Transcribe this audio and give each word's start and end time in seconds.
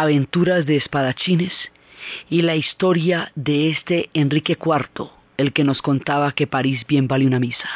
aventuras 0.00 0.66
de 0.66 0.76
espadachines 0.76 1.52
y 2.30 2.42
la 2.42 2.56
historia 2.56 3.32
de 3.34 3.70
este 3.70 4.10
Enrique 4.14 4.56
IV, 4.58 5.10
el 5.36 5.52
que 5.52 5.64
nos 5.64 5.82
contaba 5.82 6.32
que 6.32 6.46
París 6.46 6.84
bien 6.86 7.08
vale 7.08 7.26
una 7.26 7.40
misa. 7.40 7.68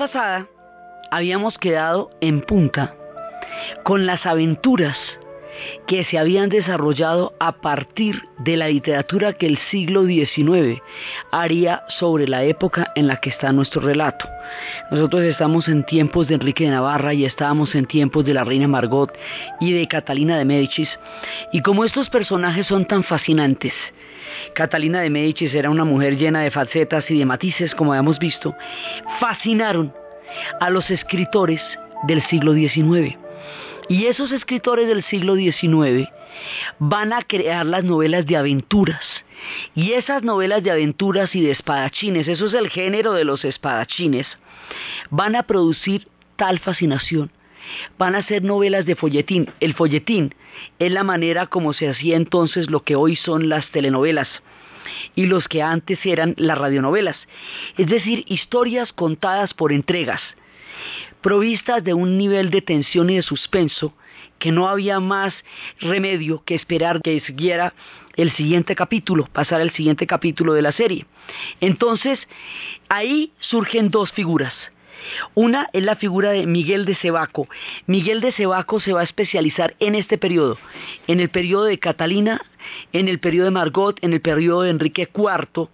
Pasada 0.00 0.48
habíamos 1.10 1.58
quedado 1.58 2.08
en 2.22 2.40
punta 2.40 2.94
con 3.82 4.06
las 4.06 4.24
aventuras 4.24 4.96
que 5.86 6.04
se 6.04 6.16
habían 6.16 6.48
desarrollado 6.48 7.34
a 7.38 7.60
partir 7.60 8.22
de 8.38 8.56
la 8.56 8.68
literatura 8.68 9.34
que 9.34 9.46
el 9.46 9.58
siglo 9.70 10.06
XIX 10.06 10.80
haría 11.32 11.82
sobre 11.98 12.26
la 12.26 12.44
época 12.44 12.90
en 12.94 13.08
la 13.08 13.16
que 13.16 13.28
está 13.28 13.52
nuestro 13.52 13.82
relato. 13.82 14.26
Nosotros 14.90 15.20
estamos 15.24 15.68
en 15.68 15.84
tiempos 15.84 16.28
de 16.28 16.36
Enrique 16.36 16.64
de 16.64 16.70
Navarra 16.70 17.12
y 17.12 17.26
estábamos 17.26 17.74
en 17.74 17.84
tiempos 17.84 18.24
de 18.24 18.32
la 18.32 18.44
reina 18.44 18.68
Margot 18.68 19.12
y 19.60 19.74
de 19.74 19.86
Catalina 19.86 20.38
de 20.38 20.46
Médicis. 20.46 20.88
Y 21.52 21.60
como 21.60 21.84
estos 21.84 22.08
personajes 22.08 22.66
son 22.66 22.86
tan 22.86 23.04
fascinantes, 23.04 23.74
Catalina 24.54 25.00
de 25.00 25.10
Médicis 25.10 25.54
era 25.54 25.70
una 25.70 25.84
mujer 25.84 26.16
llena 26.16 26.40
de 26.40 26.50
facetas 26.50 27.10
y 27.10 27.18
de 27.18 27.26
matices, 27.26 27.74
como 27.74 27.92
habíamos 27.92 28.18
visto, 28.18 28.54
fascinaron 29.18 29.92
a 30.60 30.70
los 30.70 30.90
escritores 30.90 31.60
del 32.04 32.22
siglo 32.24 32.54
XIX. 32.54 33.16
Y 33.88 34.06
esos 34.06 34.30
escritores 34.32 34.86
del 34.88 35.02
siglo 35.04 35.34
XIX 35.34 36.08
van 36.78 37.12
a 37.12 37.22
crear 37.22 37.66
las 37.66 37.84
novelas 37.84 38.26
de 38.26 38.36
aventuras. 38.36 39.04
Y 39.74 39.92
esas 39.92 40.22
novelas 40.22 40.62
de 40.62 40.70
aventuras 40.70 41.34
y 41.34 41.42
de 41.42 41.52
espadachines, 41.52 42.28
eso 42.28 42.46
es 42.46 42.54
el 42.54 42.68
género 42.68 43.12
de 43.12 43.24
los 43.24 43.44
espadachines, 43.44 44.26
van 45.10 45.34
a 45.34 45.42
producir 45.42 46.06
tal 46.36 46.58
fascinación. 46.58 47.30
Van 47.98 48.14
a 48.14 48.22
ser 48.22 48.42
novelas 48.42 48.86
de 48.86 48.96
folletín. 48.96 49.48
El 49.60 49.74
folletín 49.74 50.34
es 50.78 50.90
la 50.92 51.04
manera 51.04 51.46
como 51.46 51.72
se 51.72 51.88
hacía 51.88 52.16
entonces 52.16 52.70
lo 52.70 52.82
que 52.82 52.96
hoy 52.96 53.16
son 53.16 53.48
las 53.48 53.68
telenovelas 53.70 54.28
y 55.14 55.26
los 55.26 55.46
que 55.48 55.62
antes 55.62 56.04
eran 56.04 56.34
las 56.36 56.58
radionovelas. 56.58 57.16
Es 57.76 57.86
decir, 57.86 58.24
historias 58.26 58.92
contadas 58.92 59.54
por 59.54 59.72
entregas 59.72 60.20
provistas 61.20 61.84
de 61.84 61.94
un 61.94 62.18
nivel 62.18 62.50
de 62.50 62.62
tensión 62.62 63.10
y 63.10 63.16
de 63.16 63.22
suspenso 63.22 63.94
que 64.38 64.52
no 64.52 64.68
había 64.68 65.00
más 65.00 65.34
remedio 65.80 66.42
que 66.44 66.54
esperar 66.54 67.02
que 67.02 67.20
siguiera 67.20 67.74
el 68.16 68.32
siguiente 68.32 68.74
capítulo, 68.74 69.26
pasar 69.26 69.60
el 69.60 69.70
siguiente 69.70 70.06
capítulo 70.06 70.54
de 70.54 70.62
la 70.62 70.72
serie. 70.72 71.06
Entonces, 71.60 72.18
ahí 72.88 73.32
surgen 73.38 73.90
dos 73.90 74.12
figuras. 74.12 74.54
Una 75.34 75.68
es 75.72 75.82
la 75.82 75.96
figura 75.96 76.30
de 76.30 76.46
Miguel 76.46 76.84
de 76.84 76.94
Cebaco. 76.94 77.48
Miguel 77.86 78.20
de 78.20 78.32
Cebaco 78.32 78.80
se 78.80 78.92
va 78.92 79.00
a 79.00 79.04
especializar 79.04 79.74
en 79.80 79.94
este 79.94 80.18
periodo, 80.18 80.58
en 81.06 81.20
el 81.20 81.28
periodo 81.28 81.64
de 81.64 81.78
Catalina, 81.78 82.40
en 82.92 83.08
el 83.08 83.18
periodo 83.18 83.46
de 83.46 83.50
Margot, 83.52 83.98
en 84.02 84.12
el 84.12 84.20
periodo 84.20 84.62
de 84.62 84.70
Enrique 84.70 85.08
IV, 85.14 85.68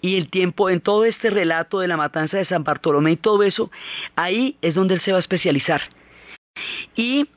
y 0.00 0.16
el 0.16 0.28
tiempo 0.28 0.70
en 0.70 0.80
todo 0.80 1.04
este 1.04 1.30
relato 1.30 1.80
de 1.80 1.88
la 1.88 1.96
matanza 1.96 2.36
de 2.36 2.44
San 2.44 2.64
Bartolomé 2.64 3.12
y 3.12 3.16
todo 3.16 3.42
eso, 3.42 3.70
ahí 4.16 4.56
es 4.62 4.74
donde 4.74 4.94
él 4.94 5.00
se 5.00 5.12
va 5.12 5.18
a 5.18 5.22
especializar. 5.22 5.82
Y 6.94 7.28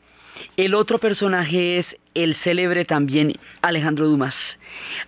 el 0.57 0.75
otro 0.75 0.99
personaje 0.99 1.79
es 1.79 1.85
el 2.13 2.35
célebre 2.35 2.85
también 2.85 3.33
Alejandro 3.61 4.07
Dumas. 4.07 4.35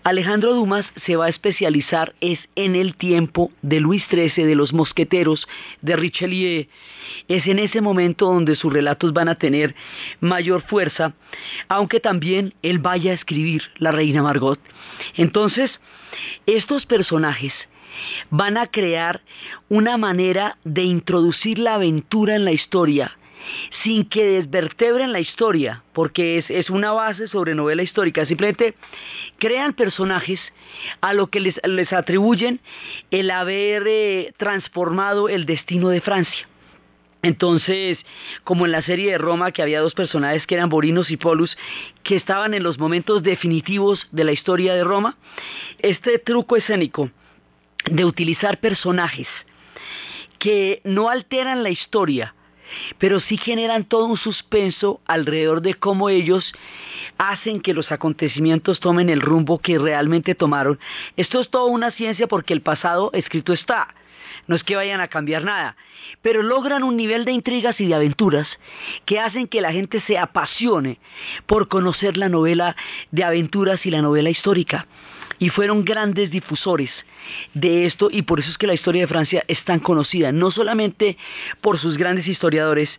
Alejandro 0.04 0.56
Dumas 0.56 0.86
se 1.06 1.16
va 1.16 1.26
a 1.26 1.30
especializar 1.30 2.16
es 2.20 2.40
en 2.56 2.76
el 2.76 2.96
tiempo 2.96 3.52
de 3.62 3.80
Luis 3.80 4.04
XIII, 4.10 4.44
de 4.44 4.56
los 4.56 4.74
mosqueteros, 4.74 5.48
de 5.82 5.96
Richelieu. 5.96 6.66
Es 7.28 7.46
en 7.46 7.60
ese 7.60 7.82
momento 7.82 8.26
donde 8.26 8.56
sus 8.56 8.74
relatos 8.74 9.14
van 9.14 9.30
a 9.30 9.36
tener 9.36 9.76
mayor 10.20 10.64
fuerza, 10.64 11.14
aunque 11.68 12.00
también 12.00 12.54
él 12.64 12.80
vaya 12.80 13.12
a 13.12 13.16
escribir 13.16 13.62
La 13.78 13.92
Reina 13.92 14.24
Margot. 14.24 14.60
Entonces, 15.16 15.72
estos 16.48 16.88
personajes 16.88 17.54
van 18.32 18.58
a 18.58 18.68
crear 18.68 19.22
una 19.70 19.98
manera 19.98 20.58
de 20.64 20.84
introducir 20.84 21.60
la 21.60 21.76
aventura 21.76 22.36
en 22.36 22.46
la 22.46 22.52
historia 22.52 23.16
sin 23.84 24.06
que 24.06 24.26
desvertebren 24.26 25.12
la 25.12 25.20
historia, 25.20 25.84
porque 25.94 26.44
es, 26.48 26.70
una 26.70 26.92
base 26.92 27.28
sobre 27.28 27.56
novela 27.56 27.84
histórica, 27.84 28.26
simplemente 28.26 28.76
crean 29.38 29.74
personajes 29.74 30.40
a 31.02 31.14
lo 31.14 31.28
que 31.28 31.40
les, 31.40 31.94
atribuyen 31.94 32.60
el 33.12 33.32
haber 33.32 33.84
eh, 33.88 34.34
transformado 34.38 35.30
el 35.30 35.46
destino 35.46 35.90
de 35.90 36.02
Francia. 36.02 36.48
Entonces, 37.22 37.98
como 38.44 38.68
en 38.68 38.72
la 38.72 38.84
serie 38.84 39.12
de 39.12 39.18
Roma, 39.18 39.52
que 39.52 39.64
había 39.64 39.82
dos 39.82 39.96
personajes 39.96 40.46
que 40.46 40.54
eran 40.54 40.70
Borinos 40.70 41.10
y 41.10 41.18
Polus, 41.18 41.58
que 42.04 42.16
estaban 42.16 42.54
en 42.54 42.62
los 42.62 42.78
momentos 42.78 43.24
definitivos 43.24 44.08
de 44.12 44.26
la 44.26 44.32
historia 44.32 44.76
de 44.76 44.84
Roma, 44.84 45.18
este 45.80 46.20
truco 46.20 46.56
escénico 46.56 47.10
de 47.90 48.06
utilizar 48.06 48.60
personajes 48.60 49.28
que 50.38 50.82
no 50.84 51.10
alteran 51.10 51.64
la 51.64 51.72
historia, 51.72 52.36
pero 52.98 53.20
sí 53.20 53.38
generan 53.38 53.86
todo 53.86 54.06
un 54.06 54.18
suspenso 54.18 55.02
alrededor 55.06 55.62
de 55.62 55.76
cómo 55.76 56.10
ellos 56.10 56.54
hacen 57.18 57.62
que 57.62 57.74
los 57.74 57.92
acontecimientos 57.92 58.80
tomen 58.80 59.10
el 59.10 59.22
rumbo 59.22 59.60
que 59.60 59.78
realmente 59.78 60.36
tomaron. 60.36 60.80
Esto 61.16 61.40
es 61.42 61.50
toda 61.50 61.66
una 61.66 61.92
ciencia 61.92 62.28
porque 62.28 62.54
el 62.54 62.62
pasado 62.62 63.12
escrito 63.14 63.54
está. 63.54 63.94
No 64.48 64.56
es 64.56 64.64
que 64.64 64.76
vayan 64.76 65.02
a 65.02 65.08
cambiar 65.08 65.44
nada, 65.44 65.76
pero 66.22 66.44
logran 66.44 66.84
un 66.84 66.96
nivel 66.98 67.26
de 67.26 67.32
intrigas 67.32 67.80
y 67.80 67.88
de 67.88 67.96
aventuras 67.96 68.48
que 69.06 69.20
hacen 69.20 69.48
que 69.48 69.62
la 69.62 69.72
gente 69.72 70.02
se 70.02 70.18
apasione 70.18 71.00
por 71.48 71.68
conocer 71.68 72.16
la 72.18 72.30
novela 72.30 72.76
de 73.12 73.24
aventuras 73.24 73.86
y 73.86 73.92
la 73.92 74.02
novela 74.02 74.30
histórica. 74.30 74.88
Y 75.40 75.50
fueron 75.50 75.84
grandes 75.84 76.30
difusores 76.30 76.92
de 77.54 77.86
esto 77.86 78.10
y 78.12 78.24
por 78.24 78.40
eso 78.40 78.52
es 78.52 78.58
que 78.58 78.68
la 78.68 78.74
historia 78.74 79.02
de 79.02 79.08
Francia 79.08 79.44
es 79.48 79.64
tan 79.64 79.80
conocida, 79.80 80.32
no 80.32 80.52
solamente 80.52 81.18
por 81.62 81.80
sus 81.80 81.98
grandes 81.98 82.28
historiadores, 82.28 82.90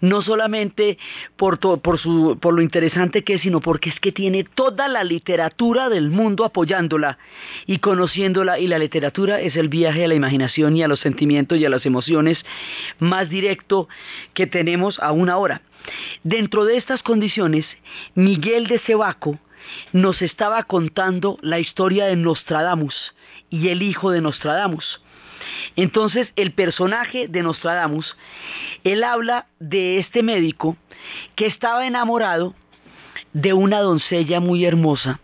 no 0.00 0.22
solamente 0.22 0.98
por, 1.36 1.58
por, 1.58 2.54
lo 2.54 2.62
interesante 2.62 3.24
que 3.24 3.34
es, 3.34 3.42
sino 3.42 3.60
porque 3.60 3.90
es 3.90 4.00
que 4.00 4.12
tiene 4.12 4.44
toda 4.44 4.88
la 4.88 5.04
literatura 5.04 5.88
del 5.88 6.10
mundo 6.10 6.44
apoyándola 6.44 7.18
y 7.66 7.78
conociéndola 7.78 8.58
y 8.58 8.66
la 8.66 8.78
literatura 8.78 9.40
es 9.40 9.56
el 9.56 9.68
viaje 9.68 10.04
a 10.04 10.08
la 10.08 10.14
imaginación 10.14 10.76
y 10.76 10.82
a 10.82 10.88
los 10.88 11.00
sentimientos 11.00 11.58
y 11.58 11.64
a 11.64 11.70
las 11.70 11.86
emociones 11.86 12.38
más 12.98 13.28
directo 13.28 13.88
que 14.34 14.46
tenemos 14.46 14.98
aún 15.00 15.28
ahora. 15.28 15.62
Dentro 16.22 16.64
de 16.64 16.76
estas 16.76 17.02
condiciones, 17.02 17.66
Miguel 18.14 18.66
de 18.66 18.78
Cebaco 18.78 19.38
nos 19.92 20.22
estaba 20.22 20.62
contando 20.64 21.38
la 21.42 21.58
historia 21.58 22.06
de 22.06 22.16
Nostradamus, 22.16 23.14
y 23.54 23.68
el 23.68 23.82
hijo 23.82 24.10
de 24.10 24.20
Nostradamus. 24.20 25.00
Entonces, 25.76 26.32
el 26.36 26.52
personaje 26.52 27.28
de 27.28 27.42
Nostradamus, 27.42 28.16
él 28.82 29.04
habla 29.04 29.46
de 29.60 29.98
este 29.98 30.22
médico 30.22 30.76
que 31.36 31.46
estaba 31.46 31.86
enamorado 31.86 32.54
de 33.32 33.52
una 33.52 33.80
doncella 33.80 34.40
muy 34.40 34.64
hermosa 34.64 35.20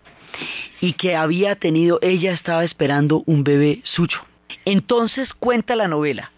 y 0.80 0.92
que 0.92 1.16
había 1.16 1.56
tenido, 1.56 1.98
ella 2.02 2.32
estaba 2.32 2.64
esperando 2.64 3.22
un 3.26 3.42
bebé 3.42 3.80
suyo. 3.84 4.20
Entonces 4.64 5.32
cuenta 5.34 5.74
la 5.74 5.88
novela 5.88 6.30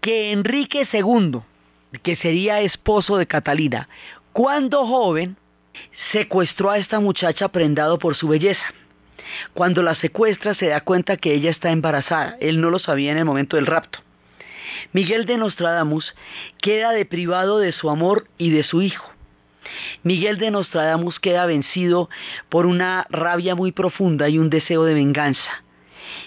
que 0.00 0.32
Enrique 0.32 0.86
II, 0.92 1.40
que 2.02 2.16
sería 2.16 2.60
esposo 2.60 3.16
de 3.16 3.26
Catalina, 3.26 3.88
cuando 4.32 4.86
joven, 4.86 5.36
secuestró 6.12 6.70
a 6.70 6.78
esta 6.78 7.00
muchacha 7.00 7.48
prendado 7.48 7.98
por 7.98 8.14
su 8.14 8.28
belleza. 8.28 8.62
Cuando 9.54 9.82
la 9.82 9.94
secuestra 9.94 10.54
se 10.54 10.68
da 10.68 10.80
cuenta 10.80 11.16
que 11.16 11.34
ella 11.34 11.50
está 11.50 11.70
embarazada. 11.70 12.36
Él 12.40 12.60
no 12.60 12.70
lo 12.70 12.78
sabía 12.78 13.12
en 13.12 13.18
el 13.18 13.24
momento 13.24 13.56
del 13.56 13.66
rapto. 13.66 14.00
Miguel 14.92 15.26
de 15.26 15.36
Nostradamus 15.36 16.14
queda 16.60 16.92
deprivado 16.92 17.58
de 17.58 17.72
su 17.72 17.90
amor 17.90 18.26
y 18.38 18.50
de 18.50 18.62
su 18.62 18.82
hijo. 18.82 19.10
Miguel 20.02 20.38
de 20.38 20.50
Nostradamus 20.50 21.20
queda 21.20 21.46
vencido 21.46 22.10
por 22.48 22.66
una 22.66 23.06
rabia 23.10 23.54
muy 23.54 23.72
profunda 23.72 24.28
y 24.28 24.38
un 24.38 24.50
deseo 24.50 24.84
de 24.84 24.94
venganza. 24.94 25.64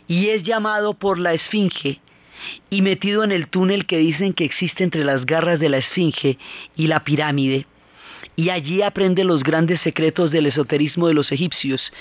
Y 0.08 0.30
es 0.30 0.44
llamado 0.44 0.94
por 0.94 1.20
la 1.20 1.34
Esfinge 1.34 2.00
y 2.70 2.82
metido 2.82 3.24
en 3.24 3.32
el 3.32 3.48
túnel 3.48 3.86
que 3.86 3.98
dicen 3.98 4.34
que 4.34 4.46
existe 4.46 4.84
entre 4.84 5.04
las 5.04 5.26
garras 5.26 5.60
de 5.60 5.70
la 5.70 5.78
Esfinge 5.78 6.38
y 6.76 6.88
la 6.88 7.04
pirámide 7.04 7.66
y 8.36 8.50
allí 8.50 8.82
aprende 8.82 9.24
los 9.24 9.44
grandes 9.44 9.82
secretos 9.82 10.32
del 10.32 10.48
esoterismo 10.48 11.08
de 11.08 11.14
los 11.14 11.32
egipcios 11.32 11.92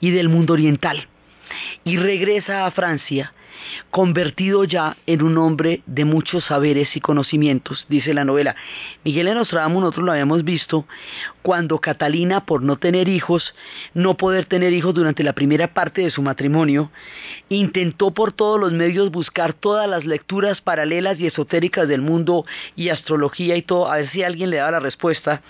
y 0.00 0.10
del 0.10 0.28
mundo 0.28 0.54
oriental. 0.54 1.08
Y 1.84 1.96
regresa 1.96 2.66
a 2.66 2.70
Francia, 2.72 3.32
convertido 3.90 4.64
ya 4.64 4.96
en 5.06 5.22
un 5.22 5.38
hombre 5.38 5.82
de 5.86 6.04
muchos 6.04 6.44
saberes 6.44 6.96
y 6.96 7.00
conocimientos, 7.00 7.86
dice 7.88 8.14
la 8.14 8.24
novela. 8.24 8.56
Miguel 9.04 9.26
de 9.26 9.34
nosotros 9.34 10.04
lo 10.04 10.12
habíamos 10.12 10.44
visto 10.44 10.86
cuando 11.42 11.78
Catalina, 11.78 12.44
por 12.44 12.62
no 12.62 12.76
tener 12.76 13.08
hijos, 13.08 13.54
no 13.94 14.16
poder 14.16 14.46
tener 14.46 14.72
hijos 14.72 14.94
durante 14.94 15.22
la 15.22 15.34
primera 15.34 15.72
parte 15.72 16.02
de 16.02 16.10
su 16.10 16.22
matrimonio, 16.22 16.90
intentó 17.48 18.10
por 18.10 18.32
todos 18.32 18.60
los 18.60 18.72
medios 18.72 19.10
buscar 19.10 19.52
todas 19.52 19.88
las 19.88 20.04
lecturas 20.04 20.60
paralelas 20.60 21.18
y 21.20 21.26
esotéricas 21.26 21.88
del 21.88 22.02
mundo 22.02 22.44
y 22.74 22.88
astrología 22.88 23.56
y 23.56 23.62
todo, 23.62 23.90
a 23.90 23.98
ver 23.98 24.10
si 24.10 24.22
alguien 24.22 24.50
le 24.50 24.56
daba 24.56 24.72
la 24.72 24.80
respuesta, 24.80 25.42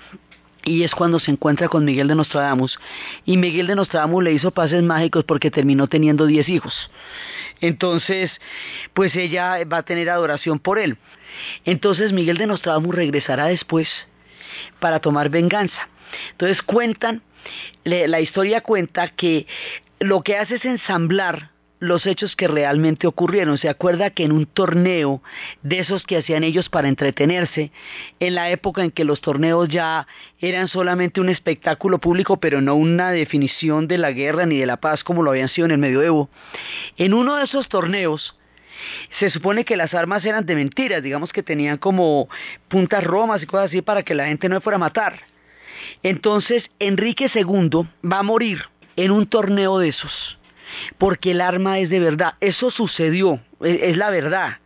y 0.66 0.82
es 0.82 0.94
cuando 0.94 1.20
se 1.20 1.30
encuentra 1.30 1.68
con 1.68 1.84
Miguel 1.84 2.08
de 2.08 2.16
Nostradamus. 2.16 2.78
Y 3.24 3.38
Miguel 3.38 3.68
de 3.68 3.76
Nostradamus 3.76 4.24
le 4.24 4.32
hizo 4.32 4.50
pases 4.50 4.82
mágicos 4.82 5.24
porque 5.24 5.50
terminó 5.50 5.86
teniendo 5.86 6.26
10 6.26 6.48
hijos. 6.48 6.90
Entonces, 7.60 8.32
pues 8.92 9.14
ella 9.14 9.64
va 9.64 9.78
a 9.78 9.82
tener 9.84 10.10
adoración 10.10 10.58
por 10.58 10.78
él. 10.78 10.98
Entonces 11.64 12.12
Miguel 12.12 12.36
de 12.36 12.48
Nostradamus 12.48 12.94
regresará 12.94 13.46
después 13.46 13.88
para 14.80 14.98
tomar 15.00 15.30
venganza. 15.30 15.88
Entonces 16.32 16.60
cuentan, 16.62 17.22
la 17.84 18.20
historia 18.20 18.60
cuenta 18.60 19.08
que 19.08 19.46
lo 20.00 20.22
que 20.22 20.36
hace 20.36 20.56
es 20.56 20.64
ensamblar 20.64 21.50
los 21.78 22.06
hechos 22.06 22.36
que 22.36 22.48
realmente 22.48 23.06
ocurrieron. 23.06 23.58
Se 23.58 23.68
acuerda 23.68 24.10
que 24.10 24.24
en 24.24 24.32
un 24.32 24.46
torneo 24.46 25.22
de 25.62 25.80
esos 25.80 26.04
que 26.04 26.16
hacían 26.16 26.44
ellos 26.44 26.68
para 26.68 26.88
entretenerse, 26.88 27.70
en 28.20 28.34
la 28.34 28.50
época 28.50 28.82
en 28.82 28.90
que 28.90 29.04
los 29.04 29.20
torneos 29.20 29.68
ya 29.68 30.06
eran 30.40 30.68
solamente 30.68 31.20
un 31.20 31.28
espectáculo 31.28 31.98
público, 31.98 32.38
pero 32.38 32.60
no 32.60 32.74
una 32.74 33.10
definición 33.10 33.88
de 33.88 33.98
la 33.98 34.12
guerra 34.12 34.46
ni 34.46 34.58
de 34.58 34.66
la 34.66 34.78
paz 34.78 35.04
como 35.04 35.22
lo 35.22 35.30
habían 35.30 35.48
sido 35.48 35.66
en 35.66 35.72
el 35.72 35.78
medioevo, 35.78 36.30
en 36.96 37.14
uno 37.14 37.36
de 37.36 37.44
esos 37.44 37.68
torneos, 37.68 38.36
se 39.18 39.30
supone 39.30 39.64
que 39.64 39.76
las 39.76 39.94
armas 39.94 40.24
eran 40.24 40.44
de 40.44 40.54
mentiras, 40.54 41.02
digamos 41.02 41.32
que 41.32 41.42
tenían 41.42 41.78
como 41.78 42.28
puntas 42.68 43.02
romas 43.02 43.42
y 43.42 43.46
cosas 43.46 43.68
así 43.68 43.82
para 43.82 44.02
que 44.02 44.14
la 44.14 44.26
gente 44.26 44.48
no 44.48 44.60
fuera 44.60 44.76
a 44.76 44.80
matar. 44.80 45.20
Entonces 46.02 46.64
Enrique 46.78 47.30
II 47.34 47.86
va 48.04 48.18
a 48.18 48.22
morir 48.22 48.62
en 48.96 49.10
un 49.12 49.26
torneo 49.26 49.78
de 49.78 49.88
esos 49.88 50.38
porque 50.98 51.32
el 51.32 51.40
arma 51.40 51.78
es 51.78 51.90
de 51.90 52.00
verdad. 52.00 52.34
Eso 52.40 52.70
sucedió, 52.70 53.40
e, 53.60 53.90
es 53.90 53.96
la 53.96 54.10
verdad. 54.10 54.58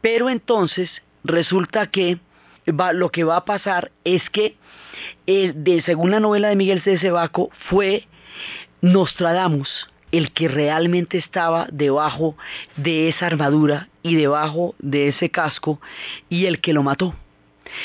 Pero 0.00 0.28
entonces 0.28 0.90
resulta 1.24 1.86
que 1.86 2.18
lo 2.66 3.10
que 3.10 3.24
va 3.24 3.36
a 3.38 3.44
pasar 3.44 3.90
es 4.04 4.28
que, 4.30 4.56
eh, 5.26 5.52
de, 5.54 5.82
según 5.82 6.10
la 6.10 6.20
novela 6.20 6.48
de 6.48 6.56
Miguel 6.56 6.82
C. 6.82 6.98
Cebaco, 6.98 7.50
fue 7.68 8.06
Nostradamus 8.80 9.88
el 10.12 10.30
que 10.30 10.46
realmente 10.46 11.18
estaba 11.18 11.66
debajo 11.72 12.36
de 12.76 13.08
esa 13.08 13.26
armadura 13.26 13.88
y 14.02 14.14
debajo 14.14 14.76
de 14.78 15.08
ese 15.08 15.30
casco 15.30 15.80
y 16.28 16.46
el 16.46 16.60
que 16.60 16.72
lo 16.72 16.84
mató. 16.84 17.16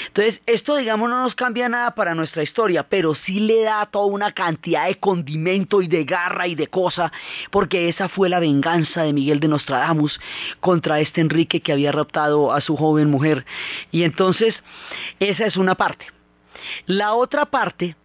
Entonces, 0.08 0.42
esto, 0.46 0.76
digamos, 0.76 1.10
no 1.10 1.24
nos 1.24 1.36
cambia 1.36 1.70
nada 1.70 1.96
para 1.96 2.16
nuestra 2.16 2.44
historia, 2.44 2.84
pero 2.84 3.16
sí 3.16 3.40
le 3.40 3.64
da 3.64 3.86
toda 3.86 4.06
una 4.06 4.32
cantidad 4.32 4.88
de 4.88 4.96
condimento 4.96 5.82
y 5.82 5.88
de 5.88 6.04
garra 6.04 6.48
y 6.48 6.56
de 6.56 6.68
cosa, 6.68 7.12
porque 7.52 7.90
esa 7.90 8.10
fue 8.10 8.30
la 8.30 8.40
venganza 8.40 9.04
de 9.04 9.14
Miguel 9.14 9.40
de 9.40 9.48
Nostradamus 9.48 10.20
contra 10.60 11.00
este 11.00 11.22
Enrique 11.22 11.62
que 11.62 11.72
había 11.72 11.92
raptado 11.92 12.52
a 12.52 12.62
su 12.62 12.76
joven 12.76 13.10
mujer. 13.10 13.46
Y 13.92 14.04
entonces, 14.04 14.56
esa 15.20 15.46
es 15.46 15.58
una 15.58 15.76
parte. 15.76 16.06
La 16.86 17.14
otra 17.14 17.46
parte 17.46 17.96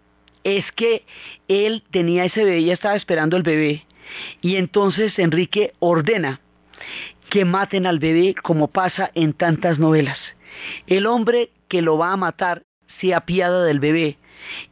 es 0.44 0.70
que 0.72 1.04
él 1.48 1.82
tenía 1.90 2.24
ese 2.24 2.44
bebé, 2.44 2.64
ya 2.64 2.74
estaba 2.74 2.96
esperando 2.96 3.36
el 3.36 3.42
bebé, 3.42 3.86
y 4.40 4.56
entonces 4.56 5.18
Enrique 5.18 5.72
ordena 5.78 6.40
que 7.30 7.44
maten 7.44 7.86
al 7.86 7.98
bebé 7.98 8.34
como 8.34 8.68
pasa 8.68 9.10
en 9.14 9.32
tantas 9.32 9.78
novelas. 9.78 10.18
El 10.86 11.06
hombre 11.06 11.50
que 11.68 11.82
lo 11.82 11.98
va 11.98 12.12
a 12.12 12.16
matar 12.16 12.64
se 13.00 13.14
apiada 13.14 13.64
del 13.64 13.80
bebé 13.80 14.18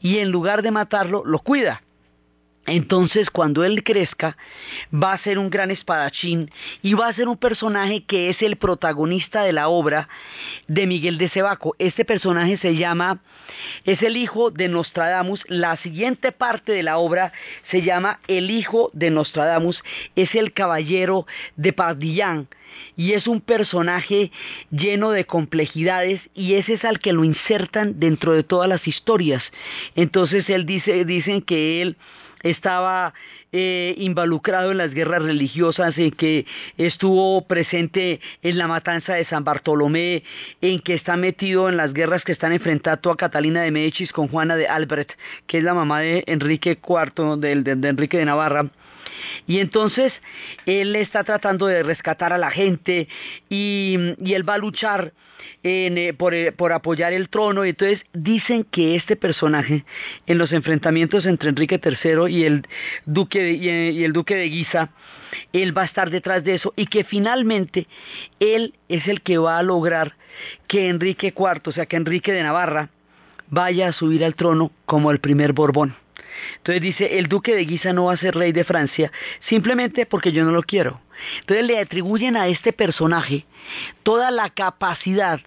y 0.01 0.19
en 0.19 0.31
lugar 0.31 0.63
de 0.63 0.71
matarlo 0.71 1.23
lo 1.25 1.39
cuida. 1.39 1.83
Entonces, 2.67 3.29
cuando 3.29 3.65
él 3.65 3.83
crezca, 3.83 4.37
va 4.95 5.13
a 5.13 5.19
ser 5.19 5.39
un 5.39 5.51
gran 5.51 5.73
espadachín 5.73 6.49
y 6.81 6.95
va 6.95 7.09
a 7.09 7.15
ser 7.15 7.27
un 7.27 7.37
personaje 7.37 8.05
que 8.05 8.31
es 8.31 8.41
el 8.41 8.57
protagonista 8.57 9.43
de 9.43 9.53
la 9.53 9.69
obra 9.69 10.09
de 10.69 10.87
Miguel 10.87 11.19
de 11.19 11.29
Cebaco. 11.29 11.75
Este 11.81 12.05
personaje 12.05 12.59
se 12.59 12.77
llama, 12.77 13.21
es 13.85 14.01
el 14.03 14.17
hijo 14.17 14.53
de 14.53 14.69
Nostradamus. 14.69 15.43
La 15.49 15.77
siguiente 15.79 16.31
parte 16.31 16.71
de 16.71 16.85
la 16.85 16.99
obra 16.99 17.33
se 17.69 17.83
llama 17.83 18.21
El 18.29 18.49
hijo 18.49 18.91
de 18.93 19.11
Nostradamus, 19.11 19.83
es 20.15 20.33
el 20.37 20.53
caballero 20.53 21.27
de 21.57 21.73
Pardillán 21.73 22.47
y 22.97 23.13
es 23.13 23.27
un 23.27 23.41
personaje 23.41 24.31
lleno 24.71 25.11
de 25.11 25.25
complejidades 25.25 26.21
y 26.33 26.55
ese 26.55 26.75
es 26.75 26.85
al 26.85 27.01
que 27.01 27.13
lo 27.13 27.25
insertan 27.25 27.99
dentro 27.99 28.33
de 28.33 28.45
todas 28.45 28.69
las 28.69 28.87
historias. 28.87 29.43
Entonces 29.97 30.49
él 30.49 30.65
dice, 30.65 31.05
dicen 31.05 31.43
que 31.43 31.83
él 31.83 31.97
estaba 32.43 33.15
eh, 33.53 33.95
involucrado 33.99 34.71
en 34.71 34.79
las 34.79 34.93
guerras 34.95 35.23
religiosas, 35.23 35.97
en 35.99 36.11
que 36.11 36.47
estuvo 36.79 37.47
presente 37.47 38.21
en 38.43 38.59
la 38.59 38.69
matanza 38.69 39.15
de 39.15 39.25
San 39.25 39.45
Bartolomé, 39.45 40.23
en 40.61 40.81
que 40.81 40.95
está 40.95 41.17
metido 41.17 41.69
en 41.69 41.77
las 41.77 41.93
guerras 41.93 42.25
que 42.25 42.33
están 42.33 42.53
enfrentando 42.53 43.11
a 43.11 43.17
Catalina 43.17 43.63
de 43.63 43.71
Médicis 43.71 44.13
con 44.13 44.29
Juana 44.29 44.57
de 44.57 44.69
Albrecht, 44.69 45.13
que 45.47 45.59
es 45.59 45.65
la 45.65 45.75
mamá 45.75 46.01
de 46.01 46.25
Enrique 46.27 46.79
IV, 46.83 47.37
de 47.39 47.89
Enrique 47.89 48.19
de 48.19 48.25
Navarra. 48.25 48.71
Y 49.47 49.59
entonces 49.59 50.13
él 50.67 50.97
está 50.97 51.25
tratando 51.25 51.67
de 51.67 51.83
rescatar 51.83 52.33
a 52.33 52.39
la 52.39 52.51
gente 52.51 53.09
y, 53.49 53.97
él 54.33 54.49
va 54.49 54.55
a 54.55 54.59
luchar 54.59 55.13
eh, 55.63 55.91
eh, 55.95 56.53
por, 56.53 56.73
apoyar 56.73 57.13
el 57.13 57.29
trono. 57.29 57.65
Entonces 57.65 58.05
dicen 58.13 58.65
que 58.65 58.97
este 58.97 59.17
personaje 59.17 59.85
en 60.27 60.39
los 60.39 60.53
enfrentamientos 60.53 61.27
entre 61.27 61.51
Enrique 61.51 61.81
III 61.83 62.33
y 62.33 62.45
el 62.45 62.67
duque 63.07 63.43
de, 63.43 63.53
y 63.53 64.05
el 64.05 64.13
duque 64.13 64.37
de 64.37 64.49
Guisa, 64.49 64.91
él 65.53 65.77
va 65.77 65.83
a 65.83 65.87
estar 65.87 66.11
detrás 66.11 66.45
de 66.45 66.55
eso 66.55 66.73
y 66.77 66.87
que 66.87 67.05
finalmente 67.05 67.87
él 68.41 68.75
es 68.89 69.09
el 69.09 69.23
que 69.23 69.39
va 69.39 69.59
a 69.59 69.63
lograr 69.63 70.17
que 70.67 70.89
Enrique 70.89 71.35
IV, 71.37 71.63
o 71.65 71.73
sea, 71.73 71.87
que 71.87 71.97
Enrique 71.97 72.33
de 72.33 72.43
Navarra, 72.43 72.91
vaya 73.49 73.89
a 73.89 73.93
subir 73.93 74.25
al 74.25 74.35
trono 74.35 74.71
como 74.87 75.11
el 75.11 75.19
primer 75.19 75.53
Borbón. 75.53 76.02
Entonces 76.57 76.83
dice, 76.83 77.19
el 77.19 77.29
duque 77.29 77.55
de 77.55 77.65
Guisa 77.65 77.93
no 77.93 78.05
va 78.05 78.15
a 78.15 78.19
ser 78.19 78.35
rey 78.35 78.53
de 78.53 78.65
Francia 78.65 79.13
simplemente 79.49 80.07
porque 80.07 80.33
yo 80.33 80.45
no 80.45 80.53
lo 80.53 80.63
quiero. 80.63 81.01
Entonces 81.41 81.67
le 81.67 81.79
atribuyen 81.79 82.37
a 82.37 82.49
este 82.49 82.73
personaje 82.73 83.47
toda 84.03 84.31
la 84.31 84.51
capacidad 84.51 85.41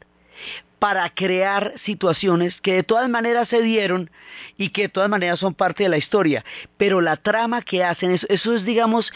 para 0.80 1.10
crear 1.10 1.74
situaciones 1.84 2.60
que 2.62 2.74
de 2.74 2.84
todas 2.84 3.10
maneras 3.10 3.50
se 3.50 3.62
dieron 3.62 4.12
y 4.58 4.70
que 4.70 4.84
de 4.84 4.89
todas 4.89 5.10
maneras 5.10 5.39
son 5.39 5.54
parte 5.54 5.84
de 5.84 5.89
la 5.89 5.98
historia. 5.98 6.44
Pero 6.77 7.01
la 7.01 7.18
trama 7.18 7.62
que 7.62 7.84
hacen, 7.84 8.12
eso, 8.12 8.27
eso, 8.30 8.56
es 8.56 8.65
digamos 8.65 9.12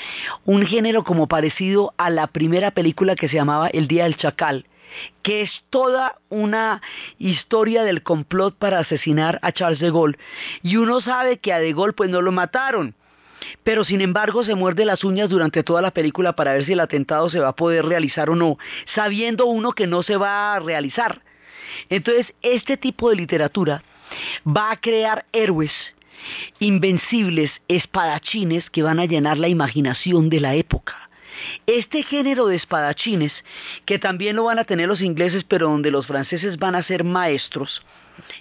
un 0.45 0.65
género 0.65 1.03
como 1.03 1.27
parecido 1.27 1.93
a 1.97 2.09
la 2.09 2.27
primera 2.27 2.71
película 2.71 3.15
que 3.15 3.29
se 3.29 3.35
llamaba 3.35 3.67
El 3.67 3.87
Día 3.87 4.05
del 4.05 4.17
Chacal, 4.17 4.65
que 5.21 5.41
es 5.41 5.63
toda 5.69 6.17
una 6.29 6.81
historia 7.17 7.83
del 7.83 8.03
complot 8.03 8.55
para 8.55 8.79
asesinar 8.79 9.39
a 9.41 9.51
Charles 9.51 9.79
de 9.79 9.91
Gaulle. 9.91 10.17
Y 10.63 10.77
uno 10.77 11.01
sabe 11.01 11.37
que 11.37 11.53
a 11.53 11.59
de 11.59 11.73
Gaulle 11.73 11.93
pues 11.93 12.09
no 12.09 12.21
lo 12.21 12.31
mataron. 12.31 12.95
Pero 13.63 13.85
sin 13.85 14.01
embargo 14.01 14.43
se 14.43 14.55
muerde 14.55 14.85
las 14.85 15.03
uñas 15.03 15.29
durante 15.29 15.63
toda 15.63 15.81
la 15.81 15.91
película 15.91 16.33
para 16.33 16.53
ver 16.53 16.65
si 16.65 16.73
el 16.73 16.79
atentado 16.81 17.29
se 17.29 17.39
va 17.39 17.49
a 17.49 17.55
poder 17.55 17.85
realizar 17.85 18.29
o 18.29 18.35
no, 18.35 18.57
sabiendo 18.93 19.45
uno 19.45 19.71
que 19.71 19.87
no 19.87 20.03
se 20.03 20.17
va 20.17 20.55
a 20.55 20.59
realizar. 20.59 21.21
Entonces, 21.89 22.33
este 22.41 22.77
tipo 22.77 23.09
de 23.09 23.15
literatura 23.15 23.83
va 24.45 24.71
a 24.71 24.77
crear 24.77 25.25
héroes 25.31 25.71
invencibles 26.59 27.51
espadachines 27.67 28.69
que 28.69 28.83
van 28.83 28.99
a 28.99 29.05
llenar 29.05 29.37
la 29.37 29.47
imaginación 29.47 30.29
de 30.29 30.39
la 30.41 30.55
época. 30.55 31.08
Este 31.65 32.03
género 32.03 32.47
de 32.47 32.55
espadachines, 32.55 33.33
que 33.85 33.99
también 33.99 34.35
lo 34.35 34.45
van 34.45 34.59
a 34.59 34.65
tener 34.65 34.87
los 34.87 35.01
ingleses, 35.01 35.43
pero 35.43 35.67
donde 35.67 35.91
los 35.91 36.07
franceses 36.07 36.57
van 36.57 36.75
a 36.75 36.83
ser 36.83 37.03
maestros, 37.03 37.81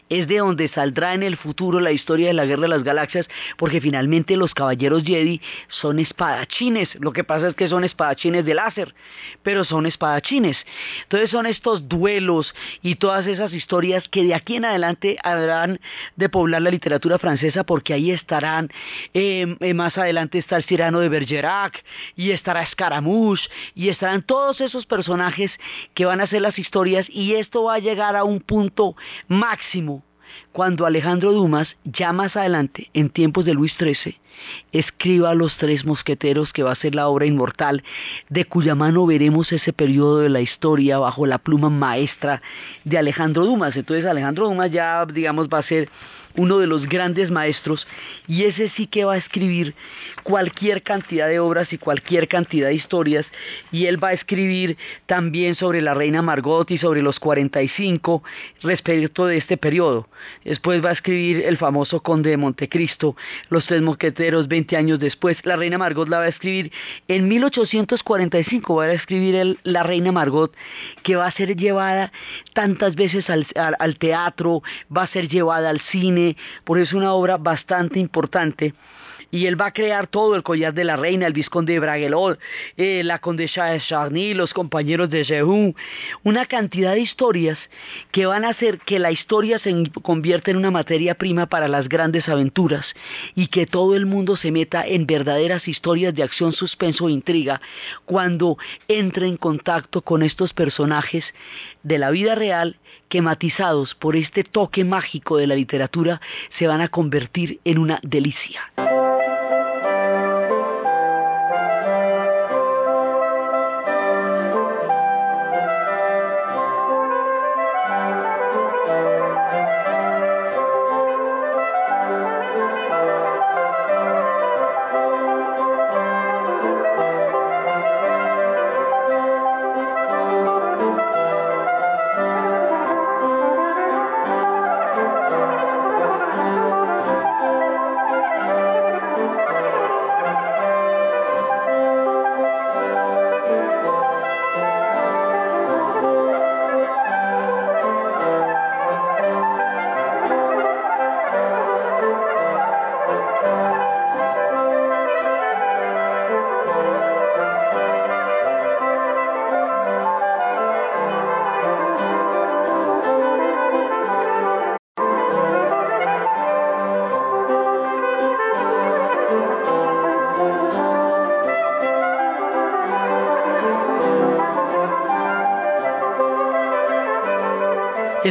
es 0.08 0.26
de 0.28 0.38
donde 0.38 0.68
saldrá 0.68 1.14
en 1.14 1.22
el 1.22 1.36
futuro 1.36 1.80
la 1.80 1.92
historia 1.92 2.28
de 2.28 2.34
la 2.34 2.46
Guerra 2.46 2.62
de 2.62 2.68
las 2.68 2.82
Galaxias, 2.82 3.26
porque 3.56 3.80
finalmente 3.80 4.36
los 4.36 4.54
caballeros 4.54 5.02
Jedi 5.04 5.40
son 5.68 5.98
espadachines. 5.98 6.88
Lo 7.00 7.12
que 7.12 7.24
pasa 7.24 7.48
es 7.48 7.54
que 7.54 7.68
son 7.68 7.84
espadachines 7.84 8.44
de 8.44 8.54
láser, 8.54 8.94
pero 9.42 9.64
son 9.64 9.86
espadachines. 9.86 10.56
Entonces 11.02 11.30
son 11.30 11.46
estos 11.46 11.88
duelos 11.88 12.54
y 12.82 12.96
todas 12.96 13.26
esas 13.26 13.52
historias 13.52 14.08
que 14.08 14.24
de 14.24 14.34
aquí 14.34 14.56
en 14.56 14.64
adelante 14.64 15.18
habrán 15.22 15.80
de 16.16 16.28
poblar 16.28 16.62
la 16.62 16.70
literatura 16.70 17.18
francesa, 17.18 17.64
porque 17.64 17.94
ahí 17.94 18.10
estarán, 18.10 18.68
eh, 19.14 19.56
eh, 19.60 19.74
más 19.74 19.96
adelante 19.98 20.38
está 20.38 20.56
el 20.56 20.64
Cirano 20.64 21.00
de 21.00 21.08
Bergerac, 21.08 21.84
y 22.16 22.30
estará 22.30 22.66
Scaramouche, 22.66 23.48
y 23.74 23.88
estarán 23.88 24.22
todos 24.22 24.60
esos 24.60 24.86
personajes 24.86 25.50
que 25.94 26.04
van 26.04 26.20
a 26.20 26.24
hacer 26.24 26.42
las 26.42 26.58
historias, 26.58 27.06
y 27.08 27.34
esto 27.34 27.64
va 27.64 27.74
a 27.74 27.78
llegar 27.78 28.16
a 28.16 28.24
un 28.24 28.40
punto 28.40 28.96
máximo 29.28 29.67
cuando 30.52 30.86
Alejandro 30.86 31.32
Dumas, 31.32 31.76
ya 31.84 32.12
más 32.12 32.36
adelante, 32.36 32.90
en 32.92 33.10
tiempos 33.10 33.44
de 33.44 33.54
Luis 33.54 33.74
XIII, 33.78 34.18
escriba 34.72 35.34
Los 35.34 35.56
Tres 35.56 35.84
Mosqueteros, 35.84 36.52
que 36.52 36.62
va 36.62 36.72
a 36.72 36.76
ser 36.76 36.94
la 36.94 37.08
obra 37.08 37.26
inmortal, 37.26 37.82
de 38.28 38.44
cuya 38.44 38.74
mano 38.74 39.06
veremos 39.06 39.52
ese 39.52 39.72
periodo 39.72 40.18
de 40.18 40.28
la 40.28 40.40
historia 40.40 40.98
bajo 40.98 41.26
la 41.26 41.38
pluma 41.38 41.70
maestra 41.70 42.42
de 42.84 42.98
Alejandro 42.98 43.46
Dumas. 43.46 43.76
Entonces 43.76 44.04
Alejandro 44.04 44.46
Dumas 44.46 44.70
ya, 44.70 45.06
digamos, 45.06 45.48
va 45.48 45.58
a 45.58 45.62
ser 45.62 45.88
uno 46.38 46.58
de 46.58 46.66
los 46.66 46.88
grandes 46.88 47.30
maestros, 47.30 47.86
y 48.26 48.44
ese 48.44 48.70
sí 48.70 48.86
que 48.86 49.04
va 49.04 49.14
a 49.14 49.18
escribir 49.18 49.74
cualquier 50.22 50.82
cantidad 50.82 51.28
de 51.28 51.40
obras 51.40 51.72
y 51.72 51.78
cualquier 51.78 52.28
cantidad 52.28 52.68
de 52.68 52.74
historias, 52.74 53.26
y 53.72 53.86
él 53.86 54.02
va 54.02 54.08
a 54.08 54.12
escribir 54.12 54.76
también 55.06 55.56
sobre 55.56 55.82
la 55.82 55.94
reina 55.94 56.22
Margot 56.22 56.70
y 56.70 56.78
sobre 56.78 57.02
los 57.02 57.18
45 57.18 58.22
respecto 58.62 59.26
de 59.26 59.36
este 59.36 59.56
periodo. 59.56 60.08
Después 60.44 60.84
va 60.84 60.90
a 60.90 60.92
escribir 60.92 61.44
el 61.44 61.56
famoso 61.56 62.00
conde 62.00 62.30
de 62.30 62.36
Montecristo, 62.36 63.16
los 63.50 63.66
tres 63.66 63.82
mosqueteros 63.82 64.48
20 64.48 64.76
años 64.76 64.98
después. 64.98 65.36
La 65.44 65.56
reina 65.56 65.78
Margot 65.78 66.08
la 66.08 66.18
va 66.18 66.24
a 66.24 66.28
escribir 66.28 66.72
en 67.08 67.28
1845, 67.28 68.74
va 68.74 68.84
a 68.84 68.92
escribir 68.92 69.58
la 69.64 69.82
reina 69.82 70.12
Margot, 70.12 70.54
que 71.02 71.16
va 71.16 71.26
a 71.26 71.32
ser 71.32 71.56
llevada 71.56 72.12
tantas 72.52 72.94
veces 72.94 73.28
al, 73.28 73.46
al 73.56 73.98
teatro, 73.98 74.62
va 74.94 75.04
a 75.04 75.08
ser 75.08 75.28
llevada 75.28 75.70
al 75.70 75.80
cine, 75.80 76.27
por 76.64 76.78
eso 76.78 76.90
es 76.90 76.94
una 76.94 77.12
obra 77.12 77.36
bastante 77.36 77.98
importante 77.98 78.74
y 79.30 79.46
él 79.46 79.60
va 79.60 79.66
a 79.66 79.72
crear 79.72 80.06
todo 80.06 80.34
el 80.34 80.42
collar 80.42 80.74
de 80.74 80.84
la 80.84 80.96
reina, 80.96 81.26
el 81.26 81.32
visconde 81.32 81.74
de 81.74 81.80
Bragelot, 81.80 82.38
eh, 82.76 83.02
la 83.04 83.18
condesa 83.18 83.66
de 83.66 83.80
Charny, 83.80 84.34
los 84.34 84.54
compañeros 84.54 85.10
de 85.10 85.24
Jehun, 85.24 85.74
una 86.22 86.46
cantidad 86.46 86.94
de 86.94 87.00
historias 87.00 87.58
que 88.10 88.26
van 88.26 88.44
a 88.44 88.50
hacer 88.50 88.78
que 88.78 88.98
la 88.98 89.12
historia 89.12 89.58
se 89.58 89.74
convierta 90.02 90.50
en 90.50 90.56
una 90.56 90.70
materia 90.70 91.14
prima 91.14 91.46
para 91.46 91.68
las 91.68 91.88
grandes 91.88 92.28
aventuras 92.28 92.86
y 93.34 93.48
que 93.48 93.66
todo 93.66 93.94
el 93.94 94.06
mundo 94.06 94.36
se 94.36 94.50
meta 94.50 94.86
en 94.86 95.06
verdaderas 95.06 95.68
historias 95.68 96.14
de 96.14 96.22
acción, 96.22 96.52
suspenso 96.52 97.08
e 97.08 97.12
intriga 97.12 97.60
cuando 98.04 98.56
entre 98.88 99.26
en 99.26 99.36
contacto 99.36 100.02
con 100.02 100.22
estos 100.22 100.54
personajes 100.54 101.24
de 101.82 101.98
la 101.98 102.10
vida 102.10 102.34
real 102.34 102.76
que 103.08 103.22
matizados 103.22 103.94
por 103.94 104.16
este 104.16 104.44
toque 104.44 104.84
mágico 104.84 105.36
de 105.36 105.46
la 105.46 105.54
literatura 105.54 106.20
se 106.58 106.66
van 106.66 106.80
a 106.80 106.88
convertir 106.88 107.60
en 107.64 107.78
una 107.78 108.00
delicia. 108.02 108.60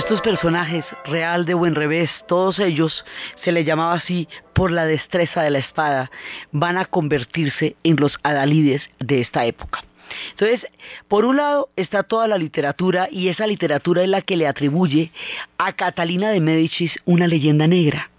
Estos 0.08 0.22
personajes, 0.22 0.86
Real 1.04 1.44
de 1.46 1.54
Buen 1.54 1.76
Revés, 1.76 2.10
todos 2.30 2.60
ellos 2.60 3.04
se 3.44 3.52
les 3.52 3.66
llamaba 3.66 3.96
así 3.96 4.30
por 4.54 4.72
la 4.72 4.86
destreza 4.86 5.42
de 5.42 5.50
la 5.50 5.58
espada, 5.58 6.10
van 6.54 6.78
a 6.78 6.86
convertirse 6.86 7.76
en 7.84 7.98
los 7.98 8.18
adalides 8.24 8.84
de 9.00 9.20
esta 9.20 9.46
época. 9.46 9.84
Entonces, 10.32 10.66
por 11.10 11.26
un 11.26 11.36
lado 11.36 11.72
está 11.76 12.04
toda 12.04 12.30
la 12.30 12.38
literatura 12.38 13.10
y 13.12 13.28
esa 13.28 13.48
literatura 13.48 14.02
es 14.02 14.08
la 14.08 14.22
que 14.22 14.38
le 14.38 14.48
atribuye 14.48 15.12
a 15.58 15.74
Catalina 15.74 16.30
de 16.30 16.40
Médicis 16.40 16.94
una 17.04 17.28
leyenda 17.28 17.68
negra 17.68 18.10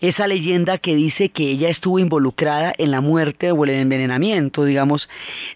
esa 0.00 0.26
leyenda 0.26 0.78
que 0.78 0.94
dice 0.94 1.30
que 1.30 1.50
ella 1.50 1.68
estuvo 1.68 1.98
involucrada 1.98 2.72
en 2.78 2.90
la 2.90 3.00
muerte 3.00 3.52
o 3.52 3.64
el 3.64 3.70
envenenamiento, 3.70 4.64
digamos, 4.64 5.08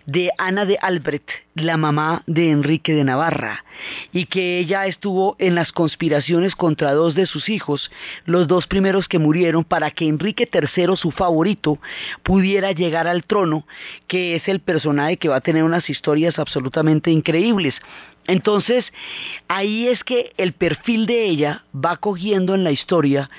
de 0.06 0.30
Ana 0.38 0.64
de 0.64 0.78
Albrecht, 0.80 1.30
la 1.54 1.76
mamá 1.76 2.22
de 2.26 2.50
Enrique 2.50 2.94
de 2.94 3.04
Navarra, 3.04 3.64
y 4.12 4.26
que 4.26 4.58
ella 4.58 4.86
estuvo 4.86 5.36
en 5.38 5.54
las 5.54 5.72
conspiraciones 5.72 6.56
contra 6.56 6.92
dos 6.94 7.14
de 7.14 7.26
sus 7.26 7.48
hijos, 7.48 7.90
los 8.24 8.48
dos 8.48 8.66
primeros 8.66 9.06
que 9.08 9.18
murieron, 9.18 9.64
para 9.64 9.90
que 9.90 10.06
Enrique 10.06 10.48
III, 10.50 10.96
su 10.96 11.10
favorito, 11.10 11.78
pudiera 12.22 12.72
llegar 12.72 13.06
al 13.06 13.24
trono, 13.24 13.66
que 14.06 14.36
es 14.36 14.48
el 14.48 14.60
personaje 14.60 15.18
que 15.18 15.28
va 15.28 15.36
a 15.36 15.40
tener 15.40 15.64
unas 15.64 15.88
historias 15.90 16.38
absolutamente 16.38 17.10
increíbles. 17.10 17.74
Entonces, 18.26 18.84
ahí 19.48 19.88
es 19.88 20.04
que 20.04 20.32
el 20.36 20.52
perfil 20.52 21.06
de 21.06 21.24
ella 21.24 21.64
va 21.74 21.96
cogiendo 21.96 22.54
en 22.54 22.62
la 22.62 22.70
historia 22.70 23.30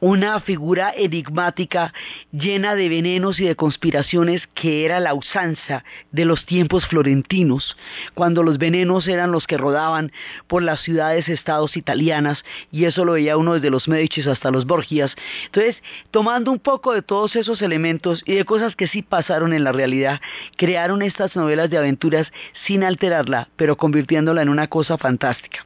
una 0.00 0.38
figura 0.40 0.92
enigmática 0.96 1.92
llena 2.30 2.76
de 2.76 2.88
venenos 2.88 3.40
y 3.40 3.44
de 3.44 3.56
conspiraciones 3.56 4.46
que 4.54 4.84
era 4.84 5.00
la 5.00 5.14
usanza 5.14 5.84
de 6.12 6.24
los 6.24 6.46
tiempos 6.46 6.86
florentinos, 6.86 7.76
cuando 8.14 8.42
los 8.42 8.58
venenos 8.58 9.08
eran 9.08 9.32
los 9.32 9.46
que 9.46 9.56
rodaban 9.56 10.12
por 10.46 10.62
las 10.62 10.80
ciudades 10.80 11.28
estados 11.28 11.76
italianas 11.76 12.44
y 12.70 12.84
eso 12.84 13.04
lo 13.04 13.12
veía 13.12 13.36
uno 13.36 13.54
desde 13.54 13.70
los 13.70 13.88
Medici 13.88 14.20
hasta 14.28 14.50
los 14.50 14.66
Borgias. 14.66 15.14
Entonces, 15.46 15.76
tomando 16.10 16.52
un 16.52 16.58
poco 16.58 16.92
de 16.92 17.02
todos 17.02 17.36
esos 17.36 17.62
elementos 17.62 18.22
y 18.24 18.34
de 18.34 18.44
cosas 18.44 18.76
que 18.76 18.86
sí 18.86 19.02
pasaron 19.02 19.52
en 19.52 19.64
la 19.64 19.72
realidad, 19.72 20.20
crearon 20.56 21.02
estas 21.02 21.34
novelas 21.36 21.70
de 21.70 21.78
aventuras 21.78 22.28
sin 22.66 22.84
alterarla, 22.84 23.48
pero 23.56 23.76
convirtiendo 23.76 24.27
en 24.36 24.48
una 24.48 24.66
cosa 24.66 24.98
fantástica. 24.98 25.64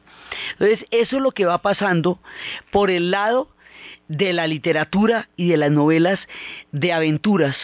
Entonces, 0.53 0.85
eso 0.91 1.17
es 1.17 1.21
lo 1.21 1.31
que 1.31 1.45
va 1.45 1.61
pasando 1.61 2.19
por 2.71 2.89
el 2.89 3.11
lado 3.11 3.49
de 4.07 4.33
la 4.33 4.47
literatura 4.47 5.29
y 5.35 5.49
de 5.49 5.57
las 5.57 5.71
novelas 5.71 6.19
de 6.71 6.93
aventuras, 6.93 7.55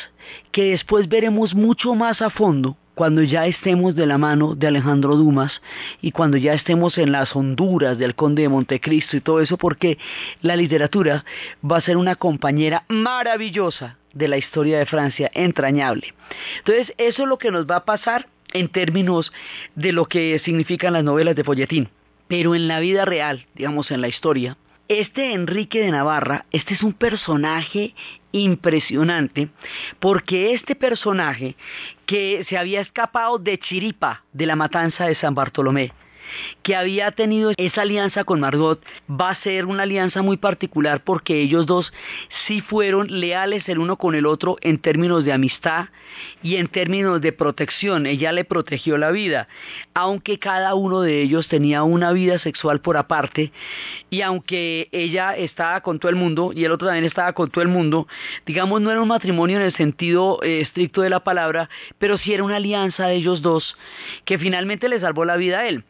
que 0.51 0.71
después 0.71 1.07
veremos 1.07 1.53
mucho 1.55 1.95
más 1.95 2.21
a 2.21 2.29
fondo 2.29 2.77
cuando 2.95 3.23
ya 3.23 3.45
estemos 3.45 3.95
de 3.95 4.05
la 4.05 4.17
mano 4.17 4.55
de 4.55 4.67
Alejandro 4.67 5.15
Dumas 5.15 5.61
y 6.01 6.11
cuando 6.11 6.35
ya 6.35 6.53
estemos 6.53 6.97
en 6.97 7.13
las 7.13 7.33
honduras 7.33 7.97
del 7.97 8.13
conde 8.13 8.41
de 8.41 8.49
Montecristo 8.49 9.15
y 9.15 9.21
todo 9.21 9.39
eso, 9.39 9.57
porque 9.57 9.97
la 10.41 10.57
literatura 10.57 11.23
va 11.63 11.77
a 11.77 11.81
ser 11.81 11.95
una 11.95 12.15
compañera 12.15 12.83
maravillosa 12.89 13.97
de 14.13 14.27
la 14.27 14.37
historia 14.37 14.79
de 14.79 14.85
Francia, 14.85 15.31
entrañable. 15.33 16.13
Entonces, 16.57 16.93
eso 16.97 17.23
es 17.23 17.29
lo 17.29 17.37
que 17.37 17.51
nos 17.51 17.65
va 17.65 17.77
a 17.77 17.85
pasar 17.85 18.27
en 18.53 18.67
términos 18.69 19.31
de 19.75 19.91
lo 19.91 20.05
que 20.05 20.39
significan 20.43 20.93
las 20.93 21.03
novelas 21.03 21.35
de 21.35 21.43
folletín. 21.43 21.89
Pero 22.27 22.55
en 22.55 22.67
la 22.67 22.79
vida 22.79 23.05
real, 23.05 23.45
digamos 23.55 23.91
en 23.91 24.01
la 24.01 24.07
historia, 24.07 24.57
Este 24.87 25.33
Enrique 25.33 25.81
de 25.81 25.91
Navarra, 25.91 26.45
este 26.51 26.73
es 26.73 26.81
un 26.81 26.93
personaje 26.93 27.93
impresionante, 28.31 29.49
porque 29.99 30.53
este 30.53 30.75
personaje 30.75 31.55
que 32.05 32.45
se 32.49 32.57
había 32.57 32.81
escapado 32.81 33.37
de 33.37 33.59
Chiripa, 33.59 34.23
de 34.33 34.45
la 34.47 34.55
matanza 34.55 35.05
de 35.05 35.15
San 35.15 35.35
Bartolomé, 35.35 35.91
que 36.63 36.75
había 36.75 37.11
tenido 37.11 37.51
esa 37.57 37.81
alianza 37.81 38.23
con 38.23 38.39
Margot 38.39 38.83
va 39.09 39.31
a 39.31 39.41
ser 39.41 39.65
una 39.65 39.83
alianza 39.83 40.21
muy 40.21 40.37
particular 40.37 41.03
porque 41.03 41.41
ellos 41.41 41.65
dos 41.65 41.91
sí 42.47 42.61
fueron 42.61 43.07
leales 43.19 43.67
el 43.69 43.79
uno 43.79 43.97
con 43.97 44.15
el 44.15 44.25
otro 44.25 44.57
en 44.61 44.79
términos 44.79 45.23
de 45.23 45.33
amistad 45.33 45.87
y 46.43 46.55
en 46.57 46.67
términos 46.67 47.21
de 47.21 47.31
protección. 47.31 48.05
Ella 48.05 48.31
le 48.31 48.45
protegió 48.45 48.97
la 48.97 49.11
vida, 49.11 49.47
aunque 49.93 50.39
cada 50.39 50.75
uno 50.75 51.01
de 51.01 51.21
ellos 51.21 51.47
tenía 51.47 51.83
una 51.83 52.11
vida 52.11 52.39
sexual 52.39 52.81
por 52.81 52.97
aparte 52.97 53.51
y 54.09 54.21
aunque 54.21 54.89
ella 54.91 55.35
estaba 55.35 55.81
con 55.81 55.99
todo 55.99 56.09
el 56.09 56.15
mundo 56.15 56.51
y 56.55 56.65
el 56.65 56.71
otro 56.71 56.87
también 56.87 57.05
estaba 57.05 57.33
con 57.33 57.49
todo 57.49 57.61
el 57.61 57.69
mundo, 57.69 58.07
digamos 58.45 58.81
no 58.81 58.91
era 58.91 59.01
un 59.01 59.07
matrimonio 59.07 59.57
en 59.57 59.63
el 59.63 59.75
sentido 59.75 60.39
eh, 60.43 60.61
estricto 60.61 61.01
de 61.01 61.09
la 61.09 61.21
palabra, 61.21 61.69
pero 61.97 62.17
sí 62.17 62.33
era 62.33 62.43
una 62.43 62.57
alianza 62.57 63.07
de 63.07 63.15
ellos 63.15 63.41
dos 63.41 63.77
que 64.25 64.37
finalmente 64.37 64.89
le 64.89 64.99
salvó 64.99 65.25
la 65.25 65.37
vida 65.37 65.59
a 65.59 65.67
él. 65.67 65.83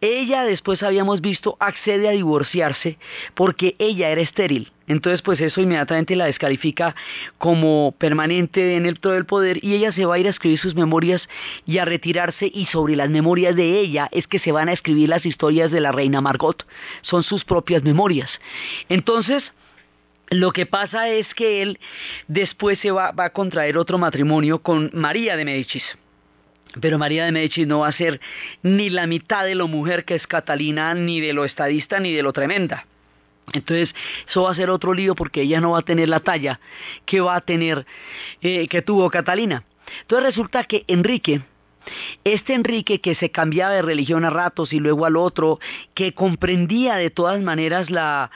Ella 0.00 0.44
después 0.44 0.82
habíamos 0.82 1.20
visto 1.20 1.56
accede 1.60 2.08
a 2.08 2.12
divorciarse 2.12 2.98
porque 3.34 3.76
ella 3.78 4.10
era 4.10 4.20
estéril. 4.20 4.72
Entonces 4.86 5.22
pues 5.22 5.40
eso 5.40 5.60
inmediatamente 5.60 6.16
la 6.16 6.26
descalifica 6.26 6.94
como 7.38 7.94
permanente 7.98 8.76
en 8.76 8.86
el 8.86 9.00
todo 9.00 9.16
el 9.16 9.26
poder 9.26 9.58
y 9.64 9.74
ella 9.74 9.92
se 9.92 10.06
va 10.06 10.14
a 10.14 10.18
ir 10.18 10.26
a 10.26 10.30
escribir 10.30 10.58
sus 10.58 10.74
memorias 10.74 11.28
y 11.64 11.78
a 11.78 11.84
retirarse 11.84 12.50
y 12.52 12.66
sobre 12.66 12.96
las 12.96 13.10
memorias 13.10 13.56
de 13.56 13.80
ella 13.80 14.08
es 14.12 14.26
que 14.26 14.38
se 14.38 14.52
van 14.52 14.68
a 14.68 14.72
escribir 14.72 15.08
las 15.08 15.26
historias 15.26 15.70
de 15.70 15.80
la 15.80 15.92
reina 15.92 16.20
Margot. 16.20 16.64
Son 17.02 17.22
sus 17.22 17.44
propias 17.44 17.82
memorias. 17.82 18.30
Entonces 18.88 19.42
lo 20.30 20.52
que 20.52 20.66
pasa 20.66 21.08
es 21.08 21.32
que 21.34 21.62
él 21.62 21.78
después 22.26 22.78
se 22.80 22.90
va, 22.90 23.12
va 23.12 23.26
a 23.26 23.30
contraer 23.30 23.78
otro 23.78 23.98
matrimonio 23.98 24.60
con 24.60 24.90
María 24.92 25.36
de 25.36 25.44
Medicis. 25.44 25.84
Pero 26.80 26.98
María 26.98 27.24
de 27.24 27.32
Medici 27.32 27.66
no 27.66 27.80
va 27.80 27.88
a 27.88 27.92
ser 27.92 28.20
ni 28.62 28.90
la 28.90 29.06
mitad 29.06 29.44
de 29.44 29.54
lo 29.54 29.68
mujer 29.68 30.04
que 30.04 30.14
es 30.14 30.26
Catalina, 30.26 30.94
ni 30.94 31.20
de 31.20 31.32
lo 31.32 31.44
estadista, 31.44 32.00
ni 32.00 32.12
de 32.12 32.22
lo 32.22 32.32
tremenda. 32.32 32.86
Entonces, 33.52 33.94
eso 34.28 34.42
va 34.42 34.52
a 34.52 34.54
ser 34.54 34.70
otro 34.70 34.92
lío 34.92 35.14
porque 35.14 35.42
ella 35.42 35.60
no 35.60 35.72
va 35.72 35.78
a 35.78 35.82
tener 35.82 36.08
la 36.08 36.20
talla 36.20 36.60
que 37.04 37.20
va 37.20 37.36
a 37.36 37.40
tener, 37.40 37.86
eh, 38.40 38.66
que 38.68 38.82
tuvo 38.82 39.08
Catalina. 39.10 39.64
Entonces 40.00 40.26
resulta 40.26 40.64
que 40.64 40.84
Enrique, 40.88 41.42
este 42.24 42.54
Enrique 42.54 43.00
que 43.00 43.14
se 43.14 43.30
cambiaba 43.30 43.72
de 43.72 43.82
religión 43.82 44.24
a 44.24 44.30
ratos 44.30 44.72
y 44.72 44.80
luego 44.80 45.06
al 45.06 45.16
otro, 45.16 45.58
que 45.94 46.12
comprendía 46.12 46.96
de 46.96 47.10
todas 47.10 47.40
maneras 47.42 47.90
la, 47.90 48.30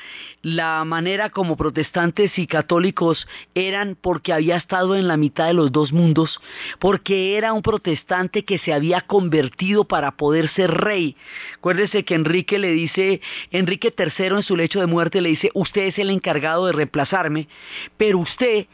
manera 0.84 1.30
como 1.30 1.56
protestantes 1.56 2.38
y 2.38 2.46
católicos 2.46 3.26
eran 3.54 3.96
porque 4.00 4.32
había 4.32 4.56
estado 4.56 4.96
en 4.96 5.08
la 5.08 5.16
mitad 5.16 5.46
de 5.46 5.54
los 5.54 5.72
dos 5.72 5.92
mundos, 5.92 6.40
porque 6.78 7.36
era 7.36 7.52
un 7.52 7.62
protestante 7.62 8.44
que 8.44 8.58
se 8.58 8.72
había 8.72 9.02
convertido 9.02 9.84
para 9.84 10.12
poder 10.12 10.48
ser 10.48 10.70
rey. 10.70 11.16
Acuérdese 11.56 12.04
que 12.04 12.14
Enrique 12.14 12.58
le 12.58 12.72
dice, 12.72 13.20
Enrique 13.50 13.94
III 13.96 14.26
en 14.36 14.42
su 14.42 14.56
lecho 14.56 14.80
de 14.80 14.86
muerte 14.86 15.20
le 15.20 15.30
dice, 15.30 15.50
usted 15.54 15.82
es 15.82 15.98
el 15.98 16.10
encargado 16.10 16.66
de 16.66 16.72
reemplazarme, 16.72 17.48
pero 17.96 18.18
usted 18.18 18.66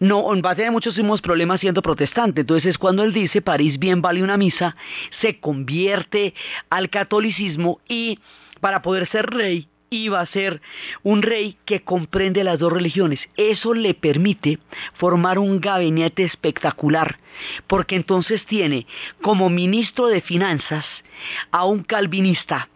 no 0.00 0.24
va 0.42 0.50
a 0.50 0.54
tener 0.54 0.72
muchísimos 0.72 1.20
problemas 1.20 1.60
siendo 1.60 1.82
protestante. 1.82 2.42
Entonces 2.42 2.72
es 2.72 2.78
cuando 2.78 3.04
él 3.04 3.12
dice, 3.12 3.42
París 3.42 3.78
bien 3.78 4.02
vale 4.02 4.22
una 4.22 4.36
misa, 4.36 4.76
se 5.20 5.38
convierte 5.38 6.34
al 6.70 6.90
catolicismo 6.90 7.80
y 7.88 8.18
para 8.60 8.82
poder 8.82 9.08
ser 9.08 9.26
rey 9.26 9.68
iba 9.90 10.20
a 10.20 10.26
ser 10.26 10.60
un 11.02 11.22
rey 11.22 11.56
que 11.64 11.82
comprende 11.82 12.44
las 12.44 12.58
dos 12.58 12.72
religiones. 12.72 13.20
Eso 13.36 13.74
le 13.74 13.94
permite 13.94 14.58
formar 14.94 15.38
un 15.38 15.60
gabinete 15.60 16.24
espectacular, 16.24 17.18
porque 17.66 17.96
entonces 17.96 18.44
tiene 18.46 18.86
como 19.20 19.50
ministro 19.50 20.06
de 20.06 20.20
finanzas 20.20 20.84
a 21.50 21.64
un 21.64 21.82
calvinista, 21.82 22.68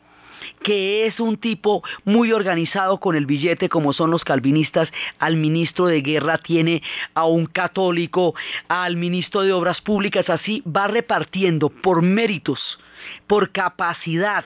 que 0.63 1.07
es 1.07 1.21
un 1.21 1.37
tipo 1.37 1.83
muy 2.05 2.33
organizado 2.33 2.99
con 2.99 3.17
el 3.17 3.27
billete 3.27 3.69
como 3.69 3.93
son 3.93 4.11
los 4.11 4.25
calvinistas, 4.25 4.89
al 5.19 5.37
ministro 5.37 5.87
de 5.87 6.03
guerra 6.03 6.39
tiene 6.39 6.83
a 7.15 7.25
un 7.27 7.47
católico, 7.47 8.35
al 8.69 8.97
ministro 8.97 9.43
de 9.43 9.53
obras 9.53 9.81
públicas, 9.81 10.29
así 10.31 10.63
va 10.67 10.89
repartiendo 10.89 11.69
por 11.69 12.03
méritos, 12.03 12.79
por 13.27 13.53
capacidad, 13.53 14.45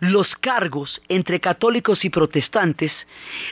los 0.00 0.34
cargos 0.36 1.00
entre 1.08 1.40
católicos 1.40 2.04
y 2.04 2.10
protestantes, 2.10 2.92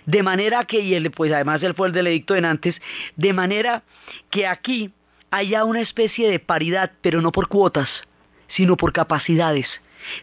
de 0.07 0.23
manera 0.23 0.65
que, 0.65 0.81
y 0.81 1.09
pues 1.11 1.33
además 1.33 1.63
él 1.63 1.75
fue 1.75 1.89
el 1.89 1.93
del 1.93 2.07
edicto 2.07 2.35
de 2.35 2.41
Nantes, 2.41 2.77
de 3.17 3.33
manera 3.33 3.83
que 4.31 4.47
aquí 4.47 4.91
haya 5.31 5.65
una 5.65 5.81
especie 5.81 6.31
de 6.31 6.39
paridad, 6.39 6.93
pero 7.01 7.21
no 7.21 7.33
por 7.33 7.49
cuotas, 7.49 7.89
sino 8.49 8.77
por 8.77 8.93
capacidades 8.93 9.69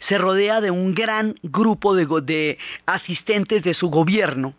se 0.07 0.17
rodea 0.17 0.61
de 0.61 0.71
un 0.71 0.93
gran 0.93 1.35
grupo 1.43 1.95
de, 1.95 2.57
asistentes 2.85 3.63
de 3.63 3.73
su 3.73 3.89
gobierno 3.89 4.53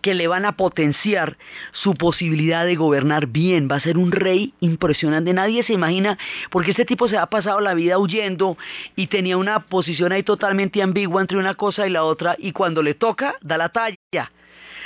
que 0.00 0.14
le 0.14 0.28
van 0.28 0.44
a 0.44 0.56
potenciar 0.56 1.38
su 1.72 1.94
posibilidad 1.94 2.66
de 2.66 2.76
gobernar 2.76 3.26
bien. 3.26 3.68
Va 3.70 3.76
a 3.76 3.80
ser 3.80 3.98
un 3.98 4.12
rey 4.12 4.54
impresionante. 4.60 5.32
Nadie 5.32 5.62
se 5.62 5.72
imagina, 5.72 6.18
porque 6.50 6.72
este 6.72 6.84
tipo 6.84 7.08
se 7.08 7.16
ha 7.16 7.26
pasado 7.26 7.60
la 7.60 7.74
vida 7.74 7.98
huyendo 7.98 8.56
y 8.96 9.06
tenía 9.06 9.36
una 9.36 9.60
posición 9.60 10.12
ahí 10.12 10.22
totalmente 10.22 10.82
ambigua 10.82 11.20
entre 11.20 11.38
una 11.38 11.54
cosa 11.54 11.86
y 11.86 11.90
la 11.90 12.04
otra 12.04 12.36
y 12.38 12.52
cuando 12.52 12.82
le 12.82 12.94
toca, 12.94 13.36
da 13.40 13.56
la 13.56 13.70
talla. 13.70 13.96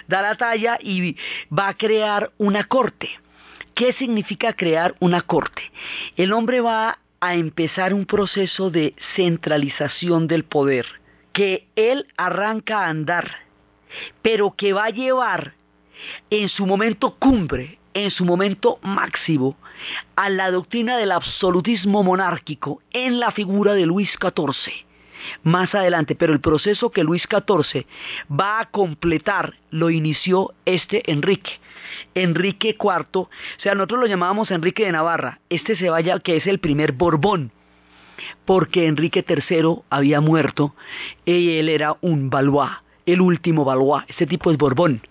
Da 0.08 0.22
la 0.22 0.36
talla 0.36 0.78
y 0.80 1.16
va 1.56 1.68
a 1.68 1.74
crear 1.74 2.30
una 2.38 2.64
corte. 2.64 3.08
¿Qué 3.74 3.92
significa 3.92 4.54
crear 4.54 4.94
una 5.00 5.20
corte? 5.20 5.62
El 6.16 6.32
hombre 6.32 6.60
va 6.60 6.98
a 7.20 7.34
empezar 7.34 7.94
un 7.94 8.06
proceso 8.06 8.70
de 8.70 8.94
centralización 9.14 10.26
del 10.26 10.44
poder, 10.44 10.86
que 11.32 11.66
él 11.76 12.06
arranca 12.16 12.80
a 12.80 12.88
andar, 12.88 13.30
pero 14.22 14.54
que 14.56 14.72
va 14.72 14.86
a 14.86 14.90
llevar 14.90 15.54
en 16.30 16.48
su 16.48 16.66
momento 16.66 17.16
cumbre, 17.18 17.78
en 17.94 18.10
su 18.10 18.24
momento 18.24 18.78
máximo, 18.82 19.56
a 20.16 20.28
la 20.28 20.50
doctrina 20.50 20.96
del 20.96 21.12
absolutismo 21.12 22.02
monárquico 22.02 22.82
en 22.92 23.18
la 23.20 23.30
figura 23.30 23.74
de 23.74 23.86
Luis 23.86 24.10
XIV 24.20 24.86
más 25.42 25.74
adelante, 25.74 26.14
pero 26.14 26.32
el 26.32 26.40
proceso 26.40 26.90
que 26.90 27.04
Luis 27.04 27.22
XIV 27.22 27.86
va 28.30 28.60
a 28.60 28.66
completar 28.66 29.54
lo 29.70 29.90
inició 29.90 30.54
este 30.64 31.10
Enrique. 31.10 31.52
Enrique 32.14 32.76
IV, 32.78 33.18
o 33.20 33.30
sea, 33.58 33.74
nosotros 33.74 34.00
lo 34.00 34.06
llamábamos 34.06 34.50
Enrique 34.50 34.84
de 34.84 34.92
Navarra, 34.92 35.40
este 35.48 35.76
se 35.76 35.90
vaya 35.90 36.18
que 36.18 36.36
es 36.36 36.46
el 36.46 36.58
primer 36.58 36.92
Borbón, 36.92 37.52
porque 38.44 38.86
Enrique 38.86 39.24
III 39.26 39.82
había 39.90 40.20
muerto 40.20 40.74
y 41.24 41.58
él 41.58 41.68
era 41.68 41.96
un 42.00 42.30
Valois, 42.30 42.70
el 43.04 43.20
último 43.20 43.64
Valois, 43.64 44.04
este 44.08 44.26
tipo 44.26 44.50
es 44.50 44.58
Borbón. 44.58 45.02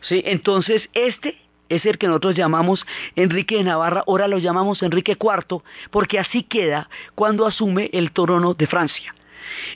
¿Sí? 0.00 0.22
Entonces, 0.24 0.88
este 0.94 1.36
es 1.68 1.84
el 1.86 1.98
que 1.98 2.06
nosotros 2.06 2.34
llamamos 2.34 2.86
Enrique 3.16 3.56
de 3.56 3.64
Navarra, 3.64 4.04
ahora 4.06 4.28
lo 4.28 4.38
llamamos 4.38 4.82
Enrique 4.82 5.16
IV, 5.20 5.62
porque 5.90 6.18
así 6.18 6.42
queda 6.42 6.88
cuando 7.14 7.46
asume 7.46 7.90
el 7.92 8.12
trono 8.12 8.54
de 8.54 8.66
Francia. 8.66 9.14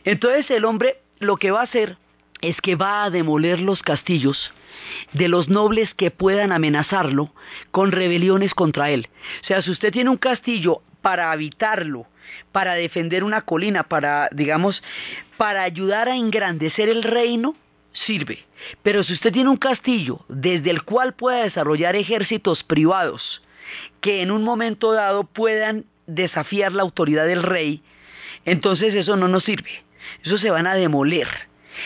Entonces 0.04 0.50
el 0.50 0.64
hombre 0.64 0.98
lo 1.18 1.36
que 1.36 1.50
va 1.50 1.60
a 1.60 1.64
hacer 1.64 1.96
es 2.40 2.60
que 2.60 2.76
va 2.76 3.04
a 3.04 3.10
demoler 3.10 3.60
los 3.60 3.82
castillos 3.82 4.52
de 5.12 5.28
los 5.28 5.48
nobles 5.48 5.94
que 5.94 6.10
puedan 6.10 6.52
amenazarlo 6.52 7.32
con 7.70 7.92
rebeliones 7.92 8.54
contra 8.54 8.90
él. 8.90 9.08
O 9.42 9.46
sea, 9.46 9.62
si 9.62 9.70
usted 9.70 9.92
tiene 9.92 10.10
un 10.10 10.16
castillo 10.16 10.82
para 11.00 11.32
habitarlo, 11.32 12.06
para 12.50 12.74
defender 12.74 13.24
una 13.24 13.42
colina, 13.42 13.84
para, 13.84 14.28
digamos, 14.32 14.82
para 15.36 15.62
ayudar 15.62 16.08
a 16.08 16.16
engrandecer 16.16 16.88
el 16.88 17.02
reino, 17.02 17.54
sirve. 17.92 18.44
Pero 18.82 19.04
si 19.04 19.12
usted 19.12 19.32
tiene 19.32 19.50
un 19.50 19.56
castillo 19.56 20.24
desde 20.28 20.70
el 20.70 20.82
cual 20.82 21.14
pueda 21.14 21.44
desarrollar 21.44 21.96
ejércitos 21.96 22.64
privados 22.64 23.42
que 24.00 24.22
en 24.22 24.30
un 24.30 24.42
momento 24.42 24.92
dado 24.92 25.24
puedan 25.24 25.86
desafiar 26.06 26.72
la 26.72 26.82
autoridad 26.82 27.26
del 27.26 27.42
rey, 27.42 27.82
entonces 28.44 28.94
eso 28.94 29.16
no 29.16 29.28
nos 29.28 29.44
sirve. 29.44 29.70
Eso 30.24 30.38
se 30.38 30.50
van 30.50 30.66
a 30.66 30.74
demoler. 30.74 31.28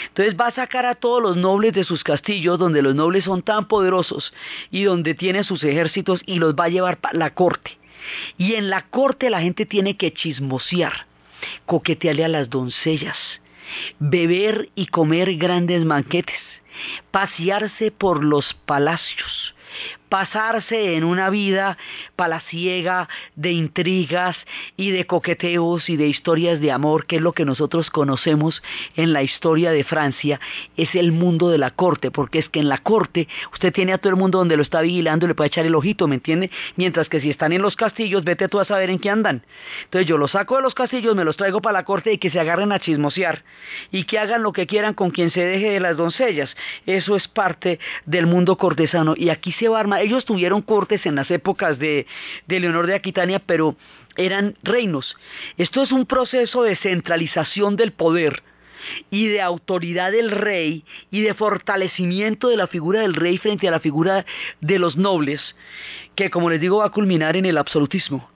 Entonces 0.08 0.36
va 0.38 0.48
a 0.48 0.54
sacar 0.54 0.84
a 0.84 0.94
todos 0.94 1.22
los 1.22 1.36
nobles 1.36 1.72
de 1.72 1.84
sus 1.84 2.02
castillos, 2.02 2.58
donde 2.58 2.82
los 2.82 2.94
nobles 2.94 3.24
son 3.24 3.42
tan 3.42 3.68
poderosos 3.68 4.32
y 4.70 4.84
donde 4.84 5.14
tienen 5.14 5.44
sus 5.44 5.62
ejércitos 5.62 6.20
y 6.26 6.38
los 6.38 6.54
va 6.54 6.64
a 6.64 6.70
llevar 6.70 6.98
para 6.98 7.18
la 7.18 7.34
corte. 7.34 7.78
Y 8.36 8.54
en 8.54 8.70
la 8.70 8.82
corte 8.82 9.30
la 9.30 9.40
gente 9.40 9.66
tiene 9.66 9.96
que 9.96 10.12
chismosear, 10.12 11.06
coquetearle 11.66 12.24
a 12.24 12.28
las 12.28 12.50
doncellas, 12.50 13.16
beber 13.98 14.70
y 14.74 14.86
comer 14.86 15.36
grandes 15.36 15.84
banquetes, 15.86 16.40
pasearse 17.10 17.90
por 17.90 18.24
los 18.24 18.54
palacios, 18.66 19.54
pasarse 20.08 20.96
en 20.96 21.04
una 21.04 21.30
vida 21.30 21.76
palaciega 22.14 23.08
de 23.34 23.52
intrigas 23.52 24.36
y 24.76 24.90
de 24.90 25.06
coqueteos 25.06 25.88
y 25.88 25.96
de 25.96 26.06
historias 26.06 26.60
de 26.60 26.72
amor, 26.72 27.06
que 27.06 27.16
es 27.16 27.22
lo 27.22 27.32
que 27.32 27.44
nosotros 27.44 27.90
conocemos 27.90 28.62
en 28.96 29.12
la 29.12 29.22
historia 29.22 29.70
de 29.72 29.84
Francia, 29.84 30.40
es 30.76 30.94
el 30.94 31.12
mundo 31.12 31.48
de 31.48 31.58
la 31.58 31.70
corte, 31.70 32.10
porque 32.10 32.38
es 32.38 32.48
que 32.48 32.60
en 32.60 32.68
la 32.68 32.78
corte 32.78 33.28
usted 33.52 33.72
tiene 33.72 33.92
a 33.92 33.98
todo 33.98 34.10
el 34.10 34.16
mundo 34.16 34.38
donde 34.38 34.56
lo 34.56 34.62
está 34.62 34.80
vigilando 34.80 35.26
y 35.26 35.28
le 35.28 35.34
puede 35.34 35.48
echar 35.48 35.66
el 35.66 35.74
ojito, 35.74 36.08
¿me 36.08 36.16
entiende? 36.16 36.50
Mientras 36.76 37.08
que 37.08 37.20
si 37.20 37.30
están 37.30 37.52
en 37.52 37.62
los 37.62 37.76
castillos, 37.76 38.24
vete 38.24 38.48
tú 38.48 38.60
a 38.60 38.64
saber 38.64 38.90
en 38.90 38.98
qué 38.98 39.10
andan. 39.10 39.42
Entonces 39.84 40.08
yo 40.08 40.18
los 40.18 40.32
saco 40.32 40.56
de 40.56 40.62
los 40.62 40.74
castillos, 40.74 41.14
me 41.14 41.24
los 41.24 41.36
traigo 41.36 41.60
para 41.60 41.78
la 41.78 41.84
corte 41.84 42.12
y 42.12 42.18
que 42.18 42.30
se 42.30 42.40
agarren 42.40 42.72
a 42.72 42.78
chismosear 42.78 43.44
y 43.90 44.04
que 44.04 44.18
hagan 44.18 44.42
lo 44.42 44.52
que 44.52 44.66
quieran 44.66 44.94
con 44.94 45.10
quien 45.10 45.30
se 45.30 45.44
deje 45.44 45.70
de 45.70 45.80
las 45.80 45.96
doncellas. 45.96 46.54
Eso 46.86 47.16
es 47.16 47.28
parte 47.28 47.78
del 48.04 48.26
mundo 48.26 48.56
cortesano 48.56 49.14
y 49.16 49.30
aquí 49.30 49.52
se 49.52 49.68
va 49.68 49.78
a 49.78 49.80
armar. 49.80 49.95
Ellos 50.00 50.24
tuvieron 50.24 50.62
cortes 50.62 51.06
en 51.06 51.14
las 51.14 51.30
épocas 51.30 51.78
de, 51.78 52.06
de 52.46 52.60
Leonor 52.60 52.86
de 52.86 52.94
Aquitania, 52.94 53.38
pero 53.38 53.76
eran 54.16 54.56
reinos. 54.62 55.16
Esto 55.56 55.82
es 55.82 55.92
un 55.92 56.06
proceso 56.06 56.62
de 56.62 56.76
centralización 56.76 57.76
del 57.76 57.92
poder 57.92 58.42
y 59.10 59.26
de 59.26 59.40
autoridad 59.40 60.12
del 60.12 60.30
rey 60.30 60.84
y 61.10 61.20
de 61.22 61.34
fortalecimiento 61.34 62.48
de 62.48 62.56
la 62.56 62.66
figura 62.66 63.00
del 63.00 63.14
rey 63.14 63.38
frente 63.38 63.68
a 63.68 63.70
la 63.70 63.80
figura 63.80 64.24
de 64.60 64.78
los 64.78 64.96
nobles, 64.96 65.40
que 66.14 66.30
como 66.30 66.50
les 66.50 66.60
digo 66.60 66.78
va 66.78 66.86
a 66.86 66.90
culminar 66.90 67.36
en 67.36 67.46
el 67.46 67.58
absolutismo. 67.58 68.30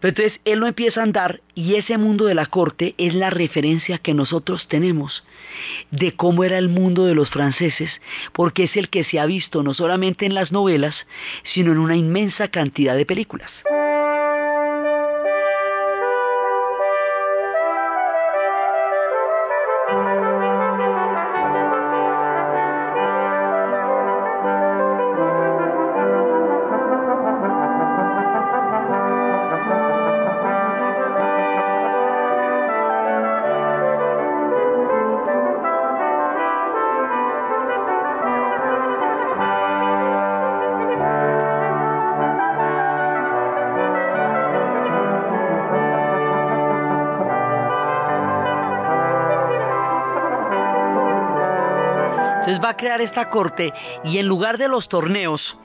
Pero 0.00 0.10
entonces 0.10 0.40
él 0.44 0.60
no 0.60 0.66
empieza 0.66 1.00
a 1.00 1.04
andar 1.04 1.40
y 1.54 1.74
ese 1.76 1.98
mundo 1.98 2.26
de 2.26 2.34
la 2.34 2.46
corte 2.46 2.94
es 2.98 3.14
la 3.14 3.30
referencia 3.30 3.98
que 3.98 4.14
nosotros 4.14 4.66
tenemos 4.68 5.24
de 5.90 6.12
cómo 6.12 6.44
era 6.44 6.58
el 6.58 6.68
mundo 6.68 7.06
de 7.06 7.14
los 7.14 7.30
franceses, 7.30 7.90
porque 8.32 8.64
es 8.64 8.76
el 8.76 8.88
que 8.88 9.04
se 9.04 9.18
ha 9.18 9.26
visto 9.26 9.62
no 9.62 9.74
solamente 9.74 10.26
en 10.26 10.34
las 10.34 10.52
novelas, 10.52 10.94
sino 11.52 11.72
en 11.72 11.78
una 11.78 11.96
inmensa 11.96 12.48
cantidad 12.48 12.96
de 12.96 13.06
películas. 13.06 13.50
Esta 53.02 53.30
corte 53.30 53.72
y 54.04 54.18
en 54.18 54.26
lugar 54.26 54.58
de 54.58 54.68
los 54.68 54.88
torneos 54.88 55.56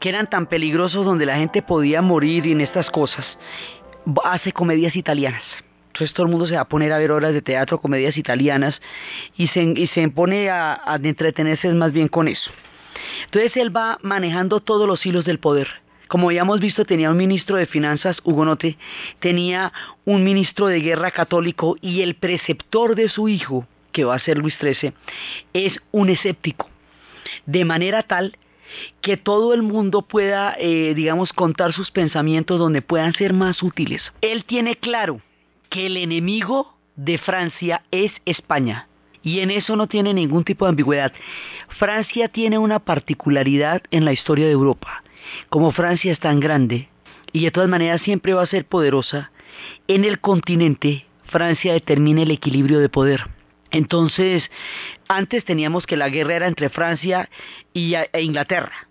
que 0.00 0.08
eran 0.08 0.28
tan 0.28 0.46
peligrosos 0.46 1.04
donde 1.04 1.26
la 1.26 1.36
gente 1.36 1.62
podía 1.62 2.02
morir 2.02 2.46
y 2.46 2.52
en 2.52 2.60
estas 2.60 2.90
cosas, 2.90 3.26
hace 4.24 4.52
comedias 4.52 4.96
italianas. 4.96 5.42
Entonces 5.92 6.14
todo 6.14 6.26
el 6.26 6.32
mundo 6.32 6.46
se 6.46 6.54
va 6.54 6.62
a 6.62 6.68
poner 6.68 6.90
a 6.92 6.98
ver 6.98 7.10
obras 7.10 7.34
de 7.34 7.42
teatro, 7.42 7.80
comedias 7.80 8.16
italianas 8.16 8.80
y 9.36 9.48
se, 9.48 9.62
y 9.62 9.86
se 9.88 10.08
pone 10.08 10.48
a, 10.48 10.80
entretenerse 11.02 11.68
más 11.74 11.92
bien 11.92 12.08
con 12.08 12.28
eso. 12.28 12.50
Entonces 13.26 13.56
él 13.56 13.74
va 13.74 13.98
manejando 14.02 14.60
todos 14.60 14.88
los 14.88 15.04
hilos 15.04 15.24
del 15.24 15.38
poder. 15.38 15.68
Como 16.08 16.28
habíamos 16.28 16.60
visto, 16.60 16.84
tenía 16.84 17.10
un 17.10 17.16
ministro 17.16 17.56
de 17.56 17.66
finanzas 17.66 18.18
hugonote, 18.24 18.76
tenía 19.18 19.72
un 20.04 20.24
ministro 20.24 20.66
de 20.66 20.80
guerra 20.80 21.10
católico 21.10 21.76
y 21.80 22.02
el 22.02 22.14
preceptor 22.14 22.94
de 22.94 23.08
su 23.08 23.28
hijo, 23.28 23.66
que 23.92 24.04
va 24.04 24.14
a 24.14 24.18
ser 24.18 24.38
Luis 24.38 24.56
XIII, 24.58 24.92
es 25.52 25.74
un 25.90 26.08
escéptico. 26.08 26.68
De 27.46 27.64
manera 27.64 28.02
tal 28.02 28.36
que 29.00 29.16
todo 29.16 29.54
el 29.54 29.62
mundo 29.62 30.02
pueda, 30.02 30.54
eh, 30.58 30.94
digamos, 30.94 31.32
contar 31.32 31.72
sus 31.72 31.90
pensamientos 31.90 32.58
donde 32.58 32.82
puedan 32.82 33.12
ser 33.14 33.32
más 33.34 33.62
útiles. 33.62 34.02
Él 34.20 34.44
tiene 34.44 34.76
claro 34.76 35.20
que 35.68 35.86
el 35.86 35.96
enemigo 35.96 36.74
de 36.96 37.18
Francia 37.18 37.82
es 37.90 38.12
España. 38.24 38.88
Y 39.22 39.40
en 39.40 39.50
eso 39.50 39.76
no 39.76 39.86
tiene 39.86 40.14
ningún 40.14 40.42
tipo 40.42 40.64
de 40.64 40.70
ambigüedad. 40.70 41.12
Francia 41.68 42.28
tiene 42.28 42.58
una 42.58 42.80
particularidad 42.80 43.82
en 43.90 44.04
la 44.04 44.12
historia 44.12 44.46
de 44.46 44.52
Europa. 44.52 45.04
Como 45.48 45.70
Francia 45.70 46.12
es 46.12 46.18
tan 46.18 46.40
grande 46.40 46.88
y 47.32 47.44
de 47.44 47.50
todas 47.50 47.68
maneras 47.68 48.02
siempre 48.02 48.34
va 48.34 48.42
a 48.42 48.46
ser 48.46 48.66
poderosa, 48.66 49.30
en 49.88 50.04
el 50.04 50.20
continente 50.20 51.06
Francia 51.24 51.72
determina 51.72 52.22
el 52.22 52.30
equilibrio 52.30 52.78
de 52.80 52.88
poder. 52.88 53.22
Entonces, 53.72 54.44
antes 55.08 55.44
teníamos 55.44 55.86
que 55.86 55.96
la 55.96 56.10
guerra 56.10 56.36
era 56.36 56.46
entre 56.46 56.68
Francia 56.68 57.28
y, 57.72 57.94
e 57.94 58.22
Inglaterra. 58.22 58.88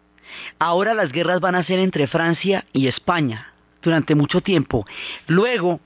Ahora 0.60 0.94
las 0.94 1.12
guerras 1.12 1.40
van 1.40 1.56
a 1.56 1.64
ser 1.64 1.80
entre 1.80 2.08
Francia 2.08 2.66
y 2.74 2.88
España 2.88 3.54
durante 3.82 4.16
mucho 4.16 4.42
tiempo. 4.42 4.86
Luego, 5.28 5.80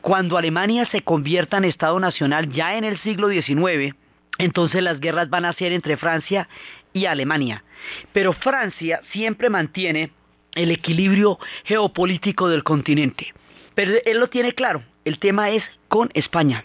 cuando 0.00 0.38
Alemania 0.38 0.86
se 0.86 1.02
convierta 1.02 1.58
en 1.58 1.64
Estado 1.64 1.98
Nacional 1.98 2.50
ya 2.50 2.76
en 2.76 2.84
el 2.84 2.98
siglo 3.00 3.28
XIX, 3.28 3.94
entonces 4.38 4.82
las 4.82 5.00
guerras 5.00 5.28
van 5.28 5.44
a 5.44 5.52
ser 5.52 5.72
entre 5.72 5.96
Francia 5.96 6.48
y 6.92 7.06
Alemania. 7.06 7.64
Pero 8.12 8.32
Francia 8.32 9.00
siempre 9.10 9.50
mantiene 9.50 10.12
el 10.54 10.70
equilibrio 10.70 11.38
geopolítico 11.64 12.48
del 12.48 12.62
continente. 12.62 13.34
Pero 13.74 13.92
él 14.04 14.20
lo 14.20 14.28
tiene 14.28 14.52
claro, 14.52 14.84
el 15.04 15.18
tema 15.18 15.50
es 15.50 15.64
con 15.88 16.10
España. 16.14 16.64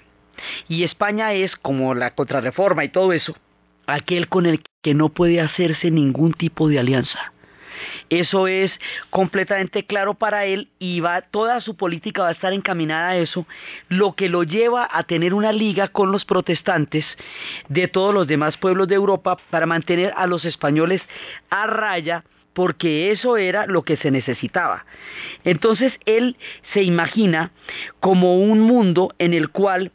Y 0.67 0.84
España 0.84 1.34
es, 1.34 1.56
como 1.56 1.95
la 1.95 2.15
contrarreforma 2.15 2.84
y 2.84 2.89
todo 2.89 3.13
eso, 3.13 3.36
aquel 3.88 4.27
con 4.27 4.45
el 4.45 4.62
que 4.82 4.93
no 4.93 5.10
puede 5.10 5.41
hacerse 5.41 5.91
ningún 5.91 6.34
tipo 6.34 6.67
de 6.67 6.80
alianza. 6.80 7.32
Eso 8.10 8.47
es 8.47 8.71
completamente 9.10 9.86
claro 9.86 10.13
para 10.13 10.45
él 10.45 10.69
y 10.80 10.99
va, 10.99 11.21
toda 11.21 11.62
su 11.62 11.75
política 11.75 12.23
va 12.23 12.30
a 12.30 12.34
estar 12.34 12.54
encaminada 12.54 13.10
a 13.10 13.17
eso, 13.17 13.47
lo 13.89 14.13
que 14.13 14.30
lo 14.30 14.43
lleva 14.43 14.88
a 14.91 15.04
tener 15.04 15.34
una 15.34 15.51
liga 15.51 15.88
con 15.88 16.12
los 16.12 16.25
protestantes 16.25 17.06
de 17.69 17.88
todos 17.88 18.13
los 18.13 18.27
demás 18.27 18.58
pueblos 18.58 18.88
de 18.88 18.95
Europa 18.95 19.38
para 19.49 19.65
mantener 19.65 20.13
a 20.15 20.27
los 20.27 20.45
españoles 20.45 21.01
a 21.49 21.67
raya 21.67 22.23
porque 22.54 23.12
eso 23.12 23.38
era 23.38 23.65
lo 23.65 23.84
que 23.84 23.97
se 23.97 24.12
necesitaba. 24.12 24.86
Entonces 25.45 25.93
él 26.06 26.36
se 26.73 26.84
imagina 26.84 27.51
como 28.01 28.38
un 28.38 28.60
mundo 28.60 29.13
en 29.19 29.34
el 29.34 29.49
cual 29.49 29.91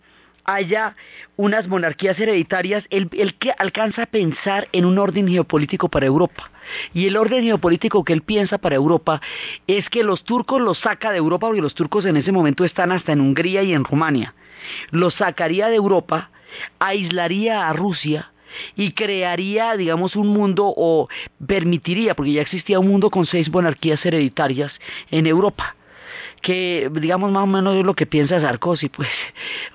haya 0.46 0.94
unas 1.36 1.66
monarquías 1.68 2.18
hereditarias, 2.18 2.84
él, 2.90 3.08
que 3.38 3.52
alcanza 3.58 4.04
a 4.04 4.06
pensar 4.06 4.68
en 4.72 4.84
un 4.84 4.98
orden 4.98 5.28
geopolítico 5.28 5.88
para 5.88 6.06
Europa. 6.06 6.50
Y 6.94 7.06
el 7.06 7.16
orden 7.16 7.44
geopolítico 7.44 8.04
que 8.04 8.12
él 8.12 8.22
piensa 8.22 8.58
para 8.58 8.76
Europa 8.76 9.20
es 9.66 9.88
que 9.90 10.04
los 10.04 10.24
turcos 10.24 10.60
los 10.60 10.78
saca 10.78 11.10
de 11.10 11.18
Europa, 11.18 11.48
porque 11.48 11.62
los 11.62 11.74
turcos 11.74 12.06
en 12.06 12.16
ese 12.16 12.32
momento 12.32 12.64
están 12.64 12.92
hasta 12.92 13.12
en 13.12 13.20
Hungría 13.20 13.62
y 13.62 13.72
en 13.72 13.84
Rumania. 13.84 14.34
Los 14.90 15.14
sacaría 15.14 15.68
de 15.68 15.76
Europa, 15.76 16.30
aislaría 16.78 17.68
a 17.68 17.72
Rusia, 17.72 18.32
y 18.74 18.92
crearía, 18.92 19.76
digamos, 19.76 20.16
un 20.16 20.28
mundo 20.28 20.72
o 20.74 21.08
permitiría, 21.46 22.14
porque 22.14 22.32
ya 22.32 22.42
existía 22.42 22.78
un 22.78 22.88
mundo 22.88 23.10
con 23.10 23.26
seis 23.26 23.50
monarquías 23.50 24.04
hereditarias 24.06 24.72
en 25.10 25.26
Europa 25.26 25.76
que 26.42 26.88
digamos 26.92 27.32
más 27.32 27.42
o 27.42 27.46
menos 27.46 27.74
es 27.74 27.84
lo 27.84 27.94
que 27.94 28.06
piensa 28.06 28.40
Sarkozy, 28.40 28.88
pues, 28.88 29.08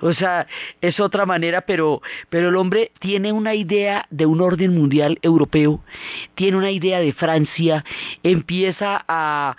o 0.00 0.12
sea, 0.12 0.46
es 0.80 1.00
otra 1.00 1.26
manera, 1.26 1.62
pero, 1.62 2.02
pero 2.28 2.48
el 2.48 2.56
hombre 2.56 2.92
tiene 2.98 3.32
una 3.32 3.54
idea 3.54 4.06
de 4.10 4.26
un 4.26 4.40
orden 4.40 4.74
mundial 4.74 5.18
europeo, 5.22 5.82
tiene 6.34 6.56
una 6.56 6.70
idea 6.70 7.00
de 7.00 7.12
Francia, 7.12 7.84
empieza 8.22 9.04
a, 9.08 9.56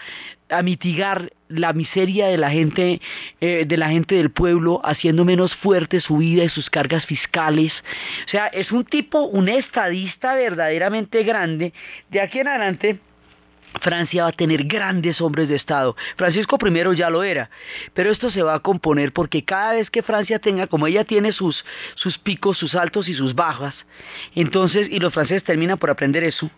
a 0.49 0.61
mitigar 0.63 1.31
la 1.49 1.73
miseria 1.73 2.27
de 2.27 2.37
la 2.37 2.49
gente 2.49 3.01
eh, 3.41 3.65
de 3.67 3.77
la 3.77 3.89
gente 3.89 4.15
del 4.15 4.31
pueblo 4.31 4.81
haciendo 4.83 5.25
menos 5.25 5.55
fuerte 5.55 6.01
su 6.01 6.17
vida 6.17 6.43
y 6.43 6.49
sus 6.49 6.69
cargas 6.69 7.05
fiscales. 7.05 7.73
O 8.25 8.29
sea 8.29 8.47
es 8.47 8.71
un 8.71 8.85
tipo 8.85 9.23
un 9.23 9.49
estadista 9.49 10.35
verdaderamente 10.35 11.23
grande. 11.23 11.73
De 12.09 12.21
aquí 12.21 12.39
en 12.39 12.47
adelante 12.47 12.99
Francia 13.81 14.23
va 14.23 14.29
a 14.29 14.33
tener 14.33 14.65
grandes 14.65 15.19
hombres 15.21 15.49
de 15.49 15.55
Estado. 15.55 15.95
Francisco 16.15 16.57
I 16.63 16.95
ya 16.95 17.09
lo 17.09 17.23
era, 17.23 17.49
pero 17.93 18.11
esto 18.11 18.29
se 18.31 18.43
va 18.43 18.55
a 18.55 18.59
componer 18.59 19.11
porque 19.13 19.43
cada 19.43 19.73
vez 19.73 19.89
que 19.89 20.03
Francia 20.03 20.39
tenga, 20.39 20.67
como 20.67 20.87
ella 20.87 21.03
tiene 21.03 21.31
sus, 21.31 21.65
sus 21.95 22.17
picos, 22.17 22.57
sus 22.57 22.75
altos 22.75 23.07
y 23.07 23.15
sus 23.15 23.35
bajas, 23.35 23.73
entonces, 24.35 24.87
y 24.89 24.99
los 24.99 25.13
franceses 25.13 25.43
terminan 25.43 25.77
por 25.77 25.89
aprender 25.89 26.23
eso, 26.23 26.49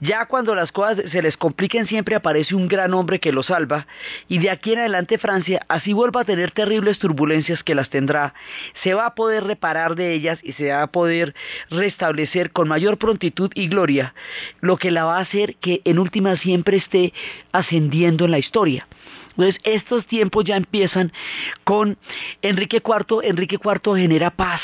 ya 0.00 0.26
cuando 0.26 0.54
las 0.54 0.72
cosas 0.72 1.10
se 1.10 1.22
les 1.22 1.36
compliquen 1.36 1.86
siempre 1.86 2.14
aparece 2.14 2.54
un 2.54 2.68
gran 2.68 2.94
hombre 2.94 3.20
que 3.20 3.32
lo 3.32 3.42
salva, 3.42 3.86
y 4.28 4.38
de 4.38 4.50
aquí 4.50 4.72
en 4.72 4.80
adelante 4.80 5.18
Francia, 5.18 5.64
así 5.68 5.92
vuelva 5.92 6.22
a 6.22 6.24
tener 6.24 6.50
terribles 6.50 6.98
turbulencias 6.98 7.62
que 7.62 7.74
las 7.74 7.90
tendrá, 7.90 8.34
se 8.82 8.94
va 8.94 9.06
a 9.06 9.14
poder 9.14 9.44
reparar 9.44 9.94
de 9.94 10.12
ellas 10.12 10.38
y 10.42 10.52
se 10.52 10.70
va 10.70 10.82
a 10.82 10.86
poder 10.86 11.34
restablecer 11.70 12.52
con 12.52 12.68
mayor 12.68 12.98
prontitud 12.98 13.50
y 13.54 13.68
gloria, 13.68 14.14
lo 14.60 14.76
que 14.76 14.90
la 14.90 15.04
va 15.04 15.18
a 15.18 15.22
hacer 15.22 15.56
que 15.56 15.80
en 15.84 15.98
última 15.98 16.36
ciencia 16.36 16.51
siempre 16.52 16.76
esté 16.76 17.14
ascendiendo 17.50 18.26
en 18.26 18.30
la 18.30 18.38
historia. 18.38 18.86
Entonces, 19.30 19.58
estos 19.64 20.06
tiempos 20.06 20.44
ya 20.44 20.58
empiezan 20.58 21.10
con 21.64 21.96
Enrique 22.42 22.82
IV. 22.84 23.22
Enrique 23.22 23.56
IV 23.56 23.96
genera 23.96 24.30
paz, 24.30 24.60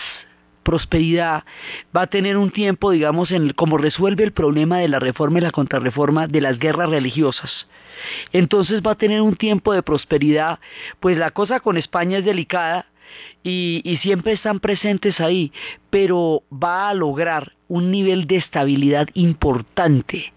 prosperidad, 0.62 1.44
va 1.96 2.02
a 2.02 2.06
tener 2.06 2.36
un 2.36 2.50
tiempo, 2.50 2.90
digamos, 2.90 3.30
en 3.30 3.54
como 3.54 3.78
resuelve 3.78 4.22
el 4.22 4.32
problema 4.32 4.80
de 4.80 4.88
la 4.88 4.98
reforma 4.98 5.38
y 5.38 5.40
la 5.40 5.50
contrarreforma 5.50 6.26
de 6.26 6.42
las 6.42 6.58
guerras 6.58 6.90
religiosas. 6.90 7.66
Entonces 8.34 8.82
va 8.82 8.90
a 8.90 8.98
tener 8.98 9.22
un 9.22 9.34
tiempo 9.34 9.72
de 9.72 9.82
prosperidad, 9.82 10.58
pues 11.00 11.16
la 11.16 11.30
cosa 11.30 11.60
con 11.60 11.78
España 11.78 12.18
es 12.18 12.26
delicada, 12.26 12.84
y, 13.42 13.98
siempre 14.02 14.32
están 14.32 14.60
presentes 14.60 15.20
ahí, 15.20 15.52
pero 15.90 16.42
va 16.52 16.88
a 16.88 16.94
lograr 16.94 17.52
un 17.68 17.90
nivel 17.90 18.26
de 18.26 18.36
estabilidad 18.36 19.08
importante 19.14 20.32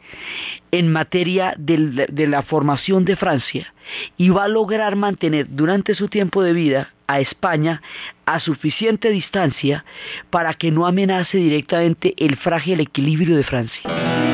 en 0.71 0.91
materia 0.91 1.53
de, 1.57 2.07
de, 2.09 2.27
la 2.27 2.41
formación 2.41 3.05
de 3.05 3.15
Francia 3.15 3.73
y 4.17 4.29
va 4.29 4.45
a 4.45 4.49
lograr 4.49 4.95
mantener 4.95 5.47
durante 5.49 5.95
su 5.95 6.07
tiempo 6.07 6.43
de 6.43 6.53
vida 6.53 6.93
a 7.07 7.19
España 7.19 7.81
a 8.25 8.39
suficiente 8.39 9.09
distancia 9.09 9.85
para 10.29 10.53
que 10.53 10.71
no 10.71 10.85
amenace 10.85 11.37
directamente 11.37 12.13
el 12.17 12.37
frágil 12.37 12.79
equilibrio 12.79 13.35
de 13.35 13.43
Francia. 13.43 14.30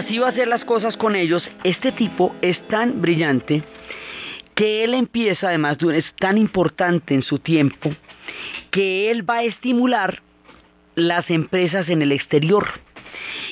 Así 0.00 0.18
va 0.18 0.28
a 0.28 0.30
hacer 0.30 0.48
las 0.48 0.64
cosas 0.64 0.96
con 0.96 1.14
ellos, 1.14 1.48
este 1.62 1.92
tipo 1.92 2.34
es 2.40 2.58
tan 2.68 3.00
brillante 3.00 3.62
que 4.54 4.84
él 4.84 4.94
empieza, 4.94 5.48
además, 5.48 5.78
es 5.82 6.12
tan 6.18 6.36
importante 6.36 7.14
en 7.14 7.22
su 7.22 7.38
tiempo, 7.38 7.90
que 8.70 9.10
él 9.10 9.28
va 9.28 9.36
a 9.36 9.42
estimular 9.44 10.22
las 10.94 11.30
empresas 11.30 11.88
en 11.88 12.02
el 12.02 12.12
exterior 12.12 12.66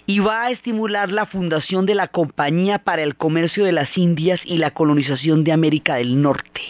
y 0.06 0.18
va 0.18 0.44
a 0.44 0.50
estimular 0.50 1.10
la 1.10 1.26
fundación 1.26 1.86
de 1.86 1.94
la 1.94 2.08
Compañía 2.08 2.78
para 2.78 3.02
el 3.02 3.16
Comercio 3.16 3.64
de 3.64 3.72
las 3.72 3.96
Indias 3.96 4.40
y 4.44 4.58
la 4.58 4.72
colonización 4.72 5.44
de 5.44 5.52
América 5.52 5.96
del 5.96 6.20
Norte, 6.20 6.60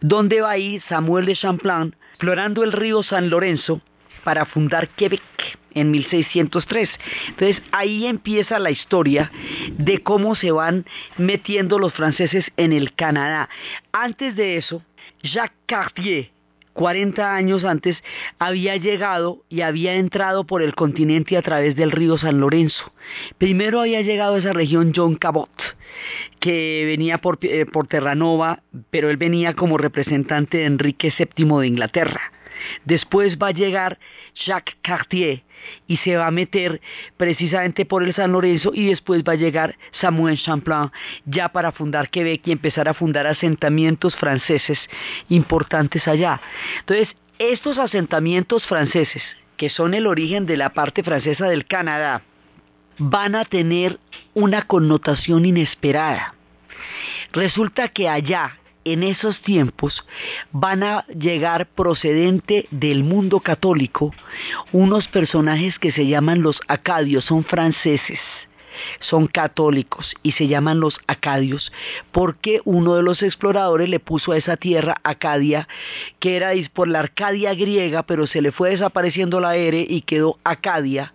donde 0.00 0.40
va 0.40 0.52
a 0.52 0.58
ir 0.58 0.82
Samuel 0.88 1.26
de 1.26 1.36
Champlain 1.36 1.94
explorando 2.10 2.64
el 2.64 2.72
río 2.72 3.02
San 3.02 3.30
Lorenzo 3.30 3.80
para 4.24 4.44
fundar 4.44 4.88
Quebec 4.88 5.22
en 5.74 5.90
1603. 5.90 6.88
Entonces 7.28 7.62
ahí 7.72 8.06
empieza 8.06 8.58
la 8.58 8.70
historia 8.70 9.30
de 9.76 9.98
cómo 10.02 10.34
se 10.34 10.50
van 10.50 10.84
metiendo 11.16 11.78
los 11.78 11.92
franceses 11.92 12.50
en 12.56 12.72
el 12.72 12.94
Canadá. 12.94 13.48
Antes 13.92 14.36
de 14.36 14.56
eso, 14.56 14.82
Jacques 15.22 15.56
Cartier, 15.66 16.30
40 16.72 17.34
años 17.34 17.64
antes, 17.64 17.96
había 18.38 18.76
llegado 18.76 19.42
y 19.48 19.60
había 19.62 19.94
entrado 19.94 20.44
por 20.44 20.62
el 20.62 20.74
continente 20.74 21.36
a 21.36 21.42
través 21.42 21.76
del 21.76 21.90
río 21.90 22.16
San 22.16 22.40
Lorenzo. 22.40 22.92
Primero 23.38 23.80
había 23.80 24.02
llegado 24.02 24.34
a 24.34 24.38
esa 24.38 24.52
región 24.52 24.92
John 24.94 25.16
Cabot, 25.16 25.50
que 26.38 26.84
venía 26.86 27.18
por, 27.18 27.38
eh, 27.42 27.66
por 27.66 27.86
Terranova, 27.86 28.62
pero 28.90 29.10
él 29.10 29.16
venía 29.16 29.54
como 29.54 29.78
representante 29.78 30.58
de 30.58 30.66
Enrique 30.66 31.12
VII 31.16 31.60
de 31.60 31.66
Inglaterra. 31.66 32.32
Después 32.84 33.38
va 33.38 33.48
a 33.48 33.52
llegar 33.52 33.98
Jacques 34.34 34.76
Cartier 34.82 35.42
y 35.86 35.96
se 35.98 36.16
va 36.16 36.26
a 36.26 36.30
meter 36.30 36.80
precisamente 37.16 37.84
por 37.84 38.02
el 38.02 38.14
San 38.14 38.32
Lorenzo 38.32 38.72
y 38.74 38.86
después 38.86 39.22
va 39.22 39.32
a 39.32 39.36
llegar 39.36 39.76
Samuel 40.00 40.38
Champlain 40.38 40.90
ya 41.26 41.50
para 41.50 41.72
fundar 41.72 42.10
Quebec 42.10 42.46
y 42.46 42.52
empezar 42.52 42.88
a 42.88 42.94
fundar 42.94 43.26
asentamientos 43.26 44.16
franceses 44.16 44.78
importantes 45.28 46.06
allá. 46.08 46.40
Entonces, 46.80 47.08
estos 47.38 47.78
asentamientos 47.78 48.66
franceses, 48.66 49.22
que 49.56 49.70
son 49.70 49.94
el 49.94 50.06
origen 50.06 50.46
de 50.46 50.56
la 50.56 50.70
parte 50.70 51.02
francesa 51.02 51.48
del 51.48 51.66
Canadá, 51.66 52.22
van 52.98 53.34
a 53.34 53.44
tener 53.44 53.98
una 54.34 54.62
connotación 54.62 55.46
inesperada. 55.46 56.34
Resulta 57.32 57.88
que 57.88 58.08
allá, 58.08 58.58
en 58.84 59.02
esos 59.02 59.40
tiempos 59.42 60.04
van 60.52 60.82
a 60.82 61.04
llegar 61.06 61.66
procedente 61.66 62.66
del 62.70 63.04
mundo 63.04 63.40
católico 63.40 64.12
unos 64.72 65.08
personajes 65.08 65.78
que 65.78 65.92
se 65.92 66.06
llaman 66.06 66.42
los 66.42 66.60
acadios, 66.68 67.24
son 67.24 67.44
franceses 67.44 68.20
son 69.00 69.26
católicos 69.26 70.14
y 70.22 70.32
se 70.32 70.48
llaman 70.48 70.80
los 70.80 70.98
acadios 71.06 71.72
porque 72.12 72.60
uno 72.64 72.94
de 72.94 73.02
los 73.02 73.22
exploradores 73.22 73.88
le 73.88 74.00
puso 74.00 74.32
a 74.32 74.38
esa 74.38 74.56
tierra 74.56 74.96
Acadia 75.02 75.68
que 76.18 76.36
era 76.36 76.50
por 76.72 76.88
la 76.88 77.00
Arcadia 77.00 77.54
griega 77.54 78.02
pero 78.02 78.26
se 78.26 78.42
le 78.42 78.52
fue 78.52 78.70
desapareciendo 78.70 79.40
la 79.40 79.56
R 79.56 79.86
y 79.88 80.02
quedó 80.02 80.38
Acadia 80.44 81.12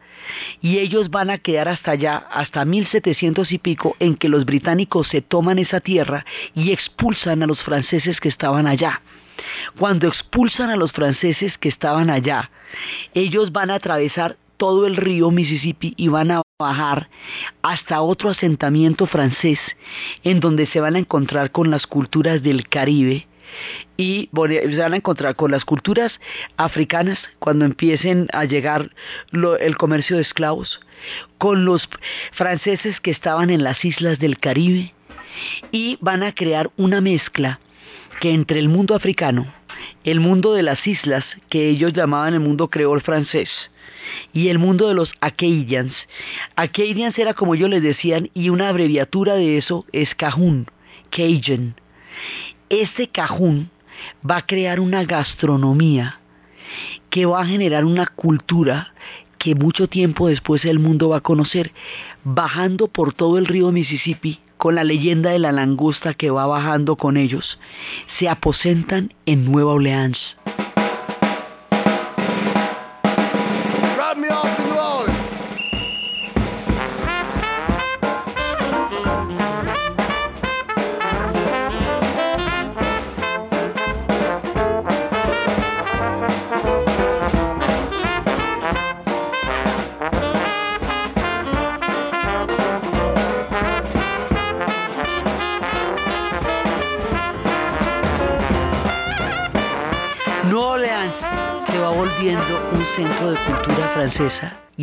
y 0.62 0.80
ellos 0.80 1.10
van 1.10 1.30
a 1.30 1.38
quedar 1.38 1.68
hasta 1.68 1.92
allá, 1.92 2.18
hasta 2.32 2.66
1700 2.66 3.52
y 3.52 3.58
pico, 3.60 3.96
en 4.00 4.16
que 4.16 4.30
los 4.30 4.46
británicos 4.46 5.08
se 5.08 5.22
toman 5.22 5.60
esa 5.60 5.80
tierra 5.80 6.26
y 6.54 6.72
expulsan 6.72 7.44
a 7.44 7.48
los 7.48 7.62
franceses 7.62 8.20
que 8.20 8.30
estaban 8.30 8.68
allá. 8.68 9.02
Cuando 9.78 10.08
expulsan 10.08 10.70
a 10.70 10.78
los 10.78 10.92
franceses 10.92 11.58
que 11.58 11.70
estaban 11.70 12.10
allá, 12.10 12.50
ellos 13.14 13.52
van 13.52 13.70
a 13.70 13.76
atravesar 13.76 14.38
todo 14.58 14.88
el 14.88 14.96
río 14.96 15.32
Mississippi 15.32 15.94
y 15.98 16.08
van 16.08 16.32
a 16.32 16.42
bajar 16.60 17.10
hasta 17.62 18.02
otro 18.02 18.30
asentamiento 18.30 19.06
francés 19.08 19.60
en 20.24 20.40
donde 20.40 20.68
se 20.68 20.80
van 20.80 20.96
a 20.96 21.00
encontrar 21.00 21.52
con 21.52 21.70
las 21.70 21.88
culturas 21.88 22.42
del 22.42 22.68
Caribe 22.68 23.28
y 23.98 24.30
se 24.34 24.78
van 24.78 24.94
a 24.94 24.98
encontrar 24.98 25.36
con 25.36 25.52
las 25.52 25.66
culturas 25.66 26.12
africanas 26.58 27.20
cuando 27.40 27.66
empiecen 27.66 28.28
a 28.34 28.46
llegar 28.46 28.90
el 29.60 29.78
comercio 29.78 30.18
de 30.18 30.24
esclavos, 30.24 30.82
con 31.38 31.66
los 31.66 31.88
franceses 32.34 33.00
que 33.00 33.12
estaban 33.12 33.50
en 33.50 33.64
las 33.64 33.84
islas 33.86 34.20
del 34.20 34.40
Caribe 34.40 34.94
y 35.72 35.98
van 36.02 36.24
a 36.24 36.34
crear 36.34 36.70
una 36.78 37.02
mezcla 37.02 37.60
que 38.20 38.34
entre 38.34 38.60
el 38.60 38.70
mundo 38.70 38.96
africano, 38.96 39.46
el 40.04 40.20
mundo 40.20 40.54
de 40.54 40.64
las 40.64 40.86
islas 40.88 41.26
que 41.50 41.70
ellos 41.70 41.94
llamaban 41.94 42.34
el 42.34 42.40
mundo 42.40 42.70
creol 42.70 43.02
francés, 43.02 43.50
y 44.34 44.50
el 44.50 44.60
mundo 44.60 44.88
de 44.88 44.94
los 44.94 45.12
Acadians. 45.22 45.94
Acadians 46.56 47.18
era 47.18 47.34
como 47.34 47.56
ellos 47.56 47.70
les 47.70 47.84
decían 47.84 48.30
y 48.34 48.50
una 48.50 48.70
abreviatura 48.70 49.36
de 49.36 49.58
eso 49.58 49.86
es 49.92 50.16
Cajún, 50.16 50.68
Cajun. 51.10 51.76
Este 52.70 53.08
Cajún 53.08 53.70
va 54.30 54.38
a 54.38 54.46
crear 54.46 54.80
una 54.80 55.04
gastronomía 55.04 56.20
que 57.10 57.26
va 57.26 57.42
a 57.42 57.46
generar 57.46 57.86
una 57.86 58.08
cultura 58.08 58.94
que 59.38 59.56
mucho 59.56 59.88
tiempo 59.88 60.28
después 60.28 60.66
el 60.66 60.80
mundo 60.80 61.10
va 61.10 61.18
a 61.18 61.22
conocer, 61.22 61.72
bajando 62.24 62.88
por 62.88 63.14
todo 63.14 63.38
el 63.38 63.46
río 63.46 63.72
Mississippi 63.72 64.40
con 64.58 64.76
la 64.76 64.84
leyenda 64.84 65.32
de 65.32 65.40
la 65.40 65.52
langosta 65.52 66.14
que 66.14 66.32
va 66.32 66.48
bajando 66.48 66.96
con 66.96 67.18
ellos, 67.18 67.60
se 68.18 68.28
aposentan 68.28 69.14
en 69.26 69.46
Nueva 69.46 69.74
Orleans. 69.74 70.18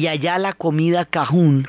Y 0.02 0.08
allá 0.08 0.36
la 0.36 0.52
comida 0.52 1.04
cajún 1.04 1.68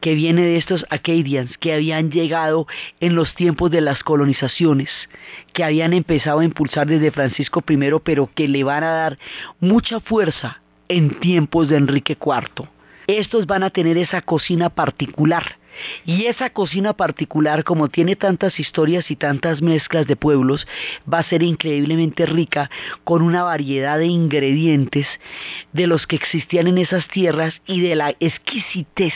que 0.00 0.14
viene 0.14 0.42
de 0.42 0.56
estos 0.56 0.86
Acadians 0.88 1.58
que 1.58 1.72
habían 1.72 2.12
llegado 2.12 2.68
en 3.00 3.16
los 3.16 3.34
tiempos 3.34 3.72
de 3.72 3.80
las 3.80 4.04
colonizaciones, 4.04 4.88
que 5.52 5.64
habían 5.64 5.92
empezado 5.92 6.38
a 6.38 6.44
impulsar 6.44 6.86
desde 6.86 7.10
Francisco 7.10 7.64
I, 7.68 7.76
pero 8.04 8.30
que 8.32 8.46
le 8.46 8.62
van 8.62 8.84
a 8.84 8.92
dar 8.92 9.18
mucha 9.58 9.98
fuerza 9.98 10.62
en 10.88 11.18
tiempos 11.18 11.68
de 11.68 11.78
Enrique 11.78 12.16
IV. 12.24 12.68
Estos 13.08 13.48
van 13.48 13.64
a 13.64 13.70
tener 13.70 13.96
esa 13.96 14.22
cocina 14.22 14.70
particular 14.70 15.56
Y 16.04 16.26
esa 16.26 16.50
cocina 16.50 16.92
particular, 16.92 17.64
como 17.64 17.88
tiene 17.88 18.16
tantas 18.16 18.58
historias 18.58 19.10
y 19.10 19.16
tantas 19.16 19.62
mezclas 19.62 20.06
de 20.06 20.16
pueblos, 20.16 20.66
va 21.10 21.18
a 21.18 21.24
ser 21.24 21.42
increíblemente 21.42 22.26
rica 22.26 22.70
con 23.04 23.22
una 23.22 23.42
variedad 23.42 23.98
de 23.98 24.06
ingredientes 24.06 25.06
de 25.72 25.86
los 25.86 26.06
que 26.06 26.16
existían 26.16 26.66
en 26.66 26.78
esas 26.78 27.06
tierras 27.08 27.60
y 27.66 27.80
de 27.80 27.96
la 27.96 28.10
exquisitez 28.20 29.14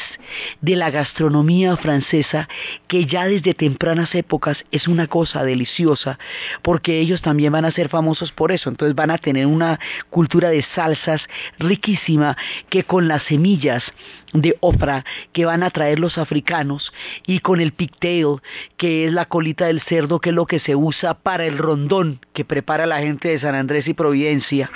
de 0.60 0.76
la 0.76 0.90
gastronomía 0.90 1.76
francesa, 1.76 2.48
que 2.86 3.06
ya 3.06 3.26
desde 3.26 3.54
tempranas 3.54 4.14
épocas 4.14 4.64
es 4.70 4.88
una 4.88 5.06
cosa 5.06 5.44
deliciosa, 5.44 6.18
porque 6.62 7.00
ellos 7.00 7.20
también 7.20 7.52
van 7.52 7.64
a 7.64 7.72
ser 7.72 7.88
famosos 7.88 8.32
por 8.32 8.52
eso. 8.52 8.68
Entonces 8.68 8.94
van 8.94 9.10
a 9.10 9.18
tener 9.18 9.46
una 9.46 9.78
cultura 10.10 10.50
de 10.50 10.62
salsas 10.74 11.22
riquísima 11.58 12.36
que 12.68 12.84
con 12.84 13.08
las 13.08 13.22
semillas 13.24 13.82
de 14.42 14.56
ofra 14.60 15.04
que 15.32 15.44
van 15.44 15.62
a 15.62 15.70
traer 15.70 15.98
los 15.98 16.18
africanos 16.18 16.92
y 17.26 17.40
con 17.40 17.60
el 17.60 17.72
pigtail 17.72 18.40
que 18.76 19.06
es 19.06 19.12
la 19.12 19.26
colita 19.26 19.66
del 19.66 19.80
cerdo 19.82 20.20
que 20.20 20.30
es 20.30 20.34
lo 20.34 20.46
que 20.46 20.60
se 20.60 20.76
usa 20.76 21.14
para 21.14 21.46
el 21.46 21.58
rondón 21.58 22.20
que 22.32 22.44
prepara 22.44 22.86
la 22.86 22.98
gente 22.98 23.28
de 23.28 23.40
San 23.40 23.54
Andrés 23.54 23.86
y 23.88 23.94
Providencia 23.94 24.70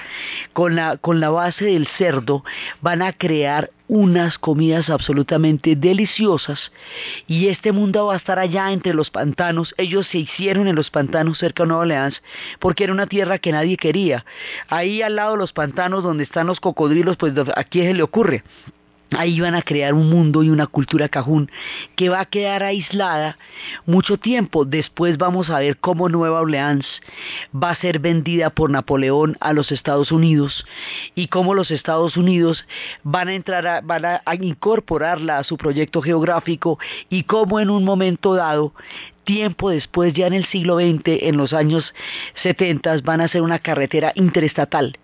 con 0.52 0.76
la, 0.76 0.96
con 0.96 1.20
la 1.20 1.30
base 1.30 1.66
del 1.66 1.86
cerdo 1.98 2.44
van 2.80 3.02
a 3.02 3.12
crear 3.12 3.70
unas 3.90 4.38
comidas 4.38 4.88
absolutamente 4.88 5.74
deliciosas 5.74 6.70
y 7.26 7.48
este 7.48 7.72
mundo 7.72 8.06
va 8.06 8.14
a 8.14 8.18
estar 8.18 8.38
allá 8.38 8.70
entre 8.70 8.94
los 8.94 9.10
pantanos. 9.10 9.74
Ellos 9.78 10.06
se 10.06 10.18
hicieron 10.18 10.68
en 10.68 10.76
los 10.76 10.90
pantanos 10.90 11.38
cerca 11.38 11.64
de 11.64 11.68
Nueva 11.70 11.82
Orleans 11.82 12.22
porque 12.60 12.84
era 12.84 12.92
una 12.92 13.08
tierra 13.08 13.38
que 13.38 13.50
nadie 13.50 13.76
quería. 13.76 14.24
Ahí 14.68 15.02
al 15.02 15.16
lado 15.16 15.32
de 15.32 15.38
los 15.38 15.52
pantanos 15.52 16.04
donde 16.04 16.22
están 16.22 16.46
los 16.46 16.60
cocodrilos, 16.60 17.16
pues 17.16 17.34
aquí 17.56 17.80
se 17.80 17.92
le 17.92 18.04
ocurre. 18.04 18.44
Ahí 19.16 19.40
van 19.40 19.54
a 19.54 19.62
crear 19.62 19.94
un 19.94 20.08
mundo 20.08 20.42
y 20.42 20.50
una 20.50 20.66
cultura 20.66 21.08
cajún 21.08 21.50
que 21.96 22.08
va 22.08 22.20
a 22.20 22.26
quedar 22.26 22.62
aislada 22.62 23.38
mucho 23.84 24.18
tiempo. 24.18 24.64
Después 24.64 25.18
vamos 25.18 25.50
a 25.50 25.58
ver 25.58 25.78
cómo 25.78 26.08
Nueva 26.08 26.40
Orleans 26.40 26.86
va 27.52 27.70
a 27.70 27.76
ser 27.76 27.98
vendida 27.98 28.50
por 28.50 28.70
Napoleón 28.70 29.36
a 29.40 29.52
los 29.52 29.72
Estados 29.72 30.12
Unidos 30.12 30.64
y 31.14 31.26
cómo 31.26 31.54
los 31.54 31.70
Estados 31.70 32.16
Unidos 32.16 32.64
van 33.02 33.28
a 33.28 33.34
entrar 33.34 33.66
a, 33.66 33.82
a 34.24 34.34
incorporarla 34.36 35.38
a 35.38 35.44
su 35.44 35.56
proyecto 35.56 36.02
geográfico 36.02 36.78
y 37.08 37.24
cómo 37.24 37.58
en 37.58 37.70
un 37.70 37.84
momento 37.84 38.34
dado 38.34 38.72
tiempo 39.24 39.70
después, 39.70 40.12
ya 40.12 40.26
en 40.26 40.34
el 40.34 40.46
siglo 40.46 40.78
XX, 40.78 41.22
en 41.22 41.36
los 41.36 41.52
años 41.52 41.94
70, 42.42 42.98
van 43.02 43.20
a 43.20 43.24
hacer 43.24 43.42
una 43.42 43.58
carretera 43.58 44.12
interestatal 44.14 44.96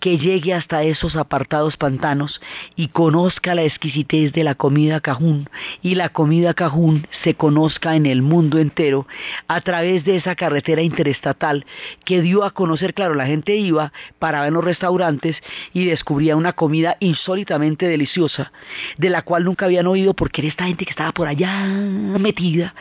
que 0.00 0.18
llegue 0.18 0.54
hasta 0.54 0.82
esos 0.82 1.16
apartados 1.16 1.76
pantanos 1.76 2.40
y 2.76 2.88
conozca 2.88 3.54
la 3.54 3.62
exquisitez 3.62 4.32
de 4.32 4.44
la 4.44 4.54
comida 4.54 5.00
cajún 5.00 5.48
y 5.82 5.94
la 5.94 6.08
comida 6.08 6.54
cajún 6.54 7.06
se 7.22 7.34
conozca 7.34 7.96
en 7.96 8.06
el 8.06 8.22
mundo 8.22 8.58
entero 8.58 9.06
a 9.48 9.60
través 9.60 10.04
de 10.04 10.16
esa 10.16 10.34
carretera 10.34 10.82
interestatal 10.82 11.64
que 12.04 12.20
dio 12.20 12.44
a 12.44 12.50
conocer, 12.50 12.94
claro, 12.94 13.14
la 13.14 13.26
gente 13.26 13.56
iba, 13.56 13.92
paraba 14.18 14.46
en 14.46 14.54
los 14.54 14.64
restaurantes 14.64 15.36
y 15.72 15.84
descubría 15.84 16.36
una 16.36 16.52
comida 16.52 16.96
insólitamente 17.00 17.86
deliciosa 17.86 18.52
de 18.98 19.10
la 19.10 19.22
cual 19.22 19.44
nunca 19.44 19.66
habían 19.66 19.86
oído 19.86 20.14
porque 20.14 20.40
era 20.40 20.48
esta 20.48 20.66
gente 20.66 20.84
que 20.84 20.90
estaba 20.90 21.12
por 21.12 21.28
allá 21.28 21.64
metida, 21.66 22.74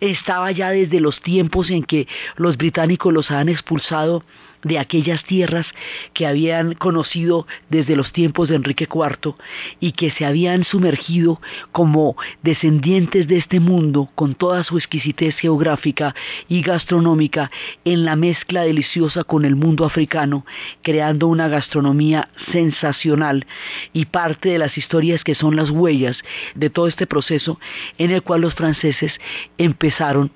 estaba 0.00 0.50
ya 0.52 0.70
desde 0.70 1.00
los 1.00 1.20
tiempos 1.20 1.70
en 1.70 1.82
que 1.84 2.06
los 2.36 2.56
británicos 2.56 3.12
los 3.12 3.30
han 3.30 3.48
expulsado 3.48 4.24
de 4.64 4.78
aquellas 4.78 5.22
tierras 5.24 5.66
que 6.12 6.26
habían 6.26 6.74
conocido 6.74 7.46
desde 7.68 7.96
los 7.96 8.12
tiempos 8.12 8.48
de 8.48 8.56
Enrique 8.56 8.88
IV 8.92 9.34
y 9.80 9.92
que 9.92 10.10
se 10.10 10.24
habían 10.24 10.64
sumergido 10.64 11.40
como 11.72 12.16
descendientes 12.42 13.28
de 13.28 13.36
este 13.36 13.60
mundo 13.60 14.10
con 14.14 14.34
toda 14.34 14.64
su 14.64 14.76
exquisitez 14.76 15.36
geográfica 15.36 16.14
y 16.48 16.62
gastronómica 16.62 17.50
en 17.84 18.04
la 18.04 18.16
mezcla 18.16 18.62
deliciosa 18.62 19.24
con 19.24 19.44
el 19.44 19.56
mundo 19.56 19.84
africano, 19.84 20.44
creando 20.82 21.28
una 21.28 21.48
gastronomía 21.48 22.28
sensacional 22.52 23.46
y 23.92 24.06
parte 24.06 24.50
de 24.50 24.58
las 24.58 24.76
historias 24.76 25.22
que 25.22 25.34
son 25.34 25.56
las 25.56 25.70
huellas 25.70 26.16
de 26.54 26.70
todo 26.70 26.88
este 26.88 27.06
proceso 27.06 27.60
en 27.98 28.10
el 28.10 28.22
cual 28.22 28.40
los 28.40 28.54
franceses 28.54 29.12
empezaron 29.58 30.30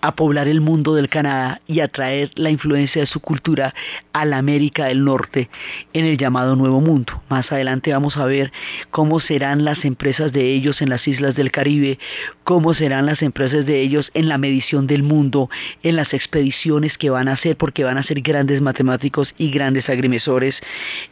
a 0.00 0.14
poblar 0.14 0.48
el 0.48 0.60
mundo 0.60 0.94
del 0.94 1.08
Canadá 1.08 1.60
y 1.66 1.80
a 1.80 1.88
traer 1.88 2.30
la 2.34 2.50
influencia 2.50 3.02
de 3.02 3.06
su 3.06 3.20
cultura 3.20 3.74
a 4.12 4.24
la 4.24 4.38
América 4.38 4.86
del 4.86 5.04
Norte 5.04 5.48
en 5.92 6.04
el 6.04 6.16
llamado 6.16 6.56
Nuevo 6.56 6.80
Mundo. 6.80 7.22
Más 7.28 7.50
adelante 7.52 7.92
vamos 7.92 8.16
a 8.16 8.24
ver 8.24 8.52
cómo 8.90 9.20
serán 9.20 9.64
las 9.64 9.84
empresas 9.84 10.32
de 10.32 10.52
ellos 10.54 10.80
en 10.82 10.90
las 10.90 11.06
islas 11.06 11.34
del 11.34 11.50
Caribe, 11.50 11.98
cómo 12.44 12.74
serán 12.74 13.06
las 13.06 13.22
empresas 13.22 13.66
de 13.66 13.80
ellos 13.80 14.10
en 14.14 14.28
la 14.28 14.38
medición 14.38 14.86
del 14.86 15.02
mundo, 15.02 15.50
en 15.82 15.96
las 15.96 16.12
expediciones 16.14 16.98
que 16.98 17.10
van 17.10 17.28
a 17.28 17.32
hacer, 17.32 17.56
porque 17.56 17.84
van 17.84 17.98
a 17.98 18.02
ser 18.02 18.20
grandes 18.22 18.60
matemáticos 18.60 19.34
y 19.38 19.50
grandes 19.50 19.88
agrimensores, 19.88 20.56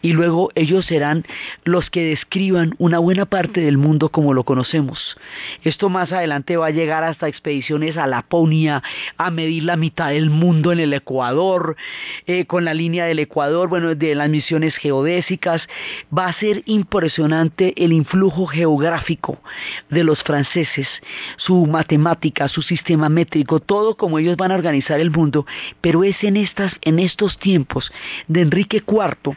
y 0.03 0.13
luego 0.13 0.51
ellos 0.55 0.87
serán 0.87 1.25
los 1.65 1.91
que 1.91 2.05
describan 2.05 2.75
una 2.79 2.99
buena 2.99 3.27
parte 3.27 3.61
del 3.61 3.79
mundo 3.79 4.09
como 4.09 4.35
lo 4.35 4.45
conocemos. 4.45 5.17
Esto 5.65 5.89
más 5.89 6.13
adelante 6.13 6.57
va 6.57 6.67
a 6.67 6.71
llegar 6.71 7.05
hasta 7.05 7.29
expediciones 7.29 7.97
a 7.97 8.07
Laponia, 8.07 8.78
a 9.17 9.31
medir 9.31 9.65
la 9.65 9.77
mitad 9.77 10.11
del 10.11 10.31
mundo 10.31 10.73
en 10.73 10.81
el 10.81 10.93
Ecuador, 10.93 11.77
eh, 12.27 12.47
con 12.47 12.65
la 12.65 12.75
línea 12.75 13.07
del 13.07 13.19
Ecuador, 13.19 13.69
bueno, 13.69 13.95
de 13.95 14.15
las 14.15 14.29
misiones 14.29 14.77
geodésicas. 14.77 15.63
Va 16.17 16.27
a 16.27 16.33
ser 16.33 16.63
impresionante 16.67 17.75
el 17.77 17.93
influjo 17.93 18.47
geográfico 18.47 19.41
de 19.89 20.05
los 20.05 20.23
franceses, 20.23 20.89
su 21.37 21.67
matemática, 21.67 22.49
su 22.49 22.63
sistema 22.63 23.09
métrico, 23.09 23.61
todo 23.61 23.97
como 23.97 24.19
ellos 24.19 24.37
van 24.37 24.53
a 24.53 24.57
organizar 24.57 25.01
el 25.01 25.11
mundo, 25.11 25.47
pero 25.81 26.05
es 26.05 26.23
en, 26.25 26.37
estas, 26.37 26.73
en 26.83 26.99
estos 26.99 27.39
tiempos 27.39 27.91
de 28.27 28.43
Enrique 28.43 28.83
IV 28.87 29.37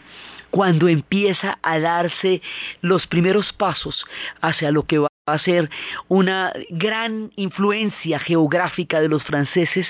cuando 0.51 0.89
empieza 0.89 1.57
a 1.63 1.79
darse 1.79 2.41
los 2.81 3.07
primeros 3.07 3.53
pasos 3.53 4.05
hacia 4.41 4.71
lo 4.71 4.83
que 4.83 4.99
va 4.99 5.10
a 5.27 5.37
ser 5.37 5.69
una 6.07 6.51
gran 6.71 7.31
influencia 7.35 8.17
geográfica 8.17 9.01
de 9.01 9.07
los 9.07 9.23
franceses 9.23 9.85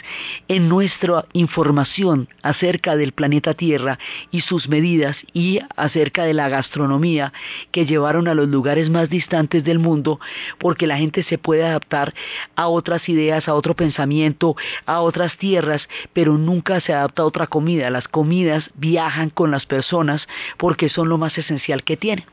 en 0.49 0.67
nuestra 0.67 1.23
información 1.31 2.27
acerca 2.41 2.97
del 2.97 3.13
planeta 3.13 3.53
Tierra 3.53 3.97
y 4.31 4.41
sus 4.41 4.67
medidas 4.67 5.15
y 5.31 5.61
acerca 5.77 6.25
de 6.25 6.33
la 6.33 6.49
gastronomía 6.49 7.31
que 7.71 7.85
llevaron 7.85 8.27
a 8.27 8.33
los 8.33 8.49
lugares 8.49 8.89
más 8.89 9.09
distantes 9.09 9.63
del 9.63 9.79
mundo 9.79 10.19
porque 10.57 10.85
la 10.85 10.97
gente 10.97 11.23
se 11.23 11.37
puede 11.37 11.63
adaptar 11.63 12.13
a 12.57 12.67
otras 12.67 13.07
ideas, 13.07 13.47
a 13.47 13.53
otro 13.53 13.73
pensamiento, 13.73 14.57
a 14.85 14.99
otras 14.99 15.37
tierras, 15.37 15.87
pero 16.11 16.37
nunca 16.37 16.81
se 16.81 16.91
adapta 16.91 17.21
a 17.21 17.25
otra 17.25 17.47
comida. 17.47 17.89
Las 17.89 18.09
comidas 18.09 18.69
viajan 18.75 19.29
con 19.29 19.49
las 19.49 19.65
personas 19.65 20.27
porque 20.57 20.89
son 20.89 21.07
lo 21.07 21.17
más 21.17 21.37
esencial 21.37 21.85
que 21.85 21.95
tienen. 21.95 22.25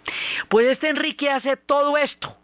Pues 0.49 0.67
este 0.67 0.89
Enrique 0.89 1.31
hace 1.31 1.57
todo 1.57 1.97
esto 1.97 2.37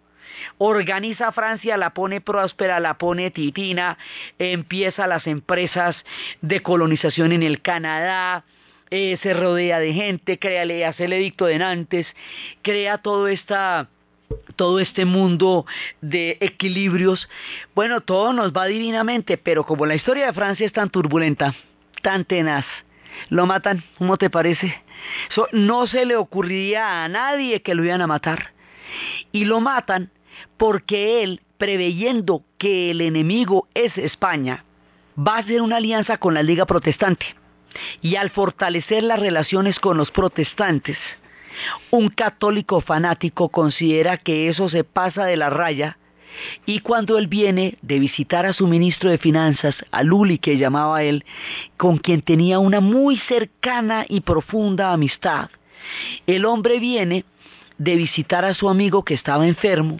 organiza 0.58 1.32
Francia, 1.32 1.76
la 1.76 1.90
pone 1.90 2.20
próspera, 2.20 2.80
la 2.80 2.94
pone 2.94 3.30
titina, 3.30 3.98
empieza 4.38 5.06
las 5.06 5.26
empresas 5.26 5.96
de 6.40 6.60
colonización 6.60 7.32
en 7.32 7.42
el 7.42 7.60
Canadá, 7.60 8.44
eh, 8.90 9.18
se 9.22 9.34
rodea 9.34 9.78
de 9.78 9.92
gente, 9.92 10.38
crea, 10.38 10.64
le 10.64 10.84
hace 10.84 11.06
el 11.06 11.12
edicto 11.14 11.46
de 11.46 11.58
Nantes, 11.58 12.06
crea 12.62 12.98
todo 12.98 13.28
esta 13.28 13.88
todo 14.56 14.80
este 14.80 15.04
mundo 15.04 15.66
de 16.00 16.38
equilibrios, 16.40 17.28
bueno, 17.74 18.00
todo 18.00 18.32
nos 18.32 18.52
va 18.52 18.66
divinamente, 18.66 19.36
pero 19.36 19.64
como 19.64 19.86
la 19.86 19.94
historia 19.94 20.26
de 20.26 20.32
Francia 20.32 20.66
es 20.66 20.72
tan 20.72 20.90
turbulenta, 20.90 21.54
tan 22.02 22.24
tenaz, 22.24 22.64
lo 23.28 23.46
matan, 23.46 23.82
¿cómo 23.98 24.16
te 24.16 24.30
parece? 24.30 24.82
no 25.52 25.86
se 25.86 26.06
le 26.06 26.16
ocurriría 26.16 27.04
a 27.04 27.08
nadie 27.08 27.62
que 27.62 27.74
lo 27.74 27.84
iban 27.84 28.00
a 28.00 28.06
matar. 28.06 28.52
Y 29.32 29.44
lo 29.44 29.60
matan 29.60 30.10
porque 30.56 31.22
él, 31.22 31.40
preveyendo 31.58 32.42
que 32.58 32.90
el 32.90 33.00
enemigo 33.00 33.68
es 33.74 33.96
España, 33.98 34.64
va 35.16 35.36
a 35.36 35.38
hacer 35.40 35.62
una 35.62 35.76
alianza 35.76 36.16
con 36.18 36.34
la 36.34 36.42
Liga 36.42 36.66
Protestante. 36.66 37.26
Y 38.02 38.16
al 38.16 38.30
fortalecer 38.30 39.02
las 39.02 39.18
relaciones 39.18 39.80
con 39.80 39.96
los 39.96 40.10
protestantes, 40.10 40.96
un 41.90 42.08
católico 42.08 42.80
fanático 42.80 43.48
considera 43.48 44.16
que 44.16 44.48
eso 44.48 44.68
se 44.68 44.84
pasa 44.84 45.24
de 45.24 45.36
la 45.36 45.50
raya 45.50 45.98
y 46.66 46.80
cuando 46.80 47.18
él 47.18 47.28
viene 47.28 47.78
de 47.82 47.98
visitar 47.98 48.46
a 48.46 48.52
su 48.52 48.66
ministro 48.66 49.10
de 49.10 49.18
Finanzas, 49.18 49.74
a 49.90 50.02
Luli 50.02 50.38
que 50.38 50.58
llamaba 50.58 51.02
él, 51.02 51.24
con 51.76 51.98
quien 51.98 52.22
tenía 52.22 52.58
una 52.58 52.80
muy 52.80 53.16
cercana 53.18 54.04
y 54.08 54.20
profunda 54.20 54.92
amistad, 54.92 55.50
el 56.26 56.44
hombre 56.44 56.80
viene 56.80 57.24
de 57.78 57.96
visitar 57.96 58.44
a 58.44 58.54
su 58.54 58.68
amigo 58.68 59.04
que 59.04 59.14
estaba 59.14 59.46
enfermo, 59.46 59.98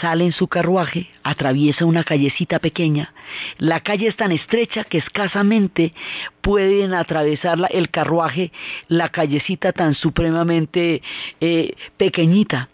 sale 0.00 0.24
en 0.24 0.32
su 0.32 0.48
carruaje, 0.48 1.08
atraviesa 1.22 1.84
una 1.84 2.04
callecita 2.04 2.58
pequeña. 2.58 3.12
La 3.58 3.80
calle 3.80 4.08
es 4.08 4.16
tan 4.16 4.32
estrecha 4.32 4.84
que 4.84 4.98
escasamente 4.98 5.92
pueden 6.40 6.94
atravesarla 6.94 7.66
el 7.68 7.90
carruaje, 7.90 8.52
la 8.88 9.08
callecita 9.08 9.72
tan 9.72 9.94
supremamente 9.94 11.02
eh, 11.40 11.74
pequeñita 11.96 12.68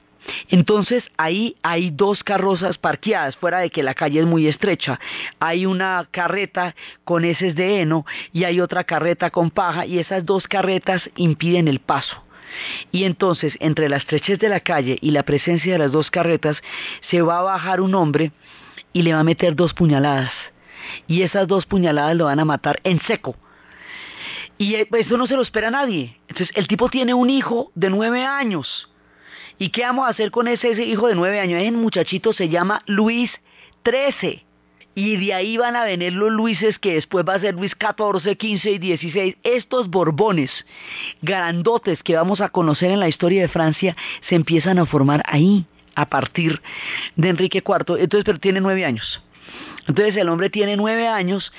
Entonces 0.49 1.03
ahí 1.17 1.57
hay 1.63 1.91
dos 1.91 2.23
carrozas 2.23 2.79
parqueadas, 2.79 3.37
fuera 3.37 3.61
de 3.61 3.71
que 3.71 3.83
la 3.83 3.95
calle 3.95 4.21
es 4.21 4.27
muy 4.27 4.47
estrecha. 4.47 5.01
Hay 5.39 5.67
una 5.67 6.07
carreta 6.11 6.75
con 7.05 7.25
heces 7.25 7.55
de 7.55 7.81
heno 7.81 8.05
y 8.33 8.45
hay 8.45 8.61
otra 8.61 8.85
carreta 8.85 9.31
con 9.31 9.51
paja 9.51 9.87
y 9.87 9.99
esas 9.99 10.25
dos 10.25 10.47
carretas 10.47 11.09
impiden 11.17 11.69
el 11.69 11.81
paso. 11.81 12.23
Y 12.93 13.05
entonces, 13.05 13.57
entre 13.61 13.89
la 13.89 13.97
estrechez 13.97 14.39
de 14.39 14.49
la 14.49 14.61
calle 14.61 14.99
y 15.01 15.11
la 15.11 15.23
presencia 15.23 15.73
de 15.73 15.79
las 15.79 15.93
dos 15.93 16.11
carretas, 16.11 16.57
se 17.09 17.23
va 17.23 17.39
a 17.39 17.43
bajar 17.43 17.81
un 17.81 17.95
hombre 17.95 18.33
y 18.93 19.03
le 19.03 19.13
va 19.15 19.21
a 19.21 19.25
meter 19.25 19.55
dos 19.55 19.75
puñaladas. 19.75 20.33
Y 21.07 21.23
esas 21.23 21.47
dos 21.47 21.67
puñaladas 21.67 22.17
lo 22.17 22.25
van 22.27 22.41
a 22.41 22.45
matar 22.45 22.81
en 22.85 23.01
seco. 23.03 23.37
Y 24.59 24.75
eh, 24.75 24.89
eso 24.93 25.17
no 25.17 25.27
se 25.27 25.37
lo 25.37 25.43
espera 25.43 25.71
nadie. 25.71 26.19
Entonces, 26.29 26.55
el 26.57 26.69
tipo 26.69 26.89
tiene 26.89 27.15
un 27.15 27.31
hijo 27.31 27.71
de 27.75 27.91
nueve 27.91 28.25
años. 28.25 28.91
¿Y 29.59 29.71
qué 29.71 29.83
vamos 29.83 30.07
a 30.07 30.11
hacer 30.11 30.31
con 30.31 30.49
ese, 30.49 30.73
hijo 30.85 31.09
de 31.09 31.15
nueve 31.15 31.41
años? 31.41 31.61
Ese 31.61 31.71
muchachito 31.73 32.33
se 32.33 32.49
llama 32.49 32.83
Luis 32.87 33.31
XIII. 33.85 34.45
Y 34.95 35.17
de 35.17 35.35
ahí 35.35 35.57
van 35.57 35.77
a 35.77 35.85
venir 35.85 36.13
los 36.13 36.33
Luises 36.33 36.79
que 36.79 36.95
después 36.95 37.25
va 37.27 37.35
a 37.35 37.41
ser 37.41 37.55
Luis 37.55 37.73
XIV, 37.73 38.21
XV 38.21 38.83
y 38.83 38.97
XVI. 38.97 39.37
Estos 39.45 39.89
Borbones 39.89 40.51
grandotes 41.23 42.03
que 42.03 42.17
vamos 42.17 42.41
a 42.41 42.49
conocer 42.49 42.91
en 42.91 43.01
la 43.01 43.09
historia 43.09 43.43
de 43.43 43.49
Francia 43.49 43.97
se 44.29 44.35
empiezan 44.35 44.79
a 44.79 44.87
formar 44.87 45.23
ahí, 45.27 45.65
a 45.95 46.07
partir 46.07 46.61
de 47.17 47.29
Enrique 47.29 47.63
IV. 47.67 47.99
Entonces, 48.01 48.25
pero 48.25 48.39
tiene 48.39 48.61
nueve 48.61 48.85
años. 48.85 49.23
Entonces 49.91 50.17
el 50.19 50.29
hombre 50.29 50.51
tiene 50.51 50.77
nueve 50.77 51.09
años 51.09 51.53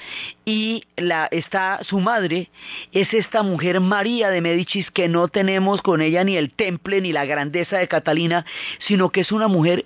y 0.46 0.86
la, 0.96 1.28
está 1.32 1.82
su 1.84 2.00
madre 2.00 2.50
es 2.94 3.14
esta 3.14 3.44
mujer 3.44 3.82
María 3.82 4.30
de 4.30 4.40
Medicis 4.40 4.90
que 4.90 5.10
no 5.10 5.28
tenemos 5.28 5.82
con 5.82 6.00
ella 6.00 6.24
ni 6.24 6.38
el 6.38 6.50
temple 6.50 7.02
ni 7.02 7.12
la 7.12 7.26
grandeza 7.26 7.78
de 7.78 7.90
Catalina, 7.90 8.46
sino 8.88 9.10
que 9.10 9.20
es 9.20 9.34
una 9.34 9.50
mujer 9.50 9.84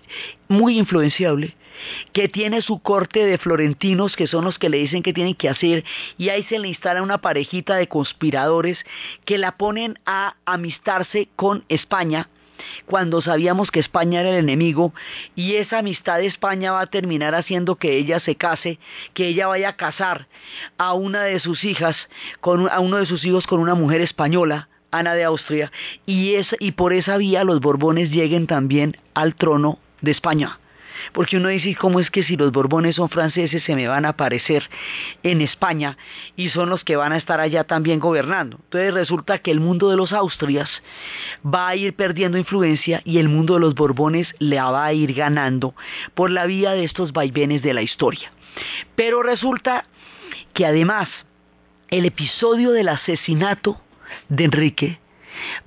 muy 0.48 0.78
influenciable 0.78 1.56
que 2.14 2.30
tiene 2.30 2.62
su 2.62 2.78
corte 2.78 3.26
de 3.26 3.40
florentinos 3.40 4.16
que 4.16 4.28
son 4.28 4.46
los 4.46 4.60
que 4.60 4.70
le 4.70 4.78
dicen 4.78 5.02
que 5.02 5.12
tienen 5.12 5.34
que 5.34 5.50
hacer 5.50 5.84
y 6.20 6.30
ahí 6.30 6.44
se 6.44 6.60
le 6.60 6.68
instala 6.68 7.02
una 7.02 7.18
parejita 7.18 7.78
de 7.78 7.88
conspiradores 7.88 8.78
que 9.26 9.40
la 9.40 9.58
ponen 9.58 9.98
a 10.06 10.36
amistarse 10.46 11.30
con 11.36 11.66
España 11.68 12.30
cuando 12.86 13.22
sabíamos 13.22 13.72
que 13.72 13.80
España 13.80 14.22
era 14.22 14.32
el 14.32 14.38
enemigo 14.38 14.94
y 15.36 15.56
esa 15.56 15.80
amistad 15.80 16.18
de 16.18 16.28
España 16.28 16.72
va 16.72 16.82
a 16.82 16.88
terminar 16.88 17.36
haciendo 17.36 17.76
que 17.76 17.98
ella 17.98 18.20
se 18.20 18.36
case, 18.36 18.80
que 19.14 19.28
ella 19.28 19.48
vaya 19.48 19.70
a 19.70 19.76
casar 19.76 20.28
a 20.78 20.94
una 20.94 21.24
de 21.24 21.40
sus 21.40 21.64
hijas, 21.64 21.96
con, 22.42 22.70
a 22.70 22.80
uno 22.80 22.98
de 22.98 23.06
sus 23.06 23.24
hijos 23.26 23.48
con 23.48 23.60
una 23.60 23.76
mujer 23.76 24.02
española, 24.02 24.70
Ana 24.92 25.14
de 25.14 25.24
Austria, 25.24 25.72
y, 26.06 26.36
y 26.60 26.72
por 26.72 26.94
esa 26.94 27.18
vía 27.18 27.44
los 27.44 27.60
Borbones 27.60 28.12
lleguen 28.12 28.48
también 28.48 28.98
al 29.14 29.36
trono 29.36 29.80
de 30.02 30.12
España. 30.12 30.60
Porque 31.12 31.38
uno 31.38 31.50
dice, 31.50 31.76
¿cómo 31.76 32.00
es 32.00 32.10
que 32.10 32.24
si 32.24 32.38
los 32.38 32.52
Borbones 32.52 32.96
son 32.96 33.10
franceses 33.10 33.64
se 33.64 33.76
me 33.76 33.88
van 33.88 34.06
a 34.06 34.10
aparecer 34.10 34.70
en 35.24 35.42
España 35.42 35.98
y 36.36 36.50
son 36.50 36.70
los 36.70 36.84
que 36.84 36.96
van 36.96 37.14
a 37.14 37.18
estar 37.18 37.40
allá 37.40 37.64
también 37.64 38.00
gobernando? 38.00 38.58
Entonces 38.64 38.94
resulta 38.94 39.40
que 39.40 39.52
el 39.52 39.60
mundo 39.60 39.90
de 39.90 39.98
los 39.98 40.14
Austrias 40.14 40.70
va 41.46 41.70
a 41.70 41.76
ir 41.76 41.96
perdiendo 41.96 42.38
influencia 42.38 43.02
y 43.06 43.20
el 43.20 43.30
mundo 43.30 43.56
de 43.56 43.60
los 43.62 43.76
Borbones 43.76 44.28
le 44.40 44.60
va 44.62 44.86
a 44.86 44.94
ir 44.94 45.14
ganando 45.14 45.76
por 46.14 46.32
la 46.32 46.46
vía 46.46 46.72
de 46.72 46.84
estos 46.84 47.14
vaivenes 47.14 47.62
de 47.62 47.74
la 47.74 47.82
historia. 47.82 48.32
Pero 48.96 49.22
resulta 49.22 49.86
que 50.54 50.66
además 50.66 51.10
el 51.90 52.06
episodio 52.06 52.72
del 52.72 52.90
asesinato 52.90 53.82
de 54.30 54.46
Enrique 54.46 55.00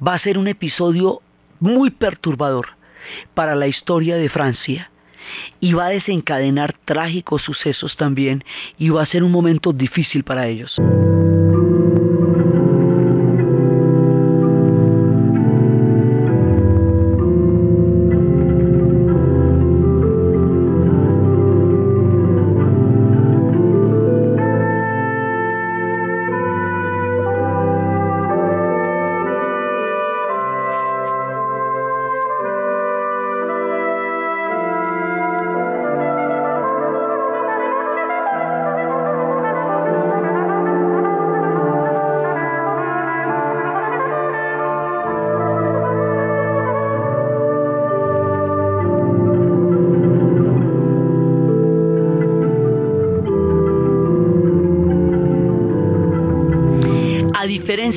va 0.04 0.14
a 0.14 0.18
ser 0.18 0.38
un 0.38 0.48
episodio 0.48 1.20
muy 1.60 1.90
perturbador 1.90 2.68
para 3.34 3.54
la 3.54 3.66
historia 3.66 4.16
de 4.16 4.28
Francia 4.28 4.90
y 5.60 5.72
va 5.72 5.86
a 5.86 5.90
desencadenar 5.90 6.74
trágicos 6.84 7.42
sucesos 7.42 7.96
también 7.96 8.44
y 8.78 8.90
va 8.90 9.02
a 9.02 9.06
ser 9.06 9.22
un 9.22 9.32
momento 9.32 9.72
difícil 9.72 10.24
para 10.24 10.46
ellos. 10.46 10.76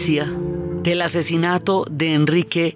Del 0.06 1.02
asesinato 1.04 1.86
de 1.88 2.16
Enrique 2.16 2.76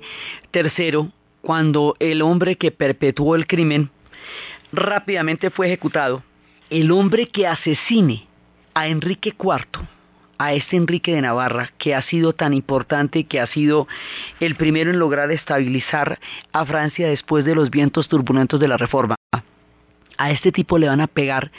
III, 0.54 1.10
cuando 1.42 1.96
el 2.00 2.22
hombre 2.22 2.56
que 2.56 2.70
perpetuó 2.70 3.36
el 3.36 3.48
crimen 3.48 3.90
rápidamente 4.72 5.50
fue 5.50 5.66
ejecutado, 5.66 6.22
el 6.70 6.92
hombre 6.92 7.28
que 7.30 7.48
asesine 7.48 8.28
a 8.76 8.88
Enrique 8.88 9.34
IV, 9.40 9.88
a 10.38 10.54
este 10.54 10.76
Enrique 10.76 11.16
de 11.16 11.22
Navarra, 11.22 11.72
que 11.80 11.96
ha 11.96 12.04
sido 12.04 12.34
tan 12.34 12.54
importante 12.54 13.24
que 13.24 13.40
ha 13.40 13.48
sido 13.48 13.88
el 14.40 14.54
primero 14.54 14.92
en 14.92 15.00
lograr 15.00 15.32
estabilizar 15.32 16.20
a 16.54 16.66
Francia 16.66 17.08
después 17.08 17.44
de 17.44 17.56
los 17.56 17.72
vientos 17.72 18.08
turbulentos 18.08 18.60
de 18.60 18.68
la 18.68 18.78
Reforma. 18.78 19.16
A 20.18 20.32
este 20.32 20.52
tipo 20.52 20.78
le 20.78 20.90
van 20.90 21.02
a 21.02 21.08
pegar 21.08 21.52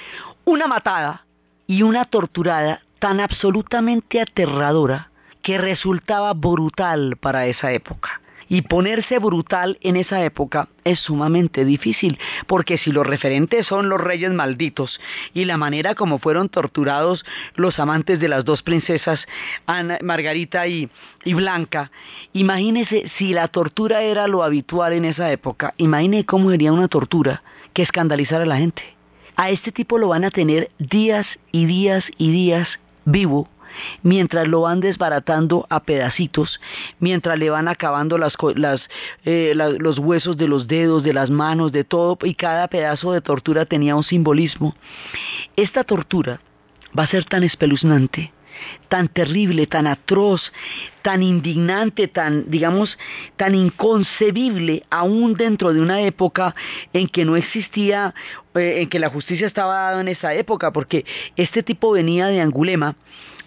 una 0.45 0.69
matada 0.69 1.27
y 1.67 1.83
una 1.83 2.05
torturada 2.05 2.83
tan 3.01 3.19
absolutamente 3.19 4.21
aterradora 4.21 5.11
que 5.47 5.59
resultaba 5.59 6.34
brutal 6.34 7.16
para 7.20 7.47
esa 7.47 7.70
época. 7.70 8.20
Y 8.49 8.62
ponerse 8.62 9.20
brutal 9.20 9.78
en 9.80 9.94
esa 9.94 10.24
época 10.24 10.66
es 10.82 10.99
sumamente 10.99 11.64
difícil, 11.64 12.18
porque 12.49 12.78
si 12.78 12.90
los 12.90 13.07
referentes 13.07 13.64
son 13.64 13.88
los 13.88 14.01
reyes 14.01 14.32
malditos 14.32 14.99
y 15.34 15.44
la 15.44 15.57
manera 15.57 15.94
como 15.94 16.18
fueron 16.18 16.49
torturados 16.49 17.24
los 17.55 17.78
amantes 17.78 18.18
de 18.18 18.26
las 18.26 18.44
dos 18.44 18.64
princesas, 18.64 19.20
Ana, 19.68 19.99
Margarita 20.03 20.66
y, 20.66 20.90
y 21.24 21.34
Blanca, 21.34 21.92
imagínese 22.32 23.09
si 23.16 23.32
la 23.32 23.47
tortura 23.47 24.03
era 24.03 24.26
lo 24.26 24.42
habitual 24.42 24.94
en 24.94 25.05
esa 25.05 25.30
época, 25.30 25.74
imagine 25.76 26.24
cómo 26.24 26.51
sería 26.51 26.72
una 26.72 26.88
tortura 26.88 27.44
que 27.72 27.82
escandalizara 27.82 28.42
a 28.42 28.47
la 28.47 28.57
gente. 28.57 28.82
A 29.36 29.51
este 29.51 29.70
tipo 29.70 29.97
lo 29.97 30.09
van 30.09 30.24
a 30.24 30.32
tener 30.32 30.72
días 30.80 31.24
y 31.53 31.66
días 31.66 32.05
y 32.18 32.32
días 32.32 32.68
vivo 33.05 33.49
mientras 34.03 34.49
lo 34.49 34.62
van 34.62 34.81
desbaratando 34.81 35.67
a 35.71 35.81
pedacitos, 35.81 36.61
mientras 36.99 37.39
le 37.39 37.51
van 37.51 37.69
acabando 37.69 38.19
eh, 39.25 39.55
los 39.55 39.99
huesos 39.99 40.37
de 40.37 40.49
los 40.49 40.67
dedos, 40.67 41.03
de 41.03 41.12
las 41.12 41.31
manos, 41.31 41.73
de 41.73 41.85
todo, 41.85 42.19
y 42.23 42.35
cada 42.35 42.69
pedazo 42.69 43.12
de 43.12 43.21
tortura 43.21 43.67
tenía 43.67 43.97
un 43.97 44.05
simbolismo. 44.05 44.75
Esta 45.57 45.85
tortura 45.85 46.41
va 46.97 47.05
a 47.05 47.09
ser 47.09 47.25
tan 47.25 47.43
espeluznante, 47.43 48.33
tan 48.89 49.09
terrible, 49.09 49.67
tan 49.67 49.87
atroz, 49.87 50.53
tan 51.03 51.23
indignante, 51.23 52.09
tan, 52.09 52.51
digamos, 52.51 52.99
tan 53.37 53.55
inconcebible, 53.55 54.85
aún 54.91 55.35
dentro 55.35 55.73
de 55.73 55.81
una 55.81 56.01
época 56.01 56.55
en 56.93 57.09
que 57.09 57.25
no 57.25 57.37
existía, 57.37 58.14
eh, 58.55 58.83
en 58.83 58.89
que 58.89 58.99
la 58.99 59.11
justicia 59.11 59.47
estaba 59.47 59.75
dada 59.75 60.01
en 60.01 60.09
esa 60.09 60.35
época, 60.35 60.73
porque 60.73 61.05
este 61.37 61.62
tipo 61.62 61.93
venía 61.93 62.27
de 62.29 62.41
Angulema, 62.41 62.97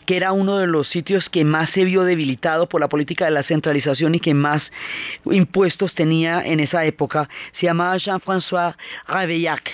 que 0.09 0.17
era 0.17 0.31
uno 0.31 0.57
de 0.57 0.65
los 0.65 0.87
sitios 0.87 1.29
que 1.29 1.45
más 1.45 1.69
se 1.69 1.85
vio 1.85 2.03
debilitado 2.03 2.67
por 2.67 2.81
la 2.81 2.89
política 2.89 3.25
de 3.25 3.31
la 3.31 3.43
centralización 3.43 4.15
y 4.15 4.19
que 4.19 4.33
más 4.33 4.63
impuestos 5.25 5.93
tenía 5.93 6.41
en 6.43 6.59
esa 6.59 6.83
época, 6.83 7.29
se 7.59 7.67
llamaba 7.67 7.95
Jean-François 7.97 8.75
Raveillac. 9.07 9.71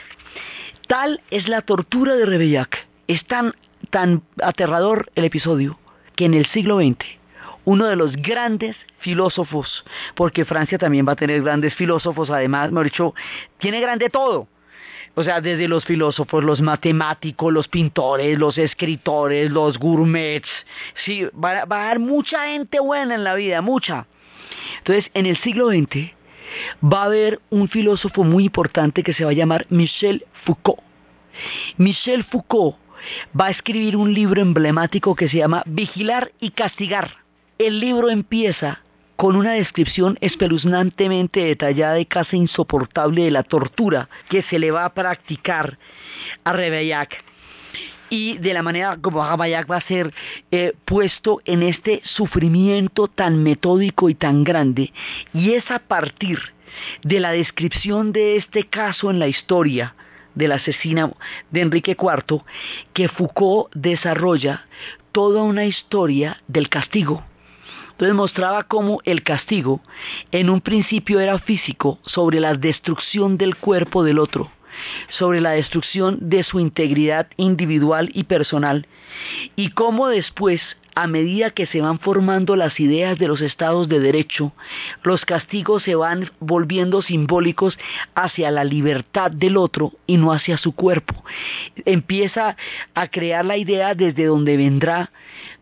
Tal 0.90 1.22
es 1.32 1.48
la 1.48 1.62
tortura 1.62 2.18
de 2.18 2.26
Raveillac, 2.26 2.86
es 3.08 3.24
tan, 3.24 3.56
tan 3.92 4.24
aterrador 4.44 5.10
el 5.16 5.24
episodio, 5.24 5.80
que 6.18 6.26
en 6.26 6.34
el 6.34 6.46
siglo 6.48 6.80
XX 6.80 6.98
uno 7.64 7.86
de 7.86 7.96
los 7.96 8.18
grandes 8.18 8.76
filósofos, 9.00 9.86
porque 10.16 10.44
Francia 10.44 10.78
también 10.78 11.08
va 11.08 11.14
a 11.14 11.16
tener 11.16 11.44
grandes 11.44 11.74
filósofos, 11.76 12.30
además, 12.30 12.74
me 12.74 12.84
dicho, 12.84 13.16
tiene 13.58 13.80
grande 13.80 14.10
todo, 14.10 14.50
o 15.16 15.24
sea, 15.24 15.40
desde 15.40 15.68
los 15.68 15.86
filósofos, 15.86 16.44
los 16.44 16.62
matemáticos, 16.62 17.52
los 17.52 17.68
pintores, 17.70 18.38
los 18.38 18.58
escritores, 18.58 19.50
los 19.50 19.80
gourmets. 19.80 20.50
Sí, 21.06 21.26
va, 21.44 21.60
a 21.60 21.88
haber 21.88 22.00
mucha 22.00 22.48
gente 22.48 22.80
buena 22.80 23.16
en 23.16 23.24
la 23.24 23.36
vida, 23.36 23.62
mucha. 23.62 24.08
Entonces, 24.80 25.10
en 25.14 25.26
el 25.26 25.38
siglo 25.38 25.70
XX 25.70 26.14
va 26.84 27.04
a 27.04 27.06
haber 27.06 27.40
un 27.50 27.70
filósofo 27.70 28.24
muy 28.24 28.46
importante 28.46 29.04
que 29.04 29.14
se 29.14 29.24
va 29.24 29.32
a 29.32 29.34
llamar 29.34 29.66
Michel 29.70 30.26
Foucault. 30.44 30.82
Michel 31.78 32.24
Foucault 32.26 32.78
va 33.40 33.48
a 33.48 33.52
escribir 33.52 33.96
un 33.96 34.14
libro 34.14 34.42
emblemático 34.42 35.16
que 35.16 35.30
se 35.30 35.38
llama 35.38 35.64
Vigilar 35.66 36.32
y 36.40 36.52
Castigar. 36.52 37.10
El 37.58 37.80
libro 37.80 38.10
empieza 38.10 38.82
con 39.16 39.36
una 39.36 39.54
descripción 39.54 40.18
espeluznantemente 40.22 41.44
detallada 41.44 42.00
y 42.00 42.06
casi 42.06 42.38
insoportable 42.38 43.24
de 43.24 43.32
la 43.32 43.44
tortura 43.44 44.10
que 44.30 44.42
se 44.42 44.60
le 44.60 44.72
va 44.72 44.86
a 44.86 44.94
practicar 44.94 45.78
a 46.44 46.54
Rebeillac 46.54 47.24
y 48.10 48.38
de 48.38 48.54
la 48.54 48.62
manera 48.62 48.98
como 49.02 49.28
Rebeillac 49.28 49.70
va 49.70 49.78
a 49.78 49.82
ser 49.82 50.14
eh, 50.52 50.74
puesto 50.86 51.42
en 51.46 51.64
este 51.64 52.02
sufrimiento 52.04 53.08
tan 53.08 53.42
metódico 53.42 54.10
y 54.10 54.16
tan 54.16 54.44
grande. 54.44 54.94
Y 55.34 55.54
es 55.54 55.70
a 55.72 55.80
partir 55.80 56.40
de 57.04 57.20
la 57.20 57.32
descripción 57.32 58.12
de 58.12 58.36
este 58.36 58.66
caso 58.66 59.10
en 59.10 59.20
la 59.20 59.28
historia 59.28 59.96
del 60.36 60.52
asesino 60.52 61.16
de 61.50 61.62
Enrique 61.62 61.98
IV 62.00 62.44
que 62.94 63.08
Foucault 63.08 63.74
desarrolla 63.74 64.66
toda 65.14 65.44
una 65.44 65.66
historia 65.66 66.42
del 66.48 66.68
castigo 66.68 67.24
entonces 67.96 68.14
mostraba 68.14 68.64
cómo 68.64 69.00
el 69.06 69.24
castigo 69.24 69.80
en 70.34 70.50
un 70.50 70.60
principio 70.60 71.22
era 71.22 71.40
físico 71.40 71.98
sobre 72.06 72.42
la 72.42 72.54
destrucción 72.54 73.38
del 73.38 73.56
cuerpo 73.56 74.04
del 74.04 74.20
otro, 74.20 74.52
sobre 75.08 75.40
la 75.40 75.52
destrucción 75.52 76.18
de 76.20 76.44
su 76.44 76.60
integridad 76.60 77.28
individual 77.38 78.10
y 78.14 78.26
personal, 78.26 78.86
y 79.56 79.70
cómo 79.70 80.10
después 80.10 80.62
a 80.96 81.08
medida 81.08 81.52
que 81.52 81.66
se 81.68 81.82
van 81.82 82.00
formando 82.00 82.56
las 82.56 82.80
ideas 82.80 83.20
de 83.20 83.28
los 83.28 83.42
estados 83.42 83.90
de 83.90 84.00
derecho, 84.00 84.54
los 85.04 85.26
castigos 85.26 85.84
se 85.84 85.96
van 85.96 86.32
volviendo 86.40 87.02
simbólicos 87.02 87.78
hacia 88.16 88.50
la 88.50 88.64
libertad 88.64 89.30
del 89.30 89.58
otro 89.58 89.92
y 90.08 90.16
no 90.18 90.32
hacia 90.32 90.58
su 90.58 90.72
cuerpo. 90.72 91.22
Empieza 91.84 92.56
a 92.94 93.08
crear 93.08 93.44
la 93.44 93.58
idea 93.58 93.94
desde 93.94 94.26
donde 94.26 94.56
vendrá 94.56 95.12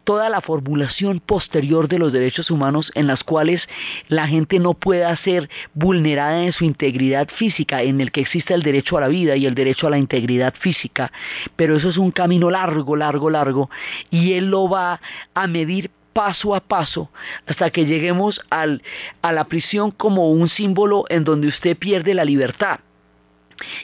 toda 0.03 0.29
la 0.29 0.41
formulación 0.41 1.19
posterior 1.19 1.87
de 1.87 1.99
los 1.99 2.11
derechos 2.11 2.51
humanos 2.51 2.91
en 2.95 3.07
las 3.07 3.23
cuales 3.23 3.67
la 4.07 4.27
gente 4.27 4.59
no 4.59 4.73
pueda 4.73 5.15
ser 5.17 5.49
vulnerada 5.73 6.43
en 6.43 6.53
su 6.53 6.65
integridad 6.65 7.27
física, 7.29 7.81
en 7.81 8.01
el 8.01 8.11
que 8.11 8.21
existe 8.21 8.53
el 8.53 8.63
derecho 8.63 8.97
a 8.97 9.01
la 9.01 9.07
vida 9.07 9.35
y 9.35 9.45
el 9.45 9.55
derecho 9.55 9.87
a 9.87 9.89
la 9.89 9.97
integridad 9.97 10.53
física. 10.57 11.11
Pero 11.55 11.77
eso 11.77 11.89
es 11.89 11.97
un 11.97 12.11
camino 12.11 12.49
largo, 12.49 12.95
largo, 12.95 13.29
largo, 13.29 13.69
y 14.09 14.33
él 14.33 14.49
lo 14.49 14.69
va 14.69 14.99
a 15.33 15.47
medir 15.47 15.89
paso 16.13 16.53
a 16.53 16.59
paso 16.59 17.09
hasta 17.47 17.71
que 17.71 17.85
lleguemos 17.85 18.39
a 18.51 18.67
la 19.33 19.43
prisión 19.45 19.91
como 19.91 20.29
un 20.29 20.47
símbolo 20.47 21.05
en 21.09 21.23
donde 21.23 21.47
usted 21.47 21.75
pierde 21.75 22.13
la 22.13 22.23
libertad. 22.23 22.79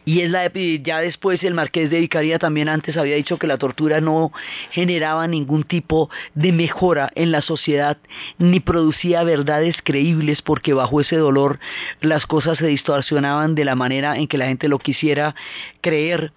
Y 0.06 0.22
es 0.22 0.30
la, 0.30 0.52
ya 0.52 1.00
después 1.00 1.44
el 1.44 1.54
marqués 1.54 1.90
de 1.90 2.00
Vicaría 2.00 2.40
también 2.40 2.70
antes 2.70 2.98
había 2.98 3.16
dicho 3.16 3.38
que 3.38 3.48
la 3.48 3.58
tortura 3.58 4.02
no 4.02 4.32
generaba 4.72 5.28
ningún 5.28 5.64
tipo 5.64 6.10
de 6.34 6.52
mejora 6.52 7.12
en 7.16 7.32
la 7.32 7.42
sociedad 7.42 7.98
ni 8.38 8.60
producía 8.60 9.24
verdades 9.24 9.78
creíbles 9.84 10.42
porque 10.42 10.74
bajo 10.74 11.02
ese 11.02 11.18
dolor 11.18 11.60
las 12.02 12.26
cosas 12.26 12.58
se 12.58 12.68
distorsionaban 12.68 13.56
de 13.56 13.66
la 13.66 13.76
manera 13.76 14.18
en 14.18 14.28
que 14.28 14.38
la 14.38 14.48
gente 14.48 14.68
lo 14.68 14.80
quisiera 14.80 15.36
creer. 15.82 16.32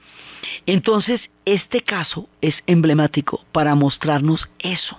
Entonces, 0.67 1.21
este 1.45 1.83
caso 1.83 2.29
es 2.41 2.55
emblemático 2.67 3.45
para 3.53 3.75
mostrarnos 3.75 4.49
eso. 4.59 4.99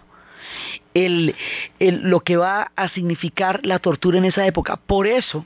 lo 1.80 2.20
que 2.22 2.38
va 2.38 2.72
a 2.76 2.90
significar 2.90 3.66
la 3.66 3.80
tortura 3.80 4.18
en 4.18 4.26
esa 4.26 4.46
época. 4.46 4.78
Por 4.78 5.08
eso, 5.08 5.46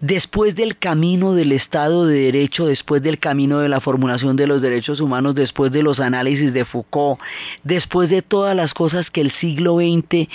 después 0.00 0.54
del 0.54 0.78
camino 0.78 1.34
del 1.34 1.52
Estado 1.52 2.06
de 2.06 2.20
Derecho, 2.20 2.66
después 2.66 3.02
del 3.02 3.18
camino 3.18 3.58
de 3.60 3.68
la 3.68 3.80
formulación 3.80 4.36
de 4.36 4.46
los 4.46 4.62
derechos 4.62 5.00
humanos, 5.00 5.34
después 5.34 5.72
de 5.72 5.82
los 5.82 6.00
análisis 6.00 6.52
de 6.52 6.64
Foucault, 6.64 7.20
después 7.64 8.08
de 8.10 8.22
todas 8.22 8.54
las 8.54 8.74
cosas 8.74 9.10
que 9.10 9.20
el 9.20 9.32
siglo 9.32 9.76
XX 9.76 10.28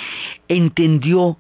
entendió 0.48 1.38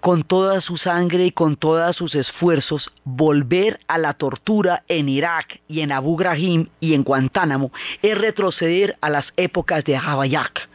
con 0.00 0.22
toda 0.22 0.60
su 0.60 0.76
sangre 0.76 1.26
y 1.26 1.32
con 1.32 1.56
todos 1.56 1.96
sus 1.96 2.14
esfuerzos, 2.14 2.90
volver 3.04 3.80
a 3.88 3.98
la 3.98 4.14
tortura 4.14 4.84
en 4.88 5.08
Irak 5.08 5.60
y 5.68 5.80
en 5.80 5.92
Abu 5.92 6.16
Ghraib 6.16 6.68
y 6.80 6.94
en 6.94 7.02
Guantánamo 7.02 7.70
es 8.02 8.18
retroceder 8.18 8.96
a 9.00 9.10
las 9.10 9.26
épocas 9.36 9.84
de 9.84 9.96
Havayak 9.96 10.68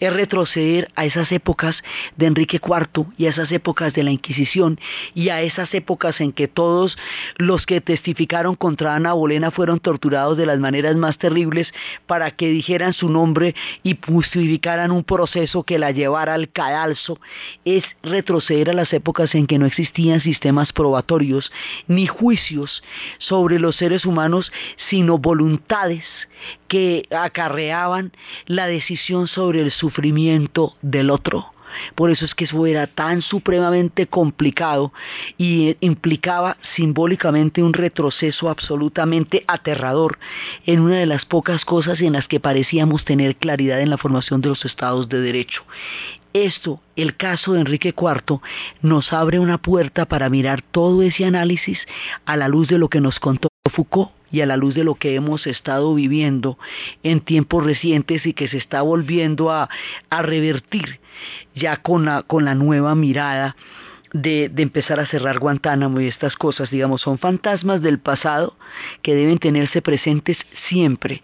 es 0.00 0.12
retroceder 0.12 0.88
a 0.94 1.04
esas 1.04 1.30
épocas 1.32 1.76
de 2.16 2.26
Enrique 2.26 2.60
IV 2.62 3.06
y 3.16 3.26
a 3.26 3.30
esas 3.30 3.50
épocas 3.52 3.92
de 3.94 4.02
la 4.02 4.10
Inquisición 4.10 4.78
y 5.14 5.30
a 5.30 5.42
esas 5.42 5.72
épocas 5.74 6.20
en 6.20 6.32
que 6.32 6.48
todos 6.48 6.96
los 7.38 7.66
que 7.66 7.80
testificaron 7.80 8.54
contra 8.54 8.94
Ana 8.94 9.12
Bolena 9.12 9.50
fueron 9.50 9.80
torturados 9.80 10.36
de 10.36 10.46
las 10.46 10.58
maneras 10.58 10.96
más 10.96 11.18
terribles 11.18 11.72
para 12.06 12.30
que 12.30 12.48
dijeran 12.48 12.92
su 12.92 13.08
nombre 13.08 13.54
y 13.82 13.98
justificaran 14.06 14.90
un 14.90 15.04
proceso 15.04 15.62
que 15.62 15.78
la 15.78 15.90
llevara 15.90 16.34
al 16.34 16.50
cadalso. 16.50 17.18
Es 17.64 17.84
retroceder 18.02 18.70
a 18.70 18.74
las 18.74 18.92
épocas 18.92 19.34
en 19.34 19.46
que 19.46 19.58
no 19.58 19.66
existían 19.66 20.20
sistemas 20.20 20.72
probatorios 20.72 21.52
ni 21.86 22.06
juicios 22.06 22.82
sobre 23.18 23.58
los 23.58 23.76
seres 23.76 24.04
humanos, 24.04 24.52
sino 24.88 25.18
voluntades 25.18 26.04
que 26.68 27.06
acarreaban 27.10 28.12
la 28.46 28.66
decisión 28.66 29.28
sobre 29.28 29.60
el 29.60 29.70
sufrimiento 29.70 30.74
del 30.82 31.10
otro. 31.10 31.52
Por 31.94 32.10
eso 32.10 32.24
es 32.24 32.34
que 32.34 32.44
eso 32.44 32.66
era 32.66 32.86
tan 32.86 33.22
supremamente 33.22 34.06
complicado 34.06 34.92
y 35.36 35.76
implicaba 35.80 36.56
simbólicamente 36.74 37.62
un 37.62 37.72
retroceso 37.72 38.48
absolutamente 38.48 39.44
aterrador 39.46 40.18
en 40.64 40.80
una 40.80 40.96
de 40.96 41.06
las 41.06 41.24
pocas 41.24 41.64
cosas 41.64 42.00
en 42.00 42.14
las 42.14 42.28
que 42.28 42.40
parecíamos 42.40 43.04
tener 43.04 43.36
claridad 43.36 43.80
en 43.80 43.90
la 43.90 43.98
formación 43.98 44.40
de 44.40 44.50
los 44.50 44.64
estados 44.64 45.08
de 45.08 45.20
derecho. 45.20 45.64
Esto, 46.32 46.80
el 46.96 47.16
caso 47.16 47.54
de 47.54 47.60
Enrique 47.60 47.94
IV, 47.96 48.40
nos 48.82 49.12
abre 49.12 49.38
una 49.38 49.56
puerta 49.56 50.04
para 50.04 50.28
mirar 50.28 50.60
todo 50.60 51.02
ese 51.02 51.24
análisis 51.24 51.78
a 52.26 52.36
la 52.36 52.48
luz 52.48 52.68
de 52.68 52.78
lo 52.78 52.90
que 52.90 53.00
nos 53.00 53.18
contó 53.18 53.48
Foucault 53.68 54.10
y 54.30 54.40
a 54.40 54.46
la 54.46 54.56
luz 54.56 54.74
de 54.74 54.84
lo 54.84 54.96
que 54.96 55.14
hemos 55.14 55.46
estado 55.46 55.94
viviendo 55.94 56.58
en 57.02 57.20
tiempos 57.20 57.64
recientes 57.64 58.26
y 58.26 58.32
que 58.32 58.48
se 58.48 58.58
está 58.58 58.82
volviendo 58.82 59.50
a, 59.50 59.68
revertir 60.10 61.00
ya 61.54 61.76
con 61.76 62.04
la, 62.04 62.22
con 62.22 62.44
la 62.44 62.54
nueva 62.54 62.94
mirada 62.94 63.56
de, 64.12 64.48
de, 64.48 64.62
empezar 64.62 65.00
a 65.00 65.06
cerrar 65.06 65.38
Guantánamo 65.38 66.00
y 66.00 66.06
estas 66.06 66.36
cosas, 66.36 66.70
digamos, 66.70 67.02
son 67.02 67.18
fantasmas 67.18 67.82
del 67.82 67.98
pasado 67.98 68.56
que 69.02 69.14
deben 69.14 69.38
tenerse 69.38 69.82
presentes 69.82 70.38
siempre 70.68 71.22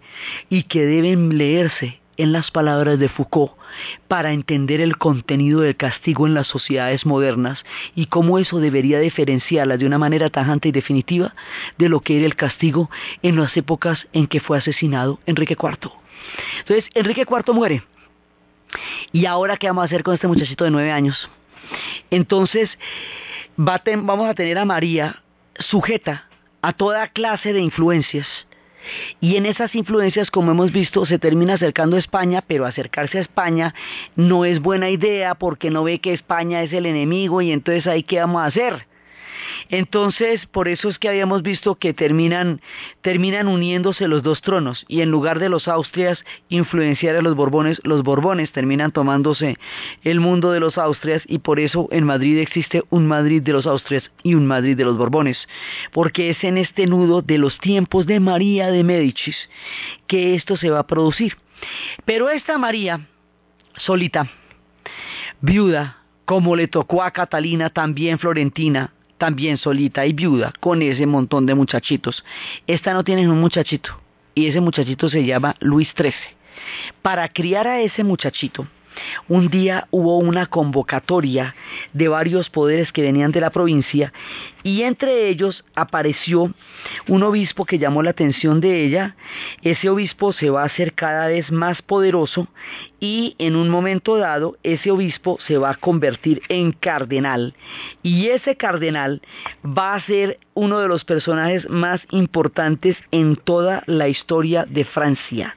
y 0.49 0.63
que 0.63 0.85
deben 0.85 1.37
leerse 1.37 2.02
en 2.17 2.31
las 2.31 2.51
palabras 2.51 2.99
de 2.99 3.09
Foucault 3.09 3.53
para 4.07 4.33
entender 4.33 4.81
el 4.81 4.97
contenido 4.97 5.61
del 5.61 5.75
castigo 5.75 6.27
en 6.27 6.33
las 6.33 6.47
sociedades 6.47 7.05
modernas 7.05 7.63
y 7.95 8.07
cómo 8.07 8.39
eso 8.39 8.59
debería 8.59 8.99
diferenciarlas 8.99 9.79
de 9.79 9.85
una 9.85 9.97
manera 9.97 10.29
tajante 10.29 10.69
y 10.69 10.71
definitiva 10.71 11.33
de 11.77 11.89
lo 11.89 12.01
que 12.01 12.17
era 12.17 12.25
el 12.25 12.35
castigo 12.35 12.89
en 13.21 13.35
las 13.37 13.55
épocas 13.57 14.07
en 14.13 14.27
que 14.27 14.39
fue 14.39 14.57
asesinado 14.57 15.19
Enrique 15.25 15.57
IV. 15.59 15.91
Entonces, 16.59 16.85
Enrique 16.93 17.25
IV 17.29 17.53
muere. 17.53 17.83
¿Y 19.11 19.25
ahora 19.25 19.57
qué 19.57 19.67
vamos 19.67 19.83
a 19.83 19.85
hacer 19.85 20.03
con 20.03 20.15
este 20.15 20.27
muchachito 20.27 20.63
de 20.63 20.71
nueve 20.71 20.91
años? 20.91 21.29
Entonces, 22.09 22.69
vamos 23.55 24.29
a 24.29 24.33
tener 24.33 24.57
a 24.57 24.65
María 24.65 25.21
sujeta 25.59 26.27
a 26.61 26.73
toda 26.73 27.07
clase 27.09 27.53
de 27.53 27.61
influencias 27.61 28.27
y 29.21 29.37
en 29.37 29.45
esas 29.45 29.75
influencias, 29.75 30.31
como 30.31 30.51
hemos 30.51 30.71
visto, 30.71 31.05
se 31.05 31.19
termina 31.19 31.55
acercando 31.55 31.95
a 31.95 31.99
España, 31.99 32.43
pero 32.45 32.65
acercarse 32.65 33.19
a 33.19 33.21
España 33.21 33.73
no 34.15 34.45
es 34.45 34.59
buena 34.59 34.89
idea 34.89 35.35
porque 35.35 35.69
no 35.69 35.83
ve 35.83 35.99
que 35.99 36.13
España 36.13 36.63
es 36.63 36.73
el 36.73 36.85
enemigo 36.85 37.41
y 37.41 37.51
entonces 37.51 37.87
ahí 37.87 38.03
qué 38.03 38.19
vamos 38.19 38.41
a 38.41 38.45
hacer. 38.45 38.87
Entonces, 39.73 40.45
por 40.45 40.67
eso 40.67 40.87
es 40.87 40.99
que 40.99 41.09
habíamos 41.09 41.41
visto 41.41 41.73
que 41.73 41.95
terminan, 41.95 42.61
terminan 43.01 43.47
uniéndose 43.47 44.07
los 44.07 44.21
dos 44.21 44.39
tronos 44.41 44.85
y 44.87 45.01
en 45.01 45.09
lugar 45.09 45.39
de 45.39 45.49
los 45.49 45.67
Austrias 45.67 46.23
influenciar 46.47 47.15
a 47.15 47.23
los 47.23 47.35
Borbones, 47.35 47.81
los 47.83 48.03
Borbones 48.03 48.51
terminan 48.51 48.91
tomándose 48.91 49.57
el 50.03 50.19
mundo 50.19 50.51
de 50.51 50.59
los 50.59 50.77
Austrias 50.77 51.23
y 51.25 51.39
por 51.39 51.59
eso 51.59 51.87
en 51.89 52.03
Madrid 52.03 52.37
existe 52.37 52.83
un 52.91 53.07
Madrid 53.07 53.41
de 53.41 53.53
los 53.53 53.65
Austrias 53.65 54.11
y 54.21 54.35
un 54.35 54.45
Madrid 54.45 54.77
de 54.77 54.85
los 54.85 54.95
Borbones, 54.95 55.39
porque 55.91 56.29
es 56.29 56.43
en 56.43 56.59
este 56.59 56.85
nudo 56.85 57.23
de 57.23 57.39
los 57.39 57.57
tiempos 57.57 58.05
de 58.05 58.19
María 58.19 58.69
de 58.69 58.83
Médicis 58.83 59.49
que 60.05 60.35
esto 60.35 60.55
se 60.55 60.69
va 60.69 60.81
a 60.81 60.87
producir. 60.87 61.35
Pero 62.05 62.29
esta 62.29 62.59
María, 62.59 63.07
solita, 63.75 64.27
viuda, 65.41 65.97
como 66.25 66.55
le 66.55 66.67
tocó 66.67 67.01
a 67.01 67.09
Catalina, 67.09 67.71
también 67.71 68.19
florentina, 68.19 68.92
también 69.23 69.57
solita 69.57 70.05
y 70.05 70.11
viuda 70.11 70.51
con 70.59 70.81
ese 70.81 71.05
montón 71.05 71.45
de 71.45 71.55
muchachitos. 71.55 72.25
Esta 72.67 72.93
no 72.93 73.05
tiene 73.05 73.25
un 73.29 73.39
muchachito 73.39 73.97
y 74.35 74.47
ese 74.47 74.59
muchachito 74.59 75.09
se 75.09 75.23
llama 75.23 75.55
Luis 75.61 75.87
XIII. 75.95 76.11
Para 77.01 77.29
criar 77.29 77.65
a 77.65 77.79
ese 77.79 78.03
muchachito, 78.03 78.67
un 79.27 79.49
día 79.49 79.87
hubo 79.91 80.17
una 80.17 80.45
convocatoria 80.47 81.55
de 81.93 82.07
varios 82.07 82.49
poderes 82.49 82.91
que 82.91 83.01
venían 83.01 83.31
de 83.31 83.41
la 83.41 83.49
provincia 83.49 84.13
y 84.63 84.83
entre 84.83 85.27
ellos 85.27 85.63
apareció 85.75 86.53
un 87.07 87.23
obispo 87.23 87.65
que 87.65 87.79
llamó 87.79 88.01
la 88.01 88.11
atención 88.11 88.61
de 88.61 88.85
ella. 88.85 89.15
Ese 89.61 89.89
obispo 89.89 90.33
se 90.33 90.49
va 90.49 90.63
a 90.63 90.67
hacer 90.67 90.93
cada 90.93 91.27
vez 91.27 91.51
más 91.51 91.81
poderoso 91.81 92.47
y 92.99 93.35
en 93.39 93.55
un 93.55 93.69
momento 93.69 94.17
dado 94.17 94.57
ese 94.63 94.89
obispo 94.91 95.37
se 95.45 95.57
va 95.57 95.71
a 95.71 95.75
convertir 95.75 96.41
en 96.47 96.71
cardenal 96.71 97.53
y 98.01 98.27
ese 98.27 98.55
cardenal 98.55 99.21
va 99.65 99.95
a 99.95 100.01
ser 100.01 100.39
uno 100.53 100.79
de 100.79 100.87
los 100.87 101.03
personajes 101.03 101.69
más 101.69 102.01
importantes 102.11 102.97
en 103.11 103.35
toda 103.35 103.83
la 103.85 104.07
historia 104.07 104.65
de 104.65 104.85
Francia. 104.85 105.55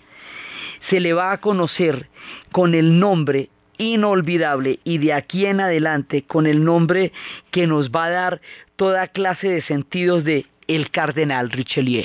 Se 0.89 1.01
le 1.01 1.12
va 1.12 1.32
a 1.32 1.41
conocer 1.41 2.09
con 2.53 2.74
el 2.74 2.99
nombre 2.99 3.51
inolvidable 3.78 4.80
y 4.84 4.99
de 4.99 5.12
aquí 5.12 5.47
en 5.47 5.61
adelante 5.61 6.22
con 6.22 6.47
el 6.47 6.64
nombre 6.64 7.12
que 7.51 7.66
nos 7.66 7.91
va 7.91 8.07
a 8.07 8.11
dar 8.11 8.41
toda 8.76 9.09
clase 9.09 9.49
de 9.49 9.62
sentidos 9.62 10.24
de 10.24 10.47
el 10.66 10.91
cardenal 10.91 11.51
Richelieu. 11.51 12.05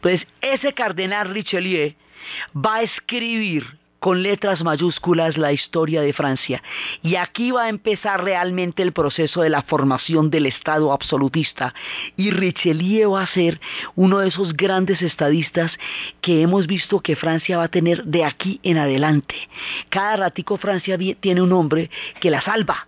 Pues 0.00 0.26
ese 0.40 0.72
cardenal 0.72 1.28
Richelieu 1.32 1.94
va 2.54 2.76
a 2.76 2.82
escribir 2.82 3.64
con 4.04 4.22
letras 4.22 4.62
mayúsculas 4.62 5.38
la 5.38 5.50
historia 5.54 6.02
de 6.02 6.12
Francia. 6.12 6.62
Y 7.02 7.16
aquí 7.16 7.52
va 7.52 7.64
a 7.64 7.68
empezar 7.70 8.22
realmente 8.22 8.82
el 8.82 8.92
proceso 8.92 9.40
de 9.40 9.48
la 9.48 9.62
formación 9.62 10.28
del 10.28 10.44
Estado 10.44 10.92
absolutista. 10.92 11.72
Y 12.14 12.30
Richelieu 12.30 13.12
va 13.12 13.22
a 13.22 13.26
ser 13.26 13.58
uno 13.96 14.18
de 14.18 14.28
esos 14.28 14.52
grandes 14.52 15.00
estadistas 15.00 15.72
que 16.20 16.42
hemos 16.42 16.66
visto 16.66 17.00
que 17.00 17.16
Francia 17.16 17.56
va 17.56 17.64
a 17.64 17.68
tener 17.68 18.04
de 18.04 18.26
aquí 18.26 18.60
en 18.62 18.76
adelante. 18.76 19.36
Cada 19.88 20.16
ratico 20.16 20.58
Francia 20.58 20.98
tiene 21.18 21.40
un 21.40 21.54
hombre 21.54 21.88
que 22.20 22.30
la 22.30 22.42
salva, 22.42 22.86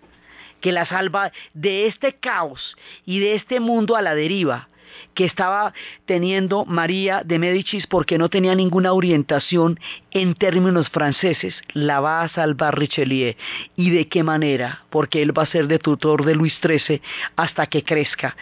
que 0.61 0.71
la 0.71 0.85
salva 0.85 1.31
de 1.55 1.87
este 1.87 2.13
caos 2.13 2.77
y 3.07 3.17
de 3.21 3.33
este 3.33 3.59
mundo 3.59 3.95
a 3.95 4.03
la 4.03 4.13
deriva 4.13 4.69
que 5.13 5.25
estaba 5.25 5.73
teniendo 6.05 6.65
María 6.65 7.23
de 7.23 7.39
Médicis 7.39 7.87
porque 7.87 8.17
no 8.17 8.29
tenía 8.29 8.55
ninguna 8.55 8.93
orientación 8.93 9.79
en 10.11 10.33
términos 10.33 10.89
franceses, 10.89 11.55
la 11.73 11.99
va 11.99 12.21
a 12.21 12.29
salvar 12.29 12.77
Richelieu. 12.77 13.35
¿Y 13.75 13.91
de 13.91 14.07
qué 14.07 14.23
manera? 14.23 14.83
Porque 14.89 15.21
él 15.21 15.37
va 15.37 15.43
a 15.43 15.47
ser 15.47 15.67
de 15.67 15.79
tutor 15.79 16.25
de 16.25 16.35
Luis 16.35 16.57
XIII 16.61 17.01
hasta 17.35 17.67
que 17.67 17.83
crezca. 17.83 18.35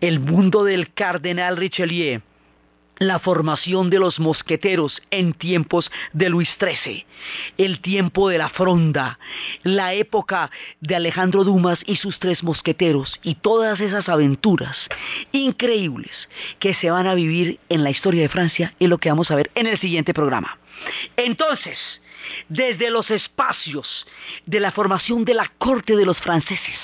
El 0.00 0.20
mundo 0.20 0.64
del 0.64 0.92
cardenal 0.92 1.56
Richelieu 1.56 2.22
la 2.98 3.18
formación 3.18 3.90
de 3.90 3.98
los 3.98 4.18
mosqueteros 4.18 5.00
en 5.10 5.32
tiempos 5.32 5.90
de 6.12 6.28
Luis 6.28 6.48
XIII, 6.58 7.06
el 7.56 7.80
tiempo 7.80 8.28
de 8.28 8.38
la 8.38 8.48
fronda, 8.48 9.18
la 9.62 9.94
época 9.94 10.50
de 10.80 10.96
Alejandro 10.96 11.44
Dumas 11.44 11.78
y 11.86 11.96
sus 11.96 12.18
tres 12.18 12.42
mosqueteros 12.42 13.18
y 13.22 13.36
todas 13.36 13.80
esas 13.80 14.08
aventuras 14.08 14.76
increíbles 15.32 16.10
que 16.58 16.74
se 16.74 16.90
van 16.90 17.06
a 17.06 17.14
vivir 17.14 17.60
en 17.68 17.84
la 17.84 17.90
historia 17.90 18.22
de 18.22 18.28
Francia 18.28 18.74
es 18.78 18.88
lo 18.88 18.98
que 18.98 19.10
vamos 19.10 19.30
a 19.30 19.36
ver 19.36 19.50
en 19.54 19.66
el 19.66 19.78
siguiente 19.78 20.14
programa. 20.14 20.58
Entonces, 21.16 21.78
desde 22.48 22.90
los 22.90 23.10
espacios 23.10 24.06
de 24.46 24.60
la 24.60 24.72
formación 24.72 25.24
de 25.24 25.34
la 25.34 25.50
corte 25.58 25.96
de 25.96 26.06
los 26.06 26.18
franceses, 26.18 26.78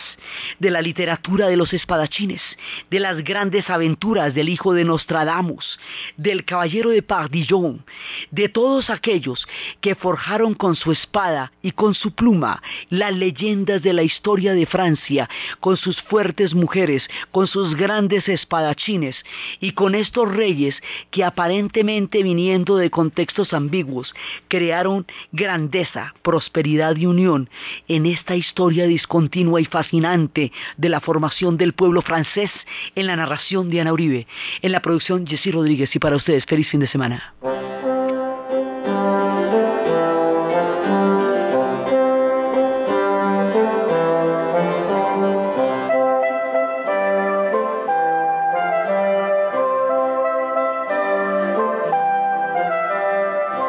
de 0.58 0.70
la 0.70 0.82
literatura 0.82 1.48
de 1.48 1.56
los 1.56 1.72
espadachines, 1.72 2.42
de 2.90 3.00
las 3.00 3.22
grandes 3.24 3.68
aventuras 3.70 4.34
del 4.34 4.48
hijo 4.48 4.72
de 4.72 4.84
Nostradamus, 4.84 5.78
del 6.16 6.44
caballero 6.44 6.90
de 6.90 7.02
Pardillon, 7.02 7.84
de 8.30 8.48
todos 8.48 8.90
aquellos 8.90 9.46
que 9.80 9.94
forjaron 9.94 10.54
con 10.54 10.76
su 10.76 10.92
espada 10.92 11.52
y 11.62 11.72
con 11.72 11.94
su 11.94 12.14
pluma 12.14 12.62
las 12.90 13.12
leyendas 13.12 13.82
de 13.82 13.92
la 13.92 14.02
historia 14.02 14.54
de 14.54 14.66
Francia, 14.66 15.28
con 15.60 15.76
sus 15.76 16.00
fuertes 16.02 16.54
mujeres, 16.54 17.02
con 17.30 17.46
sus 17.46 17.76
grandes 17.76 18.28
espadachines 18.28 19.16
y 19.60 19.72
con 19.72 19.94
estos 19.94 20.34
reyes 20.34 20.76
que 21.10 21.24
aparentemente 21.24 22.22
viniendo 22.22 22.76
de 22.76 22.90
contextos 22.90 23.52
ambiguos 23.52 24.14
crearon 24.48 25.06
grandeza, 25.32 26.14
prosperidad 26.22 26.96
y 26.96 27.06
unión 27.06 27.48
en 27.88 28.06
esta 28.06 28.36
historia 28.36 28.86
discontinua 28.86 29.60
y 29.60 29.64
fascinante 29.64 30.23
de 30.32 30.88
la 30.88 31.00
formación 31.00 31.56
del 31.56 31.72
pueblo 31.72 32.02
francés 32.02 32.50
en 32.94 33.06
la 33.06 33.16
narración 33.16 33.70
de 33.70 33.80
Ana 33.80 33.92
Uribe, 33.92 34.26
en 34.62 34.72
la 34.72 34.80
producción 34.80 35.26
Jessy 35.26 35.50
Rodríguez 35.50 35.94
y 35.94 35.98
para 35.98 36.16
ustedes 36.16 36.44
feliz 36.44 36.68
fin 36.68 36.80
de 36.80 36.88
semana. 36.88 37.34